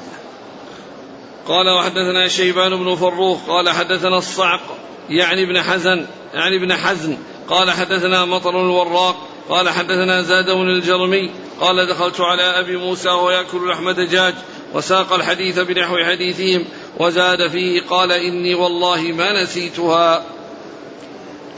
قال 1.49 1.69
وحدثنا 1.69 2.29
شيبان 2.29 2.77
بن 2.77 2.95
فروخ 2.95 3.39
قال 3.47 3.71
حدثنا 3.71 4.19
الصعق 4.19 4.61
يعني 5.09 5.43
ابن 5.43 5.63
حزن 5.63 6.07
يعني 6.35 6.57
ابن 6.57 6.77
حزن. 6.77 7.17
قال 7.49 7.71
حدثنا 7.71 8.25
مطر 8.25 8.61
الوراق 8.61 9.29
قال 9.49 9.71
حدثنا 9.71 10.23
زاد 10.23 10.51
بن 10.51 10.69
الجرمي. 10.69 11.31
قال 11.61 11.87
دخلت 11.87 12.21
على 12.21 12.43
أبي 12.43 12.77
موسى 12.77 13.09
وهو 13.09 13.31
ياكل 13.31 13.71
لحم 13.71 13.91
دجاج 13.91 14.35
وساق 14.75 15.13
الحديث 15.13 15.59
بنحو 15.59 15.97
حديثهم 16.05 16.65
وزاد 16.99 17.49
فيه 17.49 17.83
قال 17.91 18.13
إني 18.13 18.55
والله 18.55 19.01
ما 19.01 19.43
نسيتها. 19.43 20.25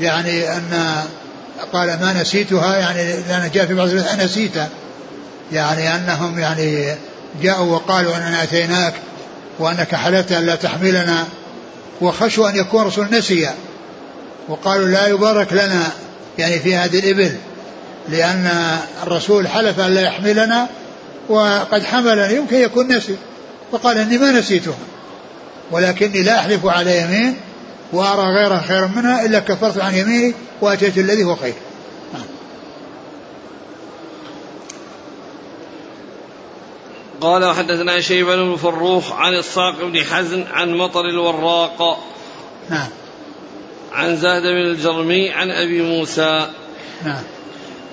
يعني 0.01 0.57
أن 0.57 1.05
قال 1.73 1.89
ما 2.01 2.12
نسيتها 2.21 2.77
يعني 2.77 3.17
لأن 3.29 3.51
جاء 3.55 3.67
في 3.67 3.75
بعض 3.75 3.89
الروايات 3.89 4.21
أنسيت 4.21 4.53
يعني 5.53 5.95
أنهم 5.95 6.39
يعني 6.39 6.95
جاءوا 7.43 7.75
وقالوا 7.75 8.17
أننا 8.17 8.43
أتيناك 8.43 8.95
وأنك 9.59 9.95
حلفت 9.95 10.33
أن 10.33 10.47
لا 10.47 10.55
تحملنا 10.55 11.25
وخشوا 12.01 12.49
أن 12.49 12.57
يكون 12.57 12.85
رسول 12.85 13.07
نسي 13.11 13.51
وقالوا 14.49 14.89
لا 14.89 15.07
يبارك 15.07 15.53
لنا 15.53 15.91
يعني 16.39 16.59
في 16.59 16.77
هذه 16.77 16.99
الإبل 16.99 17.37
لأن 18.09 18.77
الرسول 19.03 19.49
حلف 19.49 19.81
أن 19.81 19.95
لا 19.95 20.01
يحملنا 20.01 20.69
وقد 21.29 21.85
حملنا 21.85 22.31
يمكن 22.31 22.57
يكون 22.57 22.97
نسي. 22.97 23.17
فقال 23.73 23.99
إني 23.99 24.19
ما 24.19 24.31
نسيتها 24.31 24.75
ولكني 25.71 26.23
لا 26.23 26.39
أحلف 26.39 26.67
على 26.67 27.01
يمين 27.01 27.37
وأرى 27.95 28.22
غيرها 28.22 28.64
خيرا 28.68 28.86
منها 28.86 29.26
إلا 29.26 29.38
كفرت 29.38 29.78
عن 29.78 29.95
يميني 29.95 30.34
وأتيت 30.61 30.99
الذي 30.99 31.24
هو 31.24 31.36
خير. 31.36 31.55
قال 37.20 37.45
وحدثنا 37.45 38.01
شيبان 38.01 38.51
بن 38.51 38.57
فروخ 38.57 39.12
عن 39.12 39.34
الصاق 39.34 39.84
بن 39.84 40.05
حزن 40.05 40.45
عن 40.53 40.74
مطر 40.74 41.01
الوراق. 41.01 41.99
نعم. 42.70 42.88
عن 43.92 44.16
زاد 44.16 44.42
بن 44.42 44.70
الجرمي 44.70 45.30
عن 45.30 45.51
أبي 45.51 45.82
موسى. 45.82 46.47
نعم. 47.05 47.22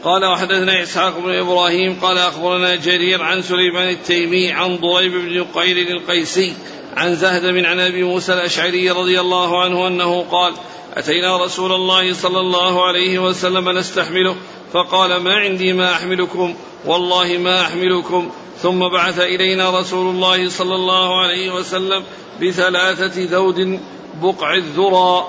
قال 0.03 0.25
وحدثنا 0.25 0.83
إسحاق 0.83 1.19
بن 1.19 1.29
إبراهيم 1.29 1.99
قال 2.01 2.17
أخبرنا 2.17 2.75
جرير 2.75 3.23
عن 3.23 3.41
سليمان 3.41 3.89
التيمي 3.89 4.51
عن 4.51 4.77
ضريب 4.77 5.11
بن 5.11 5.43
قيل 5.43 5.91
القيسي 5.91 6.53
عن 6.97 7.15
زهد 7.15 7.45
من 7.45 7.65
عن 7.65 7.79
أبي 7.79 8.03
موسى 8.03 8.33
الأشعري 8.33 8.91
رضي 8.91 9.19
الله 9.19 9.61
عنه 9.61 9.87
أنه 9.87 10.25
قال 10.31 10.53
أتينا 10.93 11.37
رسول 11.37 11.71
الله 11.71 12.13
صلى 12.13 12.39
الله 12.39 12.85
عليه 12.85 13.19
وسلم 13.19 13.69
نستحمله 13.69 14.35
فقال 14.73 15.15
ما 15.15 15.35
عندي 15.35 15.73
ما 15.73 15.93
أحملكم 15.93 16.55
والله 16.85 17.37
ما 17.37 17.61
أحملكم. 17.61 18.31
ثم 18.61 18.79
بعث 18.79 19.19
إلينا 19.19 19.79
رسول 19.79 20.15
الله 20.15 20.49
صلى 20.49 20.75
الله 20.75 21.21
عليه 21.21 21.53
وسلم 21.53 22.03
بثلاثة 22.41 23.23
ذود 23.23 23.79
بقع 24.21 24.53
الذرى. 24.53 25.27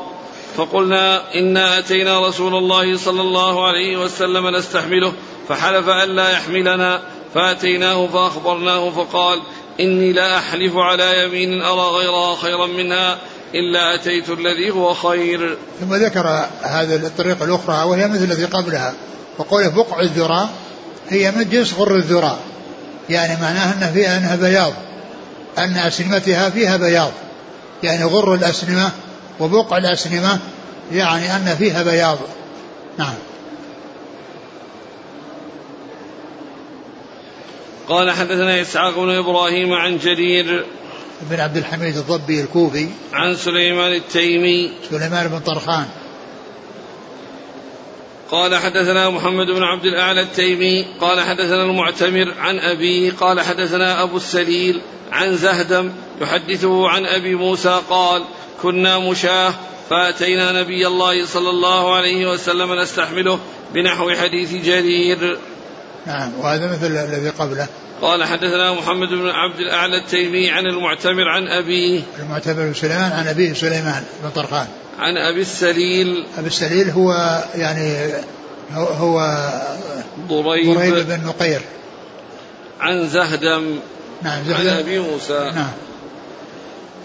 فقلنا 0.57 1.35
إنا 1.35 1.79
أتينا 1.79 2.29
رسول 2.29 2.55
الله 2.55 2.97
صلى 2.97 3.21
الله 3.21 3.67
عليه 3.67 3.97
وسلم 3.97 4.49
نستحمله 4.49 5.13
فحلف 5.49 5.89
أن 5.89 6.17
لا 6.17 6.33
يحملنا 6.33 7.03
فأتيناه 7.35 8.07
فأخبرناه 8.07 8.91
فقال 8.91 9.41
إني 9.81 10.13
لا 10.13 10.39
أحلف 10.39 10.77
على 10.77 11.25
يمين 11.25 11.63
أرى 11.63 11.81
غيرها 11.81 12.37
خيرا 12.37 12.67
منها 12.67 13.19
إلا 13.55 13.95
أتيت 13.95 14.29
الذي 14.29 14.71
هو 14.71 14.95
خير. 14.95 15.57
ثم 15.81 15.95
ذكر 15.95 16.47
هذا 16.63 16.95
الطريقة 16.95 17.45
الأخرى 17.45 17.89
وهي 17.89 18.09
مثل 18.09 18.25
التي 18.25 18.45
قبلها 18.45 18.95
وقوله 19.39 19.69
بقع 19.69 20.01
الذراء 20.01 20.49
هي 21.09 21.31
من 21.31 21.51
جنس 21.51 21.75
غر 21.75 21.97
الذراء 21.97 22.39
يعني 23.11 23.43
معناها 23.43 23.75
أن 23.75 23.93
فيها 23.95 24.19
أنها 24.19 24.37
بياض 24.37 24.73
أن 25.59 25.77
أسنمتها 25.77 26.51
فيها 26.51 26.77
بياض. 26.77 27.13
يعني 27.83 28.05
غر 28.05 28.35
الأسنمة 28.35 28.91
وبقع 29.41 29.79
الأسنمة 29.79 30.39
يعني 30.93 31.37
أن 31.37 31.57
فيها 31.59 31.83
بياض. 31.83 32.19
نعم. 32.99 33.15
قال 37.93 38.11
حدثنا 38.11 38.61
إسحاق 38.61 38.99
بن 38.99 39.11
إبراهيم 39.11 39.73
عن 39.73 39.99
جرير 39.99 40.65
بن 41.31 41.41
عبد 41.41 41.57
الحميد 41.57 41.97
الضبي 41.97 42.41
الكوفي. 42.41 42.89
عن 43.13 43.37
سليمان 43.37 43.93
التيمي. 43.93 44.73
سليمان 44.91 45.29
بن 45.29 45.39
طرخان. 45.39 45.87
قال 48.31 48.57
حدثنا 48.57 49.11
محمد 49.11 49.47
بن 49.47 49.63
عبد 49.63 49.85
الأعلى 49.85 50.21
التيمي. 50.21 50.87
قال 51.01 51.21
حدثنا 51.21 51.63
المعتمر 51.63 52.35
عن 52.39 52.59
أبيه 52.59 53.13
قال 53.21 53.41
حدثنا 53.41 54.03
أبو 54.03 54.17
السليل 54.17 54.81
عن 55.13 55.37
زهدم 55.37 55.93
يحدثه 56.21 56.89
عن 56.89 57.07
أبي 57.07 57.35
موسى 57.35 57.81
قال 57.91 58.25
كنا 58.63 58.99
مشاه 58.99 59.55
فأتينا 59.91 60.61
نبي 60.61 60.87
الله 60.87 61.27
صلى 61.27 61.51
الله 61.51 61.95
عليه 61.95 62.33
وسلم 62.33 62.75
نستحمله 62.75 63.39
بنحو 63.75 64.11
حديث 64.11 64.53
جرير. 64.53 65.39
نعم 66.07 66.31
وهذا 66.41 66.73
مثل 66.73 66.87
الذي 66.87 67.29
قبله. 67.29 67.67
قال 68.03 68.25
حدثنا 68.25 68.73
محمد 68.73 69.09
بن 69.09 69.29
عبد 69.29 69.61
الأعلى 69.61 69.97
التيمي 69.97 70.51
عن 70.51 70.67
المعتمر 70.67 71.29
عن 71.29 71.49
أبيه 71.49 72.03
المعتمر 72.19 72.67
بن 72.67 72.75
سليمان 72.75 73.13
عن 73.13 73.29
أبيه 73.29 73.53
سليمان 73.53 74.05
بن 74.23 74.31
طرخان 74.31 74.67
عن 74.99 75.17
أبي 75.17 75.41
السليل. 75.41 76.25
أبي 76.39 76.47
السليل 76.47 76.91
هو 76.91 77.43
يعني 77.55 78.13
هو, 78.73 78.85
هو 78.85 79.41
ضريب, 80.29 80.75
ضريب 80.75 80.95
بن 80.95 81.27
نقير. 81.27 81.61
عن 82.81 83.09
زهدم. 83.09 83.79
نعم 84.23 84.45
زهدم. 84.45 84.71
عن 84.71 84.79
أبي 84.79 84.99
موسى. 84.99 85.51
نعم. 85.55 85.73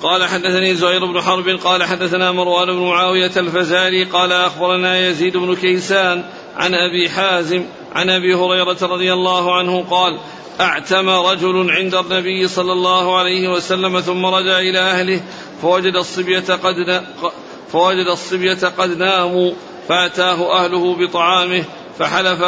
قال 0.02 0.26
حدثني 0.26 0.76
زهير 0.76 1.06
بن 1.06 1.22
حرب 1.22 1.50
قال 1.50 1.84
حدثنا 1.84 2.32
مروان 2.32 2.68
بن 2.68 2.80
معاوية 2.80 3.32
الفزاري 3.38 4.04
قال 4.04 4.32
أخبرنا 4.32 5.08
يزيد 5.08 5.38
بن 5.38 5.56
كيسان 5.56 6.24
عن 6.56 6.74
أبي 6.74 7.10
حازم 7.10 7.64
عن 7.96 8.10
أبي 8.10 8.36
هريرة 8.36 8.78
رضي 8.82 9.14
الله 9.14 9.58
عنه 9.58 9.86
قال 9.90 10.20
أعتم 10.62 11.10
رجل 11.10 11.72
عند 11.72 11.96
النبي 11.96 12.48
صلى 12.48 12.74
الله 12.74 13.18
عليه 13.18 13.48
وسلم 13.48 14.00
ثم 14.00 14.26
رجع 14.26 14.60
إلى 14.60 14.80
أهله 14.80 15.22
فوجد 15.62 15.96
الصبية 15.96 16.54
قد 16.64 17.04
فوجد 17.72 18.08
الصبية 18.08 18.68
قد 18.78 18.98
ناموا 18.98 19.52
فأتاه 19.90 20.52
أهله 20.52 20.96
بطعامه 20.96 21.64
فحلف 22.00 22.42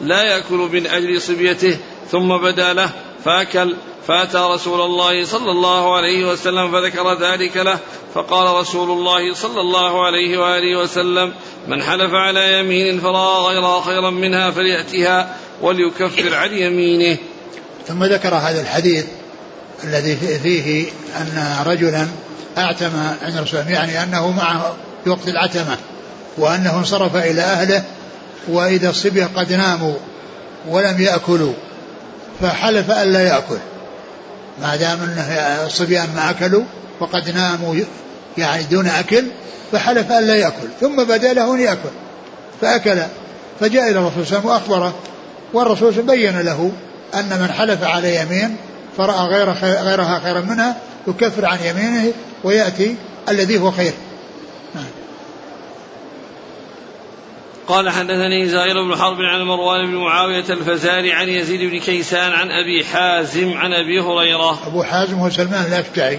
لا 0.00 0.22
يأكل 0.22 0.68
من 0.72 0.86
أجل 0.86 1.20
صبيته 1.20 1.78
ثم 2.10 2.36
بدا 2.36 2.72
له 2.72 2.90
فأكل 3.24 3.76
فأتى 4.06 4.38
رسول 4.38 4.80
الله 4.80 5.24
صلى 5.24 5.50
الله 5.50 5.96
عليه 5.96 6.32
وسلم 6.32 6.72
فذكر 6.72 7.14
ذلك 7.14 7.56
له 7.56 7.78
فقال 8.14 8.56
رسول 8.56 8.90
الله 8.90 9.34
صلى 9.34 9.60
الله 9.60 10.04
عليه 10.04 10.38
وآله 10.38 10.78
وسلم 10.78 11.32
من 11.68 11.82
حلف 11.82 12.14
على 12.14 12.60
يمين 12.60 13.00
فرأى 13.00 13.42
غيرها 13.42 13.80
خيرا 13.80 14.10
منها 14.10 14.50
فليأتها 14.50 15.36
وليكفر 15.62 16.34
عن 16.34 16.52
يمينه. 16.52 17.16
ثم 17.88 18.04
ذكر 18.04 18.34
هذا 18.34 18.60
الحديث 18.60 19.04
الذي 19.84 20.16
فيه 20.16 20.86
أن 21.16 21.56
رجلا 21.66 22.08
أعتم 22.58 22.90
عند 23.22 23.36
رسول 23.36 23.60
الله 23.60 23.72
يعني 23.72 24.02
أنه 24.02 24.30
معه 24.30 24.76
في 25.04 25.10
وقت 25.10 25.28
العتمة 25.28 25.76
وأنه 26.38 26.78
انصرف 26.78 27.16
إلى 27.16 27.40
أهله 27.40 27.84
وإذا 28.48 28.90
الصبية 28.90 29.28
قد 29.36 29.52
ناموا 29.52 29.94
ولم 30.68 31.00
يأكلوا 31.00 31.52
فحلف 32.40 32.90
ألا 32.90 33.22
يأكل. 33.22 33.58
ما 34.62 34.76
دام 34.76 34.98
أنه 35.00 35.22
الصبيان 35.66 36.08
ما 36.14 36.30
أكلوا 36.30 36.64
وقد 37.00 37.30
ناموا 37.30 37.74
يعني 38.38 38.62
دون 38.62 38.86
أكل 38.86 39.24
فحلف 39.72 40.12
ألا 40.12 40.36
يأكل 40.36 40.68
ثم 40.80 41.04
بدا 41.04 41.32
له 41.32 41.54
أن 41.54 41.60
يأكل 41.60 41.90
فأكل 42.60 43.02
فجاء 43.60 43.90
إلى 43.90 43.98
الرسول 43.98 44.26
صلى 44.26 44.38
الله 44.38 44.52
عليه 44.52 44.62
وسلم 44.62 44.72
وأخبره 44.72 44.94
والرسول 45.52 45.92
بين 45.92 46.40
له 46.40 46.72
أن 47.14 47.28
من 47.40 47.48
حلف 47.52 47.84
على 47.84 48.16
يمين 48.16 48.56
فرأى 48.96 49.26
غير 49.26 49.50
غيرها 49.62 50.20
خيرا 50.24 50.40
منها 50.40 50.76
يكفر 51.08 51.46
عن 51.46 51.58
يمينه 51.64 52.12
ويأتي 52.44 52.96
الذي 53.28 53.58
هو 53.58 53.70
خير. 53.70 53.92
قال 57.68 57.90
حدثني 57.90 58.48
زهير 58.48 58.74
بن 58.88 58.96
حرب 58.96 59.16
عن 59.20 59.42
مروان 59.42 59.86
بن 59.86 59.96
معاوية 59.96 60.44
الفزاري 60.50 61.12
عن 61.12 61.28
يزيد 61.28 61.70
بن 61.70 61.78
كيسان 61.78 62.32
عن 62.32 62.48
أبي 62.50 62.84
حازم 62.84 63.52
عن 63.52 63.72
أبي 63.72 64.00
هريرة 64.00 64.66
أبو 64.66 64.82
حازم 64.82 65.14
هو 65.14 65.30
سلمان 65.30 65.64
الأشجعي 65.64 66.18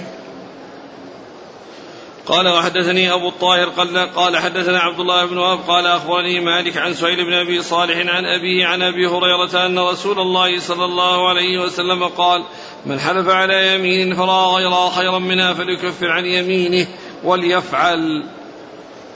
قال 2.26 2.47
وحدثني 2.47 3.13
أبو 3.13 3.30
الطاهر 3.30 3.69
قال, 4.15 4.38
حدثنا 4.38 4.80
عبد 4.80 4.99
الله 4.99 5.26
بن 5.26 5.38
وهب 5.38 5.59
قال 5.67 5.88
أخبرني 5.88 6.39
مالك 6.39 6.78
عن 6.78 6.93
سهيل 6.93 7.26
بن 7.26 7.34
أبي 7.34 7.61
صالح 7.61 7.97
عن 7.97 8.26
أبيه 8.26 8.65
عن 8.65 8.82
أبي 8.82 9.07
هريرة 9.07 9.65
أن 9.65 9.80
رسول 9.80 10.19
الله 10.19 10.59
صلى 10.59 10.86
الله 10.86 11.30
عليه 11.30 11.61
وسلم 11.61 12.03
قال 12.03 12.43
من 12.86 12.99
حلف 12.99 13.30
على 13.30 13.76
يمين 13.76 14.15
فرأى 14.15 14.55
غيرها 14.55 14.89
خيرا 14.89 15.19
منها 15.19 15.53
فليكفر 15.53 16.11
عن 16.11 16.26
يمينه 16.26 16.88
وليفعل. 17.23 18.26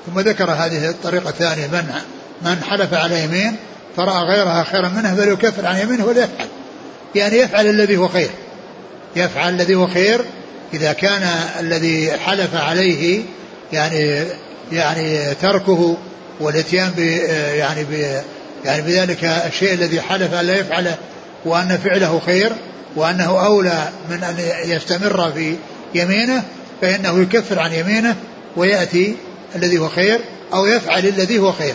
ثم 0.05 0.19
ذكر 0.19 0.51
هذه 0.51 0.89
الطريقة 0.89 1.29
الثانية 1.29 1.67
من 1.67 1.83
من 2.41 2.63
حلف 2.63 2.93
على 2.93 3.23
يمين 3.23 3.55
فرأى 3.97 4.23
غيرها 4.23 4.63
خيرا 4.63 4.89
منها 4.89 5.15
فليكفر 5.15 5.65
عن 5.65 5.77
يمينه 5.77 6.05
وليفعل. 6.05 6.47
يعني 7.15 7.37
يفعل 7.37 7.65
الذي 7.65 7.97
هو 7.97 8.07
خير. 8.07 8.29
يفعل 9.15 9.53
الذي 9.53 9.75
هو 9.75 9.87
خير 9.87 10.21
إذا 10.73 10.93
كان 10.93 11.23
الذي 11.59 12.11
حلف 12.11 12.55
عليه 12.55 13.21
يعني 13.73 14.23
يعني 14.71 15.33
تركه 15.41 15.97
والإتيان 16.39 16.89
ب 16.97 16.99
يعني 17.55 17.83
ب 17.83 18.21
يعني 18.65 18.81
بذلك 18.81 19.23
الشيء 19.23 19.73
الذي 19.73 20.01
حلف 20.01 20.33
أن 20.33 20.45
لا 20.45 20.59
يفعله 20.59 20.97
وأن 21.45 21.77
فعله 21.83 22.21
خير 22.25 22.51
وأنه 22.95 23.45
أولى 23.45 23.89
من 24.09 24.23
أن 24.23 24.35
يستمر 24.69 25.31
في 25.31 25.55
يمينه 25.95 26.43
فإنه 26.81 27.21
يكفر 27.21 27.59
عن 27.59 27.73
يمينه 27.73 28.15
ويأتي 28.55 29.15
الذي 29.55 29.77
هو 29.77 29.89
خير 29.89 30.19
أو 30.53 30.65
يفعل 30.65 31.05
الذي 31.05 31.39
هو 31.39 31.51
خير. 31.51 31.73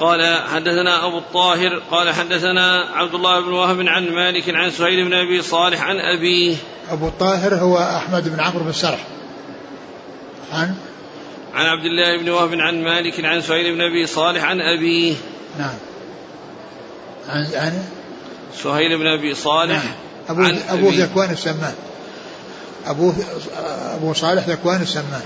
قال 0.00 0.42
حدثنا 0.48 1.06
أبو 1.06 1.18
الطاهر 1.18 1.82
قال 1.90 2.14
حدثنا 2.14 2.84
عبد 2.94 3.14
الله 3.14 3.40
بن 3.40 3.52
وهب 3.52 3.80
عن 3.80 4.10
مالك 4.10 4.44
عن 4.48 4.70
سهيل 4.70 5.04
بن 5.04 5.12
أبي 5.12 5.42
صالح 5.42 5.82
عن 5.82 5.96
أبيه. 5.96 6.56
أبو 6.90 7.08
الطاهر 7.08 7.54
هو 7.54 7.78
أحمد 7.78 8.28
بن 8.28 8.40
عمرو 8.40 8.64
بن 8.64 8.70
السرح 8.70 9.04
عن؟ 10.52 10.74
عن 11.54 11.66
عبد 11.66 11.84
الله 11.84 12.22
بن 12.22 12.28
وهب 12.28 12.50
عن 12.52 12.82
مالك 12.82 13.24
عن 13.24 13.42
سهيل 13.42 13.74
بن 13.74 13.80
أبي 13.80 14.06
صالح 14.06 14.44
عن 14.44 14.60
أبيه. 14.60 15.14
نعم. 15.58 15.74
عن؟ 17.28 17.46
عن؟ 17.54 17.84
سهيل 18.62 18.98
بن 18.98 19.06
أبي 19.06 19.34
صالح 19.34 19.84
نعم. 19.84 19.94
أبوه, 20.28 20.72
أبوه 20.72 20.92
ذكوان 20.94 21.30
السمان. 21.30 21.74
أبوه 22.86 23.14
أبو 23.94 24.12
صالح 24.12 24.48
ذكوان 24.48 24.82
السمان. 24.82 25.22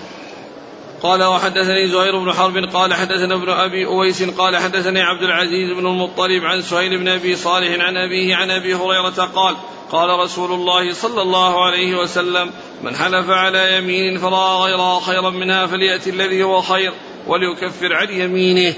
قال 1.02 1.22
وحدثني 1.22 1.88
زهير 1.88 2.18
بن 2.18 2.32
حرب 2.32 2.56
قال 2.56 2.94
حدثنا 2.94 3.34
ابن 3.34 3.50
أبي 3.50 3.86
أويس 3.86 4.22
قال 4.22 4.56
حدثني 4.56 5.00
عبد 5.00 5.22
العزيز 5.22 5.70
بن 5.78 5.86
المطلب 5.86 6.44
عن 6.44 6.62
سهيل 6.62 6.98
بن 6.98 7.08
أبي 7.08 7.36
صالح 7.36 7.84
عن 7.84 7.96
أبيه 7.96 8.36
عن 8.36 8.50
أبي 8.50 8.74
هريرة 8.74 9.30
قال 9.34 9.56
قال 9.92 10.20
رسول 10.20 10.52
الله 10.52 10.94
صلى 10.94 11.22
الله 11.22 11.64
عليه 11.64 11.98
وسلم 11.98 12.50
من 12.82 12.96
حلف 12.96 13.30
على 13.30 13.78
يمين 13.78 14.18
فرأى 14.18 14.62
غيرها 14.62 15.00
خيرا 15.00 15.30
منها 15.30 15.66
فليأتي 15.66 16.10
الذي 16.10 16.42
هو 16.42 16.60
خير 16.62 16.92
وليكفر 17.26 17.94
عن 17.94 18.08
يمينه. 18.08 18.74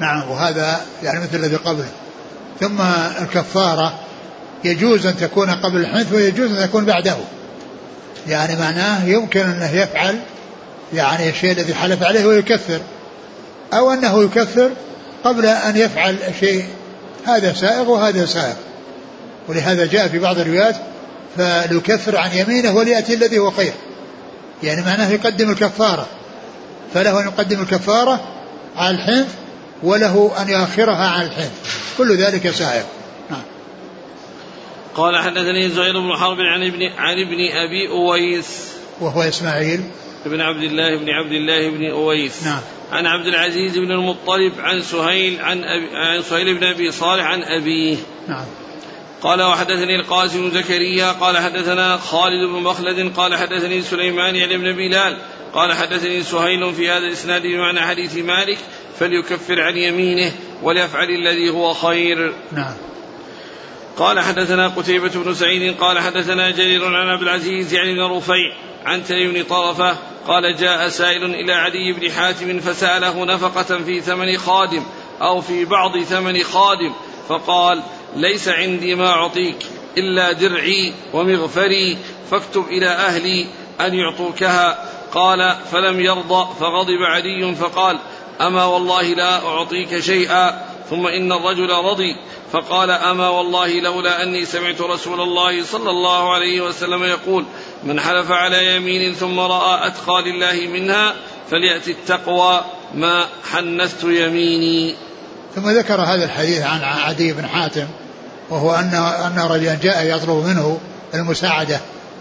نعم 0.00 0.30
وهذا 0.30 0.80
يعني 1.02 1.20
مثل 1.20 1.36
الذي 1.36 1.56
قبله. 1.56 1.90
ثم 2.60 2.80
الكفارة 3.22 3.94
يجوز 4.64 5.06
أن 5.06 5.16
تكون 5.16 5.50
قبل 5.50 5.76
الحنث 5.76 6.12
ويجوز 6.12 6.52
أن 6.52 6.68
تكون 6.68 6.84
بعده. 6.84 7.16
يعني 8.26 8.56
معناه 8.56 9.04
يمكن 9.04 9.40
أنه 9.40 9.74
يفعل 9.74 10.20
يعني 10.94 11.28
الشيء 11.28 11.52
الذي 11.52 11.74
حلف 11.74 12.02
عليه 12.02 12.26
ويكفر 12.26 12.80
أو 13.72 13.92
أنه 13.92 14.24
يكفر 14.24 14.70
قبل 15.24 15.46
أن 15.46 15.76
يفعل 15.76 16.18
شيء. 16.40 16.64
هذا 17.24 17.52
سائغ 17.52 17.90
وهذا 17.90 18.26
سائغ. 18.26 18.54
ولهذا 19.48 19.86
جاء 19.86 20.08
في 20.08 20.18
بعض 20.18 20.38
الروايات 20.38 20.76
فليكفر 21.36 22.16
عن 22.16 22.30
يمينه 22.32 22.76
وليأتي 22.76 23.14
الذي 23.14 23.38
هو 23.38 23.50
خير. 23.50 23.72
يعني 24.62 24.82
معناه 24.82 25.10
يقدم 25.10 25.50
الكفارة. 25.50 26.06
فله 26.94 27.20
أن 27.20 27.26
يقدم 27.26 27.62
الكفارة 27.62 28.20
على 28.76 28.96
الحنث 28.96 29.34
وله 29.82 30.32
أن 30.42 30.48
يؤخرها 30.48 31.08
عن 31.08 31.26
الحنث 31.26 31.50
كل 31.98 32.16
ذلك 32.16 32.50
سائغ. 32.50 32.84
نعم. 33.30 33.42
قال 34.94 35.22
حدثني 35.22 35.70
زهير 35.70 36.00
بن 36.00 36.12
حرب 36.16 36.38
عن 36.40 36.66
ابن 36.66 36.82
عن 36.98 37.16
ابن 37.18 37.40
أبي 37.52 37.88
أويس. 37.90 38.46
وهو 39.00 39.22
إسماعيل. 39.22 39.80
بن 40.26 40.40
عبد 40.40 40.62
الله 40.62 40.96
بن 40.96 41.10
عبد 41.10 41.32
الله 41.32 41.70
بن 41.70 41.90
أويس. 41.90 42.44
نعم. 42.44 42.60
عن 42.92 43.06
عبد 43.06 43.26
العزيز 43.26 43.78
بن 43.78 43.92
المطلب 43.92 44.52
عن 44.58 44.82
سهيل 44.82 45.40
عن 45.40 45.64
أبي 45.64 45.96
عن 45.96 46.22
سهيل 46.22 46.54
بن 46.54 46.64
أبي 46.64 46.90
صالح 46.90 47.24
عن 47.24 47.42
أبيه. 47.42 47.96
نعم. 48.28 48.44
قال 49.22 49.42
وحدثني 49.42 49.96
القاسم 49.96 50.50
زكريا 50.50 51.12
قال 51.12 51.38
حدثنا 51.38 51.96
خالد 51.96 52.48
بن 52.48 52.62
مخلد 52.62 53.12
قال 53.16 53.34
حدثني 53.34 53.82
سليمان 53.82 54.36
يعني 54.36 54.56
بن 54.56 54.72
بلال 54.72 55.18
قال 55.54 55.72
حدثني 55.72 56.22
سهيل 56.22 56.74
في 56.74 56.90
هذا 56.90 57.06
الإسناد 57.06 57.42
بمعنى 57.42 57.80
حديث 57.80 58.16
مالك 58.16 58.58
فليكفر 58.98 59.60
عن 59.60 59.76
يمينه 59.76 60.32
وليفعل 60.62 61.10
الذي 61.10 61.50
هو 61.50 61.74
خير. 61.74 62.32
نعم. 62.52 62.74
قال 63.96 64.20
حدثنا 64.20 64.68
قتيبة 64.68 65.08
بن 65.08 65.34
سعيد 65.34 65.76
قال 65.76 65.98
حدثنا 65.98 66.50
جرير 66.50 66.84
عن 66.84 67.08
عبد 67.08 67.22
العزيز 67.22 67.74
يعني 67.74 67.94
بن 67.94 68.02
رفيع 68.02 68.52
عن 68.86 69.04
تيم 69.04 69.32
بن 69.32 69.42
طرفة 69.42 69.96
قال 70.28 70.56
جاء 70.56 70.88
سائل 70.88 71.24
إلى 71.24 71.52
عدي 71.52 71.92
بن 71.92 72.12
حاتم 72.12 72.60
فسأله 72.60 73.24
نفقة 73.24 73.78
في 73.84 74.00
ثمن 74.00 74.38
خادم 74.38 74.82
أو 75.20 75.40
في 75.40 75.64
بعض 75.64 75.98
ثمن 75.98 76.42
خادم 76.42 76.92
فقال 77.28 77.82
ليس 78.16 78.48
عندي 78.48 78.94
ما 78.94 79.08
أعطيك 79.08 79.56
إلا 79.98 80.32
درعي 80.32 80.92
ومغفري 81.12 81.98
فاكتب 82.30 82.64
إلى 82.68 82.88
أهلي 82.88 83.46
أن 83.80 83.94
يعطوكها 83.94 84.84
قال 85.14 85.56
فلم 85.72 86.00
يرضى 86.00 86.48
فغضب 86.60 87.02
علي 87.02 87.54
فقال 87.54 87.98
أما 88.40 88.64
والله 88.64 89.02
لا 89.02 89.46
أعطيك 89.46 90.00
شيئا 90.00 90.66
ثم 90.90 91.06
إن 91.06 91.32
الرجل 91.32 91.70
رضي 91.70 92.16
فقال 92.52 92.90
أما 92.90 93.28
والله 93.28 93.80
لولا 93.80 94.22
أني 94.22 94.44
سمعت 94.44 94.80
رسول 94.80 95.20
الله 95.20 95.64
صلى 95.64 95.90
الله 95.90 96.34
عليه 96.34 96.60
وسلم 96.60 97.04
يقول 97.04 97.44
من 97.84 98.00
حلف 98.00 98.30
على 98.30 98.76
يمين 98.76 99.14
ثم 99.14 99.40
رأى 99.40 99.86
أتقى 99.86 100.22
لله 100.22 100.68
منها 100.68 101.14
فليأتي 101.50 101.90
التقوى 101.90 102.64
ما 102.94 103.26
حنثت 103.52 104.04
يميني 104.04 104.94
ثم 105.54 105.70
ذكر 105.70 106.00
هذا 106.00 106.24
الحديث 106.24 106.62
عن 106.62 106.82
عدي 106.82 107.32
بن 107.32 107.46
حاتم 107.46 107.86
وهو 108.50 108.74
أن 108.74 108.94
أن 108.94 109.38
رجلا 109.50 109.78
جاء 109.82 110.16
يطلب 110.16 110.46
منه 110.46 110.78
المساعدة 111.14 111.80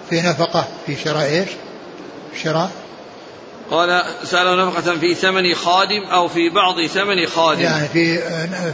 في 0.10 0.22
نفقة 0.22 0.68
في 0.86 0.96
شراء 0.96 1.26
إيش؟ 1.26 1.50
شراء 2.44 2.72
قال 3.72 4.04
سأله 4.24 4.68
نفقة 4.68 5.00
في 5.00 5.16
ثمن 5.16 5.56
خادم 5.56 6.04
أو 6.12 6.28
في 6.28 6.50
بعض 6.50 6.82
ثمن 6.82 7.26
خادم. 7.26 7.62
يعني 7.62 7.88
في 7.88 8.18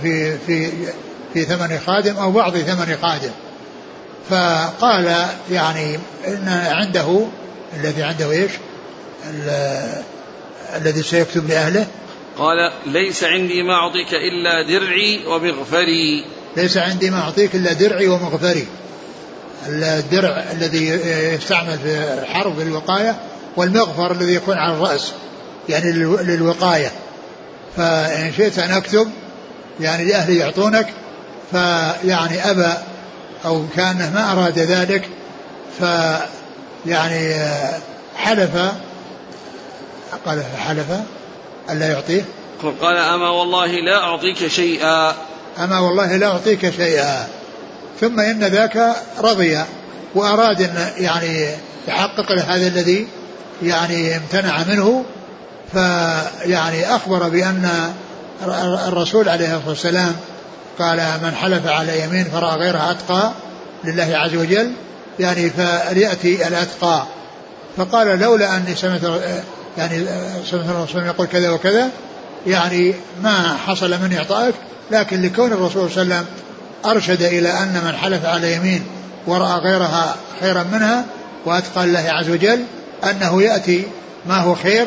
في 0.02 0.38
في 0.48 0.72
في 1.34 1.46
ثمن 1.46 1.80
خادم 1.86 2.18
أو 2.18 2.32
بعض 2.32 2.58
ثمن 2.58 2.98
خادم. 3.02 3.32
فقال 4.30 5.26
يعني 5.52 6.00
إن 6.28 6.48
عنده 6.72 7.28
الذي 7.80 8.04
عنده 8.04 8.32
إيش؟ 8.32 8.52
الذي 10.76 11.04
سيكتب 11.04 11.50
لأهله. 11.50 11.88
قال 12.38 12.72
ليس 12.86 13.24
عندي 13.24 13.64
ما 13.64 13.74
أعطيك 13.74 14.14
إلا 14.14 14.62
درعي 14.62 15.20
ومغفري. 15.28 16.26
ليس 16.58 16.78
عندي 16.78 17.10
ما 17.10 17.20
أعطيك 17.20 17.56
إلا 17.56 17.74
درعي 17.74 18.08
ومغفري. 18.08 18.68
الدرع 19.68 20.46
الذي 20.52 20.88
يستعمل 21.36 21.78
في 21.84 22.20
الحرب 22.22 22.60
للوقاية 22.60 23.16
والمغفر 23.56 24.12
الذي 24.12 24.34
يكون 24.34 24.58
على 24.58 24.74
الرأس 24.74 25.12
يعني 25.70 25.92
للوقاية. 26.24 26.92
فإن 27.78 28.34
شئت 28.38 28.60
أن 28.60 28.72
أكتب 28.72 29.12
يعني 29.80 30.06
لأهلي 30.06 30.38
يعطونك 30.38 30.88
فيعني 31.52 32.52
أبى 32.52 32.74
أو 33.46 33.66
كان 33.76 34.12
ما 34.14 34.32
أراد 34.32 34.60
ذلك 34.60 35.10
فيعني 35.80 37.36
حلف 38.16 38.58
قال 40.26 40.44
حلف 40.58 40.86
ألا 41.70 41.88
يعطيه؟ 41.88 42.26
قال 42.82 42.98
أما 42.98 43.30
والله 43.30 43.68
لا 43.68 44.04
أعطيك 44.04 44.48
شيئا. 44.48 45.16
أما 45.60 45.80
والله 45.80 46.18
لا 46.18 46.28
أعطيك 46.28 46.70
شيئا. 46.70 47.28
ثم 48.02 48.20
إن 48.20 48.44
ذاك 48.44 48.96
رضي 49.20 49.64
وأراد 50.16 50.62
أن 50.62 50.92
يعني 50.98 51.50
يحقق 51.88 52.32
له 52.32 52.56
هذا 52.56 52.68
الذي 52.68 53.08
يعني 53.64 54.18
امتنع 54.18 54.64
منه 54.64 55.04
فيعني 55.72 56.96
أخبر 56.96 57.30
بأن 57.30 57.94
الرسول 58.88 59.30
عليه 59.30 59.46
الصلاة 59.46 59.70
والسلام 59.70 60.16
قال 60.80 60.98
من 61.24 61.32
حلف 61.36 61.68
على 61.68 62.04
يمين 62.04 62.26
فرأى 62.26 62.58
غيرها 62.58 62.92
أتقى 62.92 63.32
لله 63.84 64.18
عز 64.18 64.36
وجل 64.36 64.72
يعني 65.20 65.50
فليأتي 65.50 66.48
الأتقى. 66.48 67.04
فقال 67.78 68.20
لولا 68.20 68.58
أني 68.58 68.76
سمعت 68.76 69.02
يعني 69.78 70.06
سمعت 70.52 70.66
الرسول 70.70 71.06
يقول 71.06 71.28
كذا 71.28 71.50
وكذا 71.50 71.90
يعني 72.48 72.94
ما 73.24 73.58
حصل 73.68 73.90
من 73.92 74.16
إعطائك 74.18 74.56
لكن 74.92 75.22
لكون 75.22 75.54
الرسول 75.54 75.92
صلى 75.92 76.04
الله 76.04 76.16
عليه 76.16 76.26
وسلم 76.26 76.26
أرشد 76.86 77.22
إلى 77.22 77.50
أن 77.50 77.82
من 77.86 77.96
حلف 77.96 78.26
على 78.26 78.56
يمين 78.56 78.84
ورأى 79.28 79.60
غيرها 79.60 80.16
خيرا 80.40 80.64
منها 80.64 81.06
وأتقى 81.46 81.84
الله 81.84 82.06
عز 82.08 82.30
وجل 82.30 82.64
أنه 83.04 83.44
يأتي 83.44 83.88
ما 84.26 84.38
هو 84.38 84.56
خير 84.56 84.86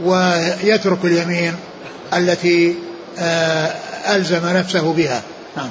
ويترك 0.00 1.04
اليمين 1.04 1.56
التي 2.16 2.74
آه، 3.18 3.66
ألزم 4.16 4.56
نفسه 4.56 4.92
بها. 4.92 5.22
نعم. 5.56 5.70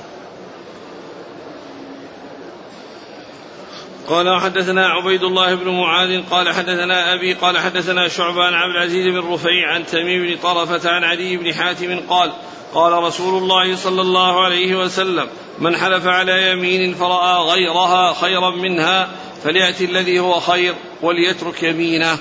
قال 4.08 4.42
حدثنا 4.42 4.88
عبيد 4.88 5.24
الله 5.24 5.56
بن 5.56 5.70
معاذ 5.70 6.22
قال 6.32 6.54
حدثنا 6.54 7.14
أبي 7.14 7.34
قال 7.34 7.58
حدثنا 7.58 8.08
شعبة 8.08 8.44
عن 8.44 8.54
عبد 8.54 8.76
العزيز 8.76 9.08
بن 9.08 9.34
رفيع 9.34 9.74
عن 9.74 9.86
تميم 9.86 10.24
بن 10.24 10.38
طرفة 10.44 10.90
عن 10.90 11.04
عدي 11.04 11.38
بن 11.38 11.54
حاتم 11.54 12.00
قال 12.10 12.32
قال 12.74 13.04
رسول 13.04 13.44
الله 13.44 13.76
صلى 13.76 14.02
الله 14.02 14.44
عليه 14.44 14.76
وسلم 14.76 15.28
من 15.60 15.76
حلف 15.76 16.08
على 16.08 16.52
يمين 16.52 16.94
فرأى 16.96 17.44
غيرها 17.44 18.14
خيرا 18.14 18.50
منها 18.50 19.10
فليأتي 19.44 19.86
الذي 19.86 20.20
هو 20.20 20.40
خير. 20.40 20.74
وليترك 21.06 21.64
يمينه. 21.64 22.18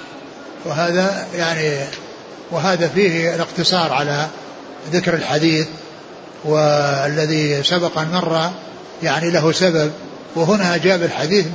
وهذا 0.64 1.26
يعني 1.34 1.86
وهذا 2.50 2.88
فيه 2.88 3.34
الاقتصار 3.34 3.92
على 3.92 4.28
ذكر 4.92 5.14
الحديث 5.14 5.66
والذي 6.44 7.62
سبق 7.62 7.98
أن 7.98 8.08
مر 8.12 8.50
يعني 9.02 9.30
له 9.30 9.52
سبب. 9.52 9.92
وهنا 10.36 10.76
جاب 10.76 11.02
الحديث 11.02 11.46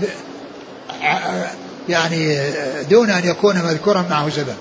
يعني 1.89 2.51
دون 2.89 3.09
أن 3.09 3.29
يكون 3.29 3.55
مذكورا 3.55 4.05
معه 4.09 4.29
سبب. 4.29 4.55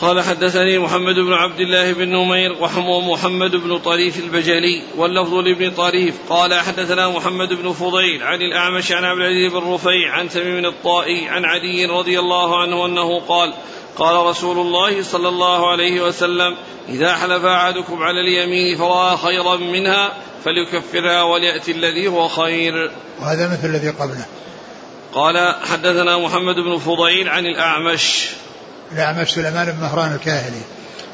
قال 0.00 0.22
حدثني 0.22 0.78
محمد 0.78 1.14
بن 1.14 1.32
عبد 1.32 1.60
الله 1.60 1.92
بن 1.92 2.08
نمير 2.08 2.56
ومحمد 2.76 3.50
بن 3.50 3.78
طريف 3.78 4.18
البجلي 4.18 4.82
واللفظ 4.96 5.34
لابن 5.34 5.70
طريف. 5.70 6.14
قال 6.28 6.54
حدثنا 6.54 7.08
محمد 7.08 7.48
بن 7.48 7.72
فضيل 7.72 8.22
عن 8.22 8.42
الأعمش 8.42 8.92
عن 8.92 9.04
عبد 9.04 9.20
العزيز 9.20 9.52
بن 9.52 9.72
رفيع 9.72 10.12
عن 10.12 10.28
تميم 10.28 10.66
الطائي 10.66 11.28
عن 11.28 11.44
علي 11.44 11.86
رضي 11.86 12.18
الله 12.18 12.62
عنه 12.62 12.86
أنه 12.86 13.20
قال 13.20 13.54
قال 13.96 14.26
رسول 14.26 14.58
الله 14.58 15.02
صلى 15.02 15.28
الله 15.28 15.70
عليه 15.70 16.00
وسلم 16.00 16.56
إذا 16.88 17.14
حلف 17.14 17.44
أحدكم 17.44 18.02
على 18.02 18.20
اليمين 18.20 18.78
فرأى 18.78 19.16
خيرا 19.16 19.56
منها 19.56 20.12
فليكفرها 20.44 21.22
وليأتي 21.22 21.72
الذي 21.72 22.08
هو 22.08 22.28
خير. 22.28 22.90
وهذا 23.20 23.52
مثل 23.52 23.68
الذي 23.68 23.88
قبله. 23.88 24.26
قال 25.14 25.54
حدثنا 25.62 26.18
محمد 26.18 26.54
بن 26.54 26.78
فضيل 26.78 27.28
عن 27.28 27.46
الأعمش. 27.46 28.30
الأعمش 28.94 29.28
سليمان 29.28 29.72
بن 29.72 29.80
مهران 29.80 30.14
الكاهلي. 30.14 30.60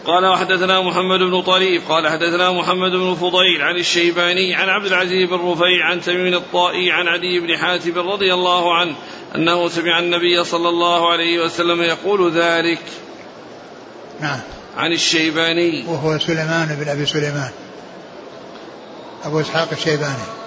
قال 0.04 0.26
وحدثنا 0.26 0.80
محمد 0.80 1.18
بن 1.18 1.42
طريف 1.42 1.88
قال 1.88 2.08
حدثنا 2.08 2.52
محمد 2.52 2.90
بن 2.90 3.14
فضيل 3.14 3.62
عن 3.62 3.76
الشيباني 3.76 4.54
عن 4.54 4.68
عبد 4.68 4.86
العزيز 4.86 5.28
بن 5.28 5.36
رفيع 5.36 5.86
عن 5.86 6.00
تميم 6.00 6.34
الطائي 6.34 6.92
عن 6.92 7.08
عدي 7.08 7.40
بن 7.40 7.56
حاتم 7.56 7.98
رضي 7.98 8.34
الله 8.34 8.74
عنه 8.74 8.94
أنه 9.34 9.68
سمع 9.68 9.98
النبي 9.98 10.44
صلى 10.44 10.68
الله 10.68 11.12
عليه 11.12 11.44
وسلم 11.44 11.82
يقول 11.82 12.32
ذلك. 12.32 12.82
نعم. 14.20 14.40
عن 14.76 14.92
الشيباني. 14.92 15.84
وهو 15.86 16.18
سليمان 16.18 16.76
بن 16.80 16.88
أبي 16.88 17.06
سليمان. 17.06 17.50
أبو 19.24 19.40
إسحاق 19.40 19.68
الشيباني. 19.72 20.39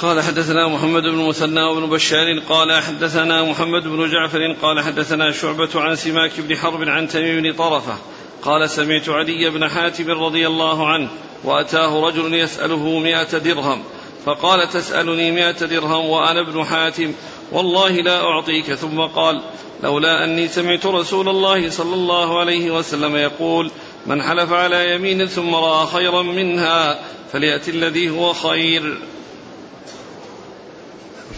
قال 0.00 0.22
حدثنا 0.22 0.68
محمد 0.68 1.02
بن 1.02 1.28
مثنى 1.28 1.62
وابن 1.62 1.90
بشار 1.90 2.38
قال 2.48 2.82
حدثنا 2.82 3.42
محمد 3.42 3.82
بن 3.82 4.10
جعفر 4.10 4.56
قال 4.62 4.80
حدثنا 4.80 5.32
شعبة 5.32 5.68
عن 5.74 5.96
سماك 5.96 6.40
بن 6.40 6.56
حرب 6.56 6.88
عن 6.88 7.08
تميم 7.08 7.42
بن 7.42 7.52
طرفة 7.52 7.96
قال 8.42 8.70
سمعت 8.70 9.08
علي 9.08 9.50
بن 9.50 9.68
حاتم 9.68 10.10
رضي 10.10 10.46
الله 10.46 10.88
عنه 10.88 11.08
وأتاه 11.44 12.06
رجل 12.08 12.34
يسأله 12.34 12.98
مئة 12.98 13.38
درهم 13.38 13.82
فقال 14.24 14.68
تسألني 14.68 15.30
مئة 15.30 15.66
درهم 15.66 16.06
وأنا 16.06 16.40
ابن 16.40 16.64
حاتم 16.64 17.12
والله 17.52 17.90
لا 17.90 18.20
أعطيك 18.22 18.74
ثم 18.74 19.00
قال 19.00 19.42
لولا 19.82 20.24
أني 20.24 20.48
سمعت 20.48 20.86
رسول 20.86 21.28
الله 21.28 21.70
صلى 21.70 21.94
الله 21.94 22.40
عليه 22.40 22.70
وسلم 22.70 23.16
يقول 23.16 23.70
من 24.06 24.22
حلف 24.22 24.52
على 24.52 24.94
يمين 24.94 25.26
ثم 25.26 25.54
رأى 25.54 25.86
خيرا 25.86 26.22
منها 26.22 27.00
فليأتي 27.32 27.70
الذي 27.70 28.10
هو 28.10 28.32
خير 28.32 28.98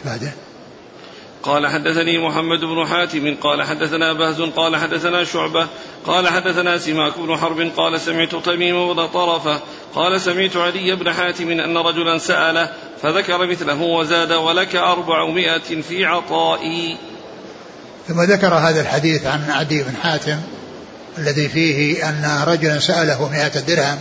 بعده. 0.05 0.32
قال 1.42 1.66
حدثني 1.66 2.18
محمد 2.18 2.61
بن 2.61 2.86
حاتم 2.86 3.36
قال 3.40 3.62
حدثنا 3.62 4.12
بهز 4.12 4.40
قال 4.40 4.76
حدثنا 4.76 5.24
شعبة 5.24 5.66
قال 6.07 6.28
حدثنا 6.28 6.78
سماك 6.78 7.18
بن 7.18 7.36
حرب 7.36 7.70
قال 7.76 8.00
سمعت 8.00 8.34
تميم 8.34 8.94
بن 8.94 9.07
طرفة 9.07 9.61
قال 9.94 10.20
سمعت 10.20 10.57
علي 10.57 10.96
بن 10.96 11.12
حاتم 11.12 11.50
أن 11.50 11.76
رجلا 11.76 12.18
سأله 12.18 12.70
فذكر 13.03 13.46
مثله 13.46 13.82
وزاد 13.82 14.32
ولك 14.32 14.76
أربعمائة 14.76 15.82
في 15.88 16.05
عطائي. 16.05 16.96
ثم 18.09 18.22
ذكر 18.22 18.55
هذا 18.55 18.80
الحديث 18.80 19.26
عن 19.26 19.50
عدي 19.50 19.82
بن 19.82 19.96
حاتم 20.03 20.40
الذي 21.18 21.48
فيه 21.48 22.09
أن 22.09 22.44
رجلا 22.46 22.78
سأله 22.78 23.28
مئة 23.28 23.61
درهم 23.61 23.98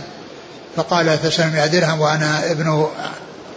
فقال 0.76 1.22
تسأل 1.22 1.52
مئة 1.52 1.66
درهم 1.66 2.00
وأنا 2.00 2.50
ابن 2.50 2.88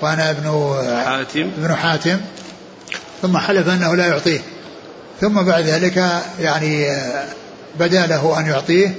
وأنا 0.02 0.30
ابن 0.30 0.78
حاتم. 1.06 1.52
ابن 1.58 1.76
حاتم. 1.76 2.18
ثم 3.22 3.38
حلف 3.38 3.70
أنه 3.70 3.96
لا 3.96 4.08
يعطيه. 4.08 4.42
ثم 5.22 5.42
بعد 5.42 5.64
ذلك 5.64 6.22
يعني 6.40 6.98
بدا 7.80 8.06
له 8.06 8.40
أن 8.40 8.46
يعطيه 8.46 8.96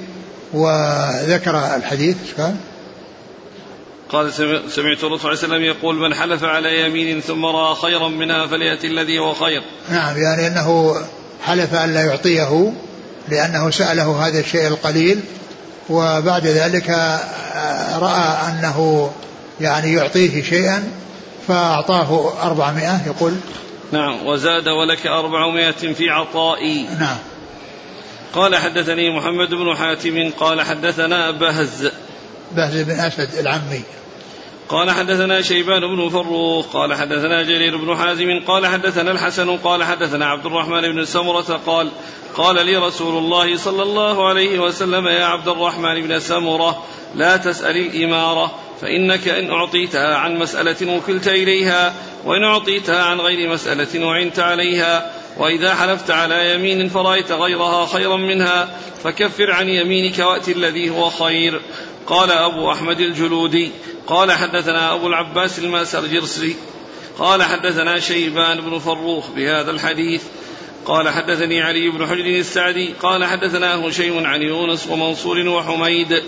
وذكر 0.52 1.74
الحديث. 1.76 2.16
قال؟ 2.38 2.54
قال 4.08 4.32
سمعت 4.32 4.78
الرسول 4.78 4.98
صلى 4.98 5.06
الله 5.06 5.20
عليه 5.24 5.38
وسلم 5.38 5.62
يقول 5.62 5.96
من 5.96 6.14
حلف 6.14 6.44
على 6.44 6.86
يمين 6.86 7.20
ثم 7.20 7.44
رأى 7.46 7.74
خيرا 7.74 8.08
منها 8.08 8.46
فليأتي 8.46 8.86
الذي 8.86 9.18
هو 9.18 9.34
خير. 9.34 9.62
نعم 9.90 10.16
يعني 10.18 10.46
أنه 10.46 10.96
حلف 11.44 11.74
أن 11.74 11.94
لا 11.94 12.04
يعطيه 12.04 12.72
لأنه 13.28 13.70
سأله 13.70 14.26
هذا 14.26 14.40
الشيء 14.40 14.66
القليل. 14.66 15.20
وبعد 15.90 16.46
ذلك 16.46 16.90
رأى 17.98 18.48
أنه 18.48 19.10
يعني 19.60 19.92
يعطيه 19.92 20.42
شيئا 20.42 20.92
فأعطاه 21.48 22.32
أربعمائة 22.42 23.06
يقول. 23.06 23.32
نعم 23.92 24.26
وزاد 24.26 24.68
ولك 24.68 25.06
أربعمائة 25.06 25.92
في 25.92 26.10
عطائي. 26.10 26.82
نعم. 27.00 27.16
قال 28.32 28.56
حدثني 28.56 29.16
محمد 29.16 29.48
بن 29.48 29.76
حاتم 29.76 30.30
قال 30.40 30.62
حدثنا 30.62 31.30
بهز. 31.30 31.90
بهز 32.52 32.76
بن 32.76 32.90
أسد 32.90 33.38
العمي. 33.38 33.82
قال 34.68 34.90
حدثنا 34.90 35.42
شيبان 35.42 35.80
بن 35.80 36.08
فروخ 36.08 36.66
قال 36.66 36.94
حدثنا 36.94 37.42
جرير 37.42 37.76
بن 37.76 37.96
حازم 37.96 38.40
قال 38.46 38.66
حدثنا 38.66 39.10
الحسن 39.10 39.56
قال 39.56 39.84
حدثنا 39.84 40.26
عبد 40.26 40.46
الرحمن 40.46 40.80
بن 40.80 41.04
سمرة 41.04 41.60
قال 41.66 41.90
قال 42.36 42.66
لي 42.66 42.76
رسول 42.76 43.18
الله 43.18 43.56
صلى 43.56 43.82
الله 43.82 44.28
عليه 44.28 44.58
وسلم 44.58 45.06
يا 45.06 45.24
عبد 45.24 45.48
الرحمن 45.48 46.06
بن 46.06 46.20
سمرة 46.20 46.82
لا 47.14 47.36
تسأل 47.36 47.76
الإمارة. 47.76 48.54
فإنك 48.80 49.28
إن 49.28 49.50
أعطيتها 49.50 50.16
عن 50.16 50.38
مسألة 50.38 50.96
وكلت 50.96 51.28
إليها 51.28 51.94
وإن 52.24 52.44
أعطيتها 52.44 53.02
عن 53.02 53.20
غير 53.20 53.48
مسألة 53.48 54.06
وعنت 54.06 54.38
عليها 54.38 55.12
وإذا 55.36 55.74
حلفت 55.74 56.10
على 56.10 56.54
يمين 56.54 56.88
فرأيت 56.88 57.32
غيرها 57.32 57.86
خيرا 57.86 58.16
منها 58.16 58.78
فكفر 59.04 59.50
عن 59.50 59.68
يمينك 59.68 60.18
وأت 60.18 60.48
الذي 60.48 60.90
هو 60.90 61.10
خير. 61.10 61.60
قال 62.06 62.30
أبو 62.30 62.72
أحمد 62.72 63.00
الجلودي 63.00 63.70
قال 64.06 64.32
حدثنا 64.32 64.94
أبو 64.94 65.06
العباس 65.06 65.58
المأسرجرسي 65.58 66.56
قال 67.18 67.42
حدثنا 67.42 68.00
شيبان 68.00 68.60
بن 68.60 68.78
فروخ 68.78 69.30
بهذا 69.30 69.70
الحديث 69.70 70.22
قال 70.84 71.08
حدثني 71.08 71.62
علي 71.62 71.90
بن 71.90 72.06
حجر 72.06 72.26
السعدي 72.26 72.94
قال 73.02 73.24
حدثنا 73.24 73.74
هشيم 73.74 74.26
عن 74.26 74.42
يونس 74.42 74.86
ومنصور 74.86 75.48
وحميد 75.48 76.22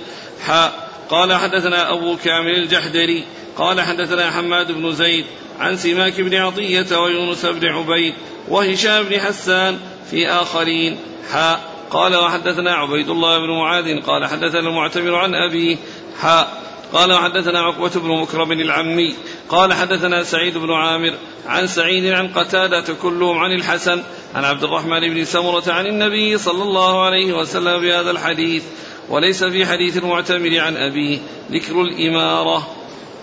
حاء 0.47 0.88
قال 1.11 1.35
حدثنا 1.35 1.93
أبو 1.93 2.17
كامل 2.17 2.55
الجحدري 2.55 3.25
قال 3.57 3.81
حدثنا 3.81 4.31
حماد 4.31 4.73
بن 4.73 4.93
زيد 4.93 5.25
عن 5.61 5.77
سماك 5.77 6.21
بن 6.21 6.35
عطية 6.35 6.97
ويونس 6.99 7.47
بن 7.47 7.69
عبيد 7.69 8.15
وهشام 8.49 9.03
بن 9.05 9.21
حسان 9.21 9.79
في 10.11 10.29
آخرين. 10.29 10.99
حاء 11.33 11.61
قال 11.91 12.17
وحدثنا 12.17 12.75
عبيد 12.75 13.09
الله 13.11 13.39
بن 13.39 13.51
معاذ 13.51 14.01
قال 14.01 14.27
حدثنا 14.27 14.69
المعتمر 14.69 15.15
عن 15.15 15.35
أبيه 15.35 15.77
حاء 16.21 16.63
قال 16.93 17.13
وحدثنا 17.13 17.61
عقبة 17.61 18.01
بن 18.01 18.09
مكرم 18.09 18.53
العمي 18.53 19.15
قال 19.49 19.73
حدثنا 19.73 20.23
سعيد 20.23 20.59
بن 20.59 20.73
عامر 20.73 21.15
عن 21.47 21.67
سعيد 21.67 22.13
عن 22.13 22.29
قتادة 22.29 22.95
كلهم 23.03 23.39
عن 23.39 23.53
الحسن 23.53 24.03
عن 24.35 24.45
عبد 24.45 24.65
الرحمن 24.65 25.01
بن 25.01 25.25
سمرة 25.25 25.73
عن 25.73 25.87
النبي 25.87 26.39
صلى 26.39 26.63
الله 26.63 27.05
عليه 27.05 27.33
وسلم 27.33 27.81
بهذا 27.81 28.11
الحديث. 28.11 28.63
وليس 29.11 29.45
في 29.45 29.67
حديث 29.67 29.97
المعتمر 29.97 30.59
عن 30.59 30.77
أبيه 30.77 31.19
ذكر 31.53 31.83
الإمارة. 31.83 32.67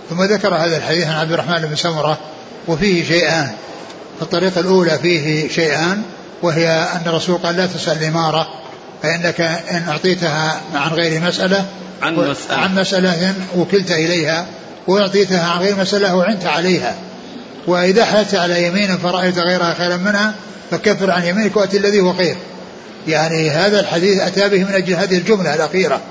ثم 0.09 0.23
ذكر 0.23 0.55
هذا 0.55 0.77
الحديث 0.77 1.07
عن 1.07 1.15
عبد 1.15 1.31
الرحمن 1.31 1.61
بن 1.61 1.75
سمرة 1.75 2.17
وفيه 2.67 3.03
شيئان. 3.03 3.49
الطريقة 4.21 4.61
الأولى 4.61 4.99
فيه 4.99 5.49
شيئان 5.49 6.03
وهي 6.41 6.67
أن 6.67 7.01
الرسول 7.05 7.38
قال 7.38 7.57
لا 7.57 7.65
تسأل 7.65 7.97
الإمارة 7.97 8.47
فإنك 9.03 9.41
إن 9.41 9.83
أعطيتها 9.89 10.61
عن 10.73 10.91
غير 10.91 11.21
مسألة 11.21 11.65
عن 12.01 12.15
مسألة. 12.15 12.57
عن 12.57 12.75
مسألة 12.75 13.33
وكلت 13.57 13.91
إليها 13.91 14.47
وأعطيتها 14.88 15.47
عن 15.47 15.59
غير 15.59 15.75
مسألة 15.75 16.15
وعنت 16.15 16.45
عليها. 16.45 16.95
وإذا 17.67 18.05
حلفت 18.05 18.36
على 18.36 18.67
يمين 18.67 18.97
فرأيت 18.97 19.38
غيرها 19.38 19.73
خيرا 19.73 19.97
منها 19.97 20.33
فكفر 20.71 21.11
عن 21.11 21.25
يمينك 21.25 21.57
وأتي 21.57 21.77
الذي 21.77 21.99
هو 21.99 22.13
خير. 22.13 22.36
يعني 23.07 23.49
هذا 23.49 23.79
الحديث 23.79 24.21
أتى 24.21 24.49
به 24.49 24.63
من 24.63 24.73
أجل 24.73 24.93
هذه 24.93 25.17
الجملة 25.17 25.55
الأخيرة. 25.55 26.01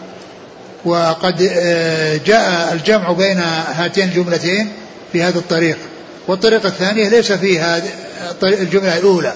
وقد 0.84 1.50
آه، 1.52 2.20
جاء 2.26 2.72
الجمع 2.72 3.12
بين 3.12 3.38
هاتين 3.74 4.08
الجملتين 4.08 4.68
في 5.12 5.22
هذا 5.22 5.38
الطريق. 5.38 5.76
والطريقة 6.28 6.66
الثانية 6.66 7.08
ليس 7.08 7.32
فيها 7.32 7.82
الجملة 8.42 8.98
الأولى 8.98 9.34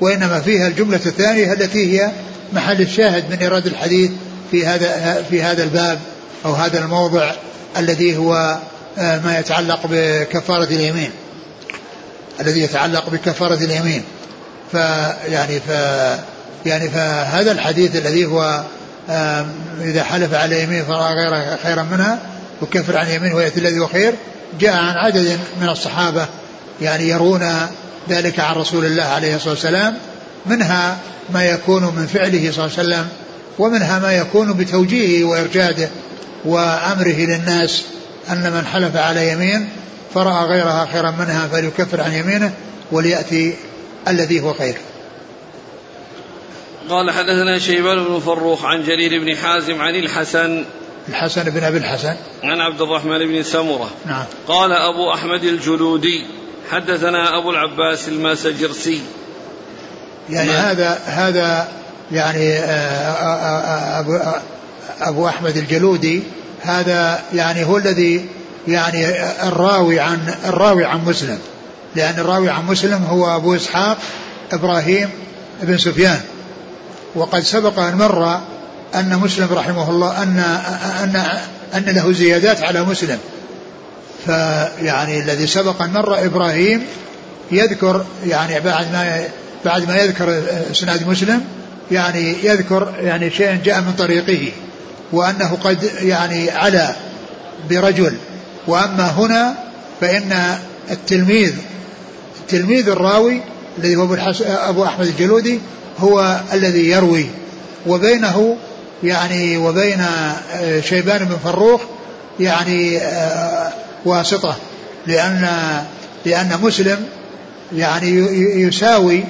وإنما 0.00 0.40
فيها 0.40 0.68
الجملة 0.68 1.00
الثانية 1.06 1.52
التي 1.52 2.00
هي 2.00 2.10
محل 2.52 2.80
الشاهد 2.80 3.30
من 3.30 3.38
إيراد 3.38 3.66
الحديث 3.66 4.10
في 4.50 4.66
هذا 4.66 5.24
في 5.30 5.42
هذا 5.42 5.62
الباب 5.62 5.98
أو 6.44 6.52
هذا 6.52 6.78
الموضع 6.78 7.32
الذي 7.76 8.16
هو 8.16 8.58
آه، 8.98 9.18
ما 9.18 9.38
يتعلق 9.38 9.80
بكفارة 9.90 10.64
اليمين. 10.64 11.10
الذي 12.40 12.60
يتعلق 12.60 13.10
بكفارة 13.10 13.54
اليمين. 13.54 14.02
فيعني 14.72 15.60
ف 15.60 15.70
يعني 16.66 16.88
فهذا 16.88 17.52
الحديث 17.52 17.96
الذي 17.96 18.26
هو 18.26 18.64
إذا 19.80 20.02
حلف 20.04 20.34
على 20.34 20.62
يمين 20.62 20.84
فرأى 20.84 21.14
غير 21.14 21.56
خيرا 21.62 21.82
منها 21.82 22.18
وكفر 22.62 22.96
عن 22.96 23.08
يمين 23.08 23.32
ويأتي 23.32 23.60
الذي 23.60 23.78
هو 23.78 23.86
خير 23.86 24.14
جاء 24.60 24.76
عن 24.76 24.96
عدد 24.96 25.38
من 25.60 25.68
الصحابة 25.68 26.26
يعني 26.82 27.08
يرون 27.08 27.50
ذلك 28.08 28.40
عن 28.40 28.54
رسول 28.54 28.84
الله 28.84 29.02
عليه 29.02 29.36
الصلاة 29.36 29.50
والسلام 29.50 29.96
منها 30.46 30.96
ما 31.30 31.44
يكون 31.44 31.82
من 31.82 32.06
فعله 32.06 32.52
صلى 32.52 32.64
الله 32.64 32.78
عليه 32.78 32.88
وسلم 32.88 33.08
ومنها 33.58 33.98
ما 33.98 34.12
يكون 34.12 34.52
بتوجيهه 34.52 35.24
وإرشاده 35.24 35.88
وأمره 36.44 37.26
للناس 37.26 37.82
أن 38.30 38.52
من 38.52 38.66
حلف 38.72 38.96
على 38.96 39.32
يمين 39.32 39.68
فرأى 40.14 40.44
غيرها 40.44 40.88
خيرا 40.92 41.10
منها 41.10 41.48
فليكفر 41.52 42.00
عن 42.00 42.12
يمينه 42.12 42.52
وليأتي 42.92 43.54
الذي 44.08 44.40
هو 44.40 44.52
خير. 44.52 44.76
قال 46.90 47.10
حدثنا 47.10 47.58
شيبان 47.58 48.04
بن 48.04 48.20
فروخ 48.20 48.64
عن 48.64 48.82
جرير 48.82 49.24
بن 49.24 49.36
حازم 49.36 49.80
عن 49.80 49.94
الحسن. 49.94 50.64
الحسن 51.08 51.42
بن 51.42 51.64
أبي 51.64 51.78
الحسن. 51.78 52.14
عن 52.42 52.60
عبد 52.60 52.80
الرحمن 52.80 53.18
بن 53.18 53.42
سمرة. 53.42 53.90
نعم. 54.06 54.24
قال 54.48 54.72
أبو 54.72 55.14
أحمد 55.14 55.44
الجلودي 55.44 56.26
حدثنا 56.70 57.38
أبو 57.38 57.50
العباس 57.50 58.08
الماسجرسي. 58.08 59.00
يعني 60.30 60.48
ما؟ 60.48 60.70
هذا 60.70 61.00
هذا 61.06 61.68
يعني 62.12 62.52
آه، 62.52 63.12
آه، 63.12 63.60
آه، 63.60 64.00
أبو 64.00 64.18
أبو 65.00 65.28
أحمد 65.28 65.56
الجلودي 65.56 66.22
هذا 66.62 67.22
يعني 67.34 67.64
هو 67.64 67.76
الذي 67.78 68.26
يعني 68.68 69.06
الراوي 69.42 70.00
عن 70.00 70.34
الراوي 70.44 70.84
عن 70.84 71.04
مسلم. 71.04 71.38
لأن 71.96 72.18
الراوي 72.18 72.50
عن 72.50 72.66
مسلم 72.66 73.04
هو 73.04 73.36
أبو 73.36 73.54
إسحاق 73.54 73.98
إبراهيم 74.52 75.10
بن 75.62 75.78
سفيان. 75.78 76.20
وقد 77.14 77.40
سبق 77.40 77.78
أن 77.78 77.94
مر 77.94 78.40
أن 78.94 79.18
مسلم 79.18 79.48
رحمه 79.52 79.90
الله 79.90 80.22
أن 80.22 80.38
أن 81.02 81.22
أن 81.74 81.94
له 81.94 82.12
زيادات 82.12 82.62
على 82.62 82.82
مسلم. 82.82 83.18
فيعني 84.26 85.20
الذي 85.20 85.46
سبق 85.46 85.82
أن 85.82 85.92
مر 85.92 86.24
إبراهيم 86.24 86.86
يذكر 87.50 88.04
يعني 88.26 88.60
بعد 88.60 88.92
ما 88.92 89.24
بعد 89.64 89.88
ما 89.88 89.96
يذكر 89.96 90.42
إسناد 90.70 91.08
مسلم 91.08 91.44
يعني 91.90 92.44
يذكر 92.44 92.94
يعني 93.00 93.30
شيء 93.30 93.54
جاء 93.64 93.80
من 93.80 93.94
طريقه 93.98 94.52
وأنه 95.12 95.58
قد 95.64 95.90
يعني 96.02 96.50
علا 96.50 96.94
برجل. 97.70 98.16
وأما 98.66 99.10
هنا 99.10 99.54
فإن 100.00 100.58
التلميذ 100.90 101.52
تلميذ 102.48 102.88
الراوي 102.88 103.40
الذي 103.78 103.96
هو 103.96 104.16
أبو 104.42 104.84
أحمد 104.84 105.06
الجلودي 105.06 105.60
هو 105.98 106.40
الذي 106.52 106.90
يروي. 106.90 107.26
وبينه 107.86 108.56
يعني 109.04 109.56
وبين 109.56 110.00
آه، 110.00 110.80
شيبان 110.80 111.24
بن 111.24 111.36
فروخ 111.44 111.80
يعني 112.40 112.98
آه، 112.98 113.72
واسطة. 114.04 114.56
لأن 115.06 115.48
لأن 116.26 116.58
مسلم 116.62 117.06
يعني 117.76 118.08
يساوي 118.62 119.24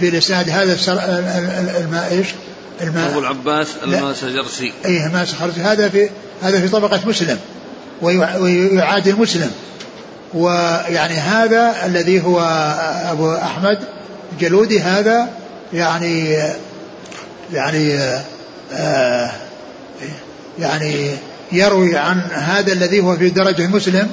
في 0.00 0.08
الإسناد 0.08 0.50
هذا 0.50 0.76
الماء 1.80 2.08
إيش؟ 2.12 2.26
الماء 2.80 3.10
أبو 3.10 3.18
العباس 3.18 3.68
الماسجرسي 3.82 4.72
اي 4.84 5.06
الماسجرسي 5.06 5.60
هذا 5.60 5.88
في 5.88 6.10
هذا 6.42 6.60
في 6.60 6.68
طبقة 6.68 7.00
مسلم. 7.06 7.38
ويعادل 8.02 9.16
مسلم. 9.16 9.50
ويعني 10.34 11.14
هذا 11.14 11.86
الذي 11.86 12.22
هو 12.22 12.40
أبو 13.10 13.34
أحمد 13.34 13.78
جلودي 14.40 14.80
هذا 14.80 15.28
يعني 15.72 16.36
يعني 17.52 17.98
آه 18.72 19.30
يعني 20.58 21.10
يروي 21.52 21.96
عن 21.96 22.20
هذا 22.32 22.72
الذي 22.72 23.00
هو 23.00 23.16
في 23.16 23.30
درجة 23.30 23.66
مسلم 23.66 24.10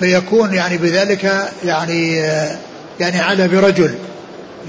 فيكون 0.00 0.54
يعني 0.54 0.78
بذلك 0.78 1.50
يعني 1.64 2.16
يعني 3.00 3.20
على 3.20 3.48
برجل. 3.48 3.94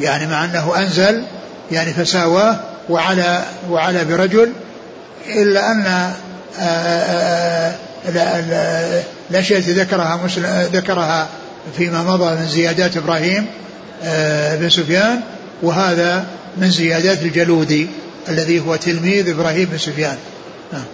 يعني 0.01 0.27
مع 0.27 0.45
أنه 0.45 0.77
أنزل 0.77 1.23
يعني 1.71 1.93
فساواه 1.93 2.59
وعلى 2.89 3.43
وعلى 3.69 4.05
برجل 4.05 4.51
إلا 5.27 5.71
أن 5.71 5.85
آه، 5.85 6.13
آه، 6.59 7.73
آه، 8.17 9.03
التي 9.31 9.59
ذكرها 9.59 10.19
مسلم 10.25 10.69
ذكرها 10.73 11.27
فيما 11.77 12.03
مضى 12.03 12.35
من 12.35 12.47
زيادات 12.47 12.97
إبراهيم 12.97 13.45
بن 14.59 14.69
سفيان. 14.69 15.21
وهذا 15.61 16.27
من 16.57 16.69
زيادات 16.69 17.21
الجلودي 17.21 17.87
الذي 18.29 18.59
هو 18.59 18.75
تلميذ 18.75 19.29
إبراهيم 19.29 19.65
بن 19.65 19.77
سفيان. 19.77 20.17
نعم. 20.73 20.85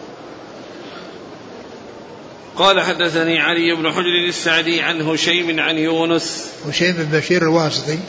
قال 2.56 2.82
حدثني 2.82 3.40
علي 3.40 3.76
بن 3.76 3.92
حجر 3.92 4.28
السعدي 4.28 4.82
عن 4.82 5.02
هشيم 5.02 5.60
عن 5.60 5.78
يونس. 5.78 6.46
هشيم 6.68 6.94
بن 6.94 7.20
بشير 7.20 7.42
الواسطي 7.42 8.00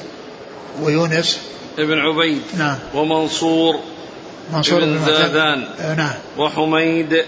ويونس. 0.82 1.38
ابن 1.78 1.98
عبيد. 1.98 2.42
نعم. 2.58 2.76
ومنصور 2.94 3.80
منصور 4.52 4.80
بن 4.80 5.06
زادان 5.06 5.68
آه 5.80 5.94
نعم. 5.94 6.14
وحميد. 6.38 7.24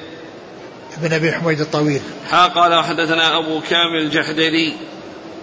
بن 0.97 1.13
أبي 1.13 1.33
حميد 1.33 1.61
الطويل. 1.61 2.01
حا 2.31 2.47
قال 2.47 2.85
حدثنا 2.85 3.39
أبو 3.39 3.61
كامل 3.61 4.03
الجحدري. 4.03 4.77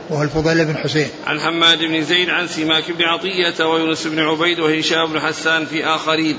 وهو 0.09 0.23
الفضيل 0.23 0.65
بن 0.65 0.77
حسين. 0.77 1.07
عن 1.27 1.39
حماد 1.39 1.79
بن 1.79 2.03
زيد 2.03 2.29
عن 2.29 2.47
سماك 2.47 2.91
بن 2.91 3.03
عطية 3.03 3.65
ويونس 3.65 4.07
بن 4.07 4.19
عبيد 4.19 4.59
وهشام 4.59 5.13
بن 5.13 5.19
حسان 5.19 5.65
في 5.65 5.85
آخرين. 5.85 6.37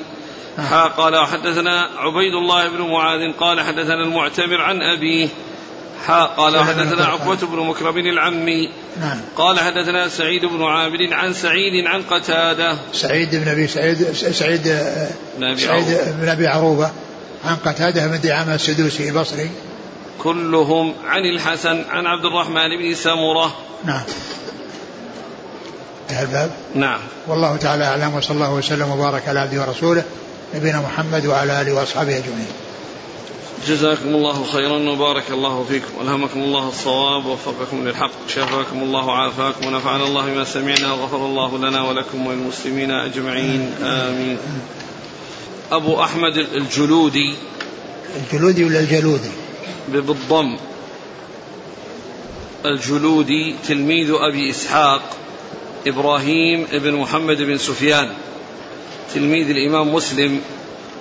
حا 0.59 0.83
قال 0.83 1.27
حدثنا 1.27 1.89
عبيد 1.97 2.35
الله 2.35 2.69
بن 2.69 2.83
معاذ 2.93 3.33
قال 3.41 3.61
حدثنا 3.61 4.05
المعتمر 4.05 4.61
عن 4.61 4.83
أبيه. 4.83 5.29
حا 6.07 6.25
قال 6.25 6.65
حدثنا 6.65 7.05
عقبة. 7.05 7.47
بن 7.47 7.67
مكرم 7.67 7.99
العمي. 7.99 8.71
نعم. 9.01 9.21
قال 9.37 9.61
حدثنا 9.61 10.09
سعيد 10.09 10.45
بن 10.45 10.63
عامر 10.63 11.15
عن 11.15 11.33
سعيد 11.33 11.87
عن 11.87 12.03
قتادة. 12.03 12.79
سعيد 12.93 13.35
بن 13.35 13.49
أبي 13.49 13.67
سعيد 13.67 14.13
سعيد 14.13 14.79
سعيد 15.57 15.99
بن 16.21 16.29
أبي 16.29 16.47
عروبة 16.47 16.91
عن 17.45 17.57
قتادة 17.57 18.07
بن 18.07 18.21
دعامة 18.21 18.55
السدوسي 18.55 19.09
البصري. 19.09 19.51
كلهم 20.23 20.95
عن 21.05 21.21
الحسن 21.35 21.85
عن 21.91 22.07
عبد 22.07 22.25
الرحمن 22.25 22.69
بن 22.79 22.95
سمرة 22.95 23.57
نعم. 23.85 24.03
الباب. 26.11 26.51
نعم. 26.75 27.01
والله 27.29 27.57
تعالى 27.57 27.85
أعلم 27.85 28.15
وصلى 28.15 28.35
الله 28.35 28.55
وسلم 28.55 28.91
وبارك 28.91 29.29
على 29.29 29.41
عبده 29.41 29.61
ورسوله 29.61 30.05
نبينا 30.55 30.81
محمد 30.81 31.27
وعلى 31.27 31.61
آله 31.61 31.73
وأصحابه 31.75 32.17
أجمعين. 32.17 32.49
جزاكم 33.67 34.09
الله 34.09 34.45
خيرا 34.45 34.91
وبارك 34.91 35.31
الله 35.31 35.65
فيكم. 35.69 35.87
والهمكم 35.99 36.41
الله 36.41 36.69
الصواب 36.69 37.27
ووفقكم 37.27 37.89
للحق 37.89 38.11
شفاكم 38.29 38.83
الله 38.83 39.07
وعافاكم 39.07 39.67
ونفعنا 39.67 40.05
الله 40.05 40.27
بما 40.27 40.45
سمعنا 40.45 40.93
وغفر 40.93 41.17
الله 41.17 41.59
لنا 41.59 41.83
ولكم 41.83 42.27
وللمسلمين 42.27 42.91
أجمعين. 42.91 43.75
آمين. 43.83 44.39
أبو 45.73 46.03
أحمد 46.03 46.37
الجلودي. 46.37 47.35
الجلودي 48.17 48.65
ولا 48.65 48.81
الجلودي؟ 48.81 49.31
بالضم 49.89 50.57
الجلودي 52.65 53.55
تلميذ 53.69 54.11
أبي 54.11 54.51
إسحاق 54.51 55.17
إبراهيم 55.87 56.67
بن 56.73 56.95
محمد 56.95 57.43
بن 57.43 57.59
سفيان 57.59 58.13
تلميذ 59.15 59.51
الإمام 59.51 59.95
مسلم 59.95 60.41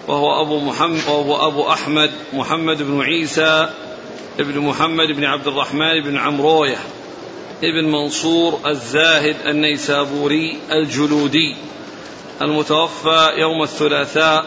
وهو 0.07 0.41
أبو 0.41 0.59
محمد 0.59 1.01
وهو 1.07 1.47
أبو 1.47 1.69
أحمد 1.69 2.11
محمد 2.33 2.83
بن 2.83 3.01
عيسى 3.01 3.69
ابن 4.39 4.59
محمد 4.59 5.07
بن 5.07 5.23
عبد 5.23 5.47
الرحمن 5.47 6.01
بن 6.03 6.17
عمروية 6.17 6.77
ابن 7.63 7.91
منصور 7.91 8.59
الزاهد 8.65 9.35
النيسابوري 9.47 10.57
الجلودي 10.71 11.55
المتوفى 12.41 13.29
يوم 13.37 13.63
الثلاثاء 13.63 14.45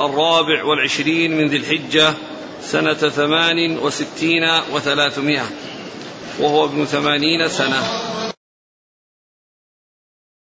الرابع 0.00 0.64
والعشرين 0.64 1.36
من 1.38 1.46
ذي 1.46 1.56
الحجة 1.56 2.14
سنة 2.62 2.94
ثمان 2.94 3.78
وستين 3.78 4.44
وثلاثمائة 4.72 5.44
وهو 6.40 6.64
ابن 6.64 6.84
ثمانين 6.84 7.48
سنة. 7.48 7.82